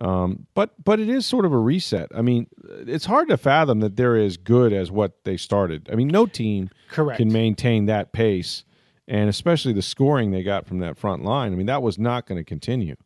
Um, 0.00 0.46
but 0.54 0.72
but 0.84 1.00
it 1.00 1.08
is 1.08 1.26
sort 1.26 1.44
of 1.44 1.52
a 1.52 1.58
reset. 1.58 2.10
I 2.14 2.22
mean, 2.22 2.46
it's 2.86 3.04
hard 3.04 3.28
to 3.28 3.36
fathom 3.36 3.80
that 3.80 3.96
they're 3.96 4.16
as 4.16 4.36
good 4.36 4.72
as 4.72 4.90
what 4.90 5.24
they 5.24 5.36
started. 5.36 5.88
I 5.90 5.96
mean, 5.96 6.08
no 6.08 6.26
team 6.26 6.70
Correct. 6.88 7.18
can 7.18 7.32
maintain 7.32 7.86
that 7.86 8.12
pace, 8.12 8.64
and 9.08 9.28
especially 9.28 9.72
the 9.72 9.82
scoring 9.82 10.30
they 10.30 10.42
got 10.42 10.66
from 10.66 10.78
that 10.78 10.96
front 10.96 11.24
line. 11.24 11.52
I 11.52 11.56
mean, 11.56 11.66
that 11.66 11.82
was 11.82 11.98
not 11.98 12.26
going 12.26 12.38
to 12.38 12.44
continue. 12.44 12.96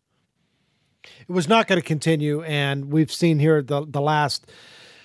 It 1.04 1.32
was 1.32 1.48
not 1.48 1.66
going 1.66 1.80
to 1.80 1.86
continue, 1.86 2.42
and 2.42 2.92
we've 2.92 3.12
seen 3.12 3.38
here 3.38 3.62
the 3.62 3.86
the 3.88 4.00
last 4.00 4.50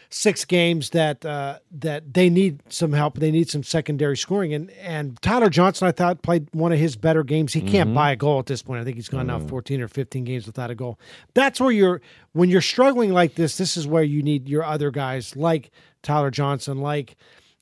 six 0.09 0.45
games 0.45 0.91
that 0.91 1.25
uh, 1.25 1.59
that 1.71 2.13
they 2.13 2.29
need 2.29 2.61
some 2.69 2.93
help. 2.93 3.19
They 3.19 3.31
need 3.31 3.49
some 3.49 3.63
secondary 3.63 4.17
scoring. 4.17 4.53
And 4.53 4.71
and 4.71 5.21
Tyler 5.21 5.49
Johnson, 5.49 5.87
I 5.87 5.91
thought, 5.91 6.21
played 6.21 6.47
one 6.53 6.71
of 6.71 6.79
his 6.79 6.95
better 6.95 7.23
games. 7.23 7.53
He 7.53 7.61
can't 7.61 7.89
mm-hmm. 7.89 7.95
buy 7.95 8.11
a 8.11 8.15
goal 8.15 8.39
at 8.39 8.45
this 8.45 8.61
point. 8.61 8.81
I 8.81 8.83
think 8.83 8.95
he's 8.95 9.09
gone 9.09 9.27
now 9.27 9.39
mm. 9.39 9.49
14 9.49 9.81
or 9.81 9.87
15 9.87 10.23
games 10.23 10.45
without 10.45 10.71
a 10.71 10.75
goal. 10.75 10.99
That's 11.33 11.59
where 11.59 11.71
you're 11.71 12.01
when 12.33 12.49
you're 12.49 12.61
struggling 12.61 13.13
like 13.13 13.35
this. 13.35 13.57
This 13.57 13.77
is 13.77 13.87
where 13.87 14.03
you 14.03 14.21
need 14.21 14.47
your 14.47 14.63
other 14.63 14.91
guys 14.91 15.35
like 15.35 15.71
Tyler 16.03 16.31
Johnson, 16.31 16.79
like. 16.79 17.15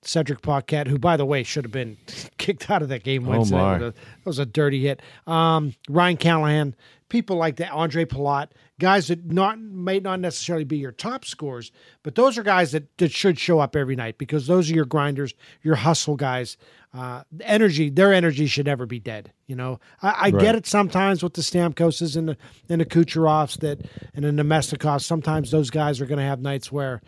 Cedric 0.08 0.44
Paquette, 0.44 0.86
who, 0.86 1.00
by 1.00 1.18
the 1.18 1.26
way, 1.26 1.42
should 1.42 1.66
have 1.66 1.72
been 1.72 1.98
kicked 2.38 2.70
out 2.70 2.84
of 2.84 2.90
that 2.90 3.04
game 3.04 3.26
Wednesday. 3.26 3.58
Oh 3.58 3.80
that 3.80 3.96
was 4.24 4.38
a 4.38 4.46
dirty 4.46 4.84
hit. 4.84 5.02
Um, 5.26 5.74
Ryan 5.90 6.18
Callahan, 6.18 6.76
people 7.10 7.38
like 7.38 7.56
that, 7.56 7.72
Ondrej 7.72 8.06
Palat, 8.06 8.50
guys 8.80 9.08
that 9.08 9.32
not 9.32 9.60
may 9.60 10.00
not 10.00 10.20
necessarily 10.20 10.66
be 10.66 10.78
your 10.78 10.92
top 10.92 11.26
scores, 11.26 11.72
but 12.04 12.16
those 12.16 12.38
are 12.38 12.44
guys 12.44 12.72
that, 12.74 12.98
that 12.98 13.12
should 13.12 13.40
show 13.40 13.60
up 13.60 13.76
every 13.76 13.96
night 13.96 14.18
because 14.18 14.48
those 14.48 14.70
are 14.70 14.76
your 14.76 14.86
grinders, 14.86 15.34
your 15.62 15.76
hustle 15.76 16.16
guys. 16.16 16.58
Uh, 16.94 17.24
energy, 17.42 17.90
their 17.90 18.14
energy 18.14 18.48
should 18.48 18.66
never 18.66 18.86
be 18.86 19.00
dead. 19.00 19.32
You 19.48 19.56
know, 19.56 19.80
I, 20.02 20.10
I 20.10 20.30
right. 20.30 20.42
get 20.42 20.56
it 20.56 20.66
sometimes 20.66 21.24
with 21.24 21.34
the 21.34 21.42
Stamkoses 21.42 22.16
and 22.16 22.30
the 22.30 22.38
and 22.70 22.82
the 22.82 22.86
Kucherovs 22.86 23.60
that 23.60 23.82
and 24.14 24.24
the 24.24 24.44
Namestnikovs. 24.44 25.04
Sometimes 25.04 25.52
those 25.52 25.70
guys 25.70 26.00
are 26.00 26.06
going 26.06 26.20
to 26.20 26.26
have 26.26 26.40
nights 26.40 26.72
where 26.72 27.02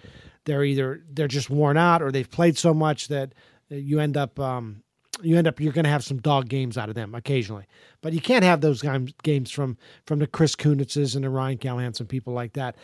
they're 0.45 0.63
either 0.63 1.03
they're 1.09 1.27
just 1.27 1.49
worn 1.49 1.77
out 1.77 2.01
or 2.01 2.11
they've 2.11 2.29
played 2.29 2.57
so 2.57 2.73
much 2.73 3.07
that 3.09 3.33
you 3.69 3.99
end 3.99 4.17
up 4.17 4.39
um, 4.39 4.83
you 5.21 5.37
end 5.37 5.47
up 5.47 5.59
you're 5.59 5.73
going 5.73 5.85
to 5.85 5.89
have 5.89 6.03
some 6.03 6.17
dog 6.17 6.47
games 6.47 6.77
out 6.77 6.89
of 6.89 6.95
them 6.95 7.15
occasionally, 7.15 7.65
but 8.01 8.13
you 8.13 8.21
can't 8.21 8.43
have 8.43 8.61
those 8.61 8.83
games 9.23 9.51
from 9.51 9.77
from 10.05 10.19
the 10.19 10.27
Chris 10.27 10.55
Kunitzes 10.55 11.15
and 11.15 11.23
the 11.23 11.29
Ryan 11.29 11.57
Callahans 11.57 11.99
and 11.99 12.07
people 12.07 12.33
like 12.33 12.53
that. 12.53 12.75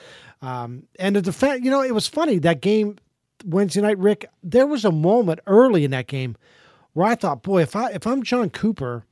Um, 0.42 0.84
and 1.00 1.16
the 1.16 1.22
defense, 1.22 1.64
you 1.64 1.72
know, 1.72 1.82
it 1.82 1.94
was 1.94 2.08
funny 2.08 2.40
that 2.40 2.62
game 2.62 2.98
Wednesday 3.46 3.82
night, 3.82 3.98
Rick. 3.98 4.26
There 4.42 4.68
was 4.68 4.86
a 4.86 4.92
moment 4.92 5.40
early 5.48 5.84
in 5.84 5.92
that 5.92 6.08
game 6.08 6.36
where 6.94 7.08
I 7.08 7.16
thought, 7.16 7.44
boy, 7.44 7.62
if 7.62 7.76
I 7.76 7.92
if 7.92 8.08
I'm 8.08 8.24
Jon 8.24 8.50
Cooper, 8.50 9.06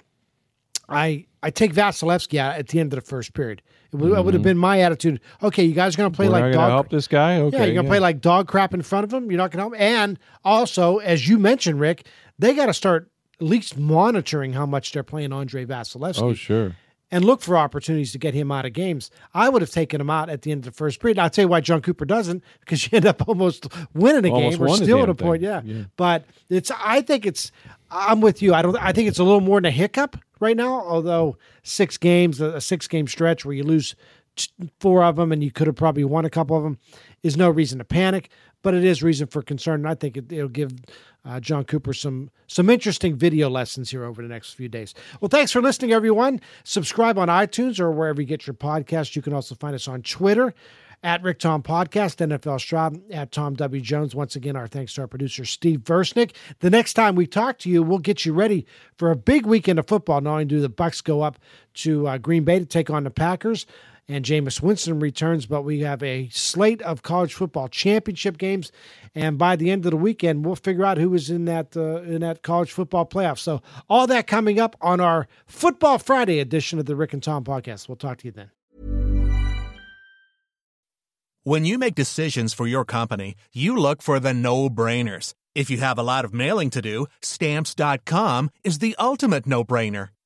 I 0.90 1.26
I 1.44 1.50
take 1.50 1.74
Vasilevskiy 1.74 2.38
out 2.38 2.58
at 2.58 2.68
the 2.68 2.80
end 2.80 2.94
of 2.94 3.00
the 3.00 3.06
first 3.06 3.34
period. 3.34 3.62
It 3.92 3.98
would, 3.98 4.12
mm-hmm. 4.12 4.24
would 4.24 4.34
have 4.34 4.44
been 4.44 4.58
my 4.58 4.82
attitude. 4.82 5.20
Okay, 5.44 5.64
you 5.64 5.74
guys 5.74 5.96
are 5.96 5.98
going 5.98 6.12
to 6.12 6.16
play 6.16 6.28
We're 6.28 6.40
like 6.40 6.54
dog. 6.54 6.70
Help 6.70 6.90
this 6.90 7.08
guy. 7.08 7.38
Okay, 7.38 7.58
yeah, 7.58 7.64
you're 7.66 7.74
going 7.74 7.86
to 7.86 7.88
yeah. 7.88 7.90
play 7.90 8.00
like 8.00 8.22
dog 8.22 8.48
crap 8.48 8.74
in 8.74 8.82
front 8.82 9.04
of 9.04 9.14
him. 9.14 9.30
You're 9.30 9.38
not 9.38 9.52
going 9.52 9.72
to 9.72 9.78
help. 9.78 9.82
And 9.82 10.18
also, 10.46 11.00
as 11.00 11.28
you 11.28 11.38
mentioned, 11.38 11.80
Rick, 11.80 12.06
they 12.40 12.54
got 12.54 12.68
to 12.68 12.74
start 12.74 13.11
at 13.42 13.48
least 13.48 13.78
monitoring 13.78 14.54
how 14.54 14.68
much 14.68 14.92
they're 14.92 15.04
playing 15.04 15.34
Andrei 15.34 15.66
Vasilevskiy. 15.66 16.22
Oh, 16.22 16.34
sure. 16.34 16.76
And 17.14 17.26
look 17.26 17.42
for 17.42 17.58
opportunities 17.58 18.14
to 18.14 18.18
get 18.18 18.34
him 18.34 18.52
out 18.52 18.66
of 18.66 18.72
games. 18.72 19.12
I 19.34 19.50
would 19.50 19.62
have 19.62 19.72
taken 19.72 20.00
him 20.00 20.10
out 20.10 20.30
at 20.30 20.44
the 20.44 20.52
end 20.52 20.60
of 20.60 20.66
the 20.66 20.78
first 20.78 21.02
period. 21.02 21.20
I'll 21.20 21.30
tell 21.30 21.44
you 21.44 21.50
why 21.50 21.60
Jon 21.60 21.82
Cooper 21.82 22.06
doesn't, 22.06 22.42
because 22.62 22.86
you 22.86 22.96
end 22.96 23.06
up 23.06 23.28
almost 23.28 23.68
winning 23.94 24.32
a 24.32 24.34
almost 24.34 24.60
game 24.60 24.68
or 24.68 24.76
still 24.78 25.04
at 25.04 25.10
a 25.10 25.16
point. 25.16 25.42
Yeah. 25.42 25.62
yeah. 25.66 25.84
But 25.98 26.26
it's 26.50 26.72
I 26.72 27.02
think 27.02 27.26
it's 27.26 27.52
I'm 27.90 28.22
with 28.22 28.42
you. 28.42 28.54
I 28.54 28.62
don't 28.62 28.78
I 28.78 28.94
think 28.94 29.10
it's 29.10 29.20
a 29.20 29.24
little 29.24 29.42
more 29.42 29.58
than 29.58 29.66
a 29.66 29.72
hiccup 29.72 30.18
right 30.40 30.56
now, 30.56 30.82
although 30.86 31.38
six 31.64 31.98
games, 31.98 32.40
a 32.40 32.62
six 32.62 32.88
game 32.88 33.08
stretch 33.08 33.44
where 33.44 33.56
you 33.56 33.64
lose 33.64 33.96
four 34.80 35.04
of 35.04 35.18
them 35.18 35.34
and 35.34 35.44
you 35.44 35.52
could 35.52 35.68
have 35.68 35.76
probably 35.76 36.06
won 36.06 36.24
a 36.24 36.30
couple 36.30 36.56
of 36.56 36.64
them 36.64 36.78
is 37.24 37.36
no 37.36 37.50
reason 37.50 37.80
to 37.80 37.84
panic, 37.84 38.30
but 38.62 38.74
it 38.74 38.84
is 38.84 39.04
reason 39.04 39.28
for 39.28 39.42
concern. 39.42 39.82
And 39.82 39.90
I 39.90 39.96
think 39.96 40.18
it, 40.18 40.32
will 40.32 40.48
give 40.48 40.74
uh, 41.26 41.40
Jon 41.40 41.64
Cooper 41.66 41.94
some 41.94 42.30
some 42.48 42.70
interesting 42.70 43.16
video 43.16 43.50
lessons 43.50 43.92
here 43.92 44.04
over 44.04 44.22
the 44.22 44.28
next 44.28 44.54
few 44.54 44.70
days. 44.70 44.94
Well, 45.20 45.30
thanks 45.30 45.52
for 45.52 45.62
listening, 45.62 45.94
everyone. 45.94 46.42
Subscribe 46.64 47.18
on 47.18 47.28
iTunes 47.28 47.80
or 47.80 47.92
wherever 47.92 48.22
you 48.22 48.28
get 48.28 48.48
your 48.48 48.54
podcast. 48.54 49.16
You 49.16 49.22
can 49.22 49.34
also 49.34 49.56
find 49.56 49.76
us 49.76 49.88
on 49.88 50.02
Twitter 50.02 50.54
at 51.04 51.24
Rick 51.24 51.40
Tom 51.40 51.64
Podcast, 51.64 52.18
NFL 52.18 52.60
Stroud, 52.60 53.02
at 53.12 53.32
Tom 53.32 53.56
W. 53.56 53.82
Jones. 53.82 54.14
Once 54.14 54.36
again, 54.36 54.56
our 54.56 54.68
thanks 54.68 54.94
to 54.94 55.02
our 55.02 55.08
producer, 55.08 55.46
Steve 55.46 55.80
Versnick. 55.80 56.32
The 56.60 56.70
next 56.70 56.94
time 56.94 57.16
we 57.16 57.26
talk 57.26 57.58
to 57.60 57.70
you, 57.70 57.82
we'll 57.82 57.98
get 58.00 58.26
you 58.26 58.34
ready 58.34 58.66
for 58.98 59.10
a 59.10 59.16
big 59.16 59.46
weekend 59.46 59.80
of 59.80 59.88
football. 59.88 60.22
Not 60.22 60.32
only 60.34 60.46
do 60.46 60.62
the 60.62 60.70
Bucs 60.70 61.04
go 61.04 61.22
up 61.22 61.40
to 61.76 62.08
uh, 62.08 62.18
Green 62.18 62.44
Bay 62.44 62.60
to 62.60 62.66
take 62.66 62.90
on 62.90 63.04
the 63.04 63.10
Packers, 63.10 63.66
and 64.08 64.26
Jameis 64.26 64.62
Winston 64.62 65.00
returns, 65.00 65.46
but 65.46 65.64
we 65.64 65.80
have 65.82 66.04
a 66.04 66.30
slate 66.30 66.82
of 66.82 67.02
college 67.02 67.34
football 67.34 67.68
championship 67.68 68.38
games, 68.38 68.72
and 69.16 69.38
by 69.38 69.56
the 69.56 69.72
end 69.72 69.86
of 69.86 69.92
the 69.92 69.98
weekend, 69.98 70.46
we'll 70.46 70.56
figure 70.56 70.86
out 70.86 70.98
who 70.98 71.14
is 71.14 71.30
in 71.30 71.46
that 71.46 71.76
uh, 71.78 72.02
in 72.02 72.22
that 72.22 72.44
college 72.44 72.72
football 72.72 73.06
playoff. 73.06 73.40
So 73.40 73.62
all 73.90 74.08
that 74.08 74.28
coming 74.28 74.60
up 74.60 74.76
on 74.82 75.00
our 75.00 75.28
Football 75.46 75.98
Friday 75.98 76.40
edition 76.40 76.80
of 76.80 76.86
the 76.86 76.96
Rick 76.96 77.14
and 77.14 77.24
Tom 77.24 77.44
podcast. 77.44 77.88
We'll 77.88 77.96
talk 77.96 78.18
to 78.20 78.26
you 78.26 78.32
then. 78.32 78.52
When 81.44 81.66
you 81.66 81.80
make 81.80 81.96
decisions 81.96 82.54
for 82.54 82.68
your 82.68 82.86
company, 82.86 83.36
you 83.52 83.76
look 83.76 84.04
for 84.04 84.20
the 84.20 84.32
no-brainers. 84.32 85.34
If 85.56 85.72
you 85.72 85.78
have 85.78 85.98
a 85.98 86.04
lot 86.04 86.24
of 86.24 86.36
mailing 86.36 86.70
to 86.70 86.84
do, 86.84 87.08
stamps.com 87.22 88.52
is 88.64 88.78
the 88.78 88.96
ultimate 89.00 89.48
no-brainer. 89.48 90.10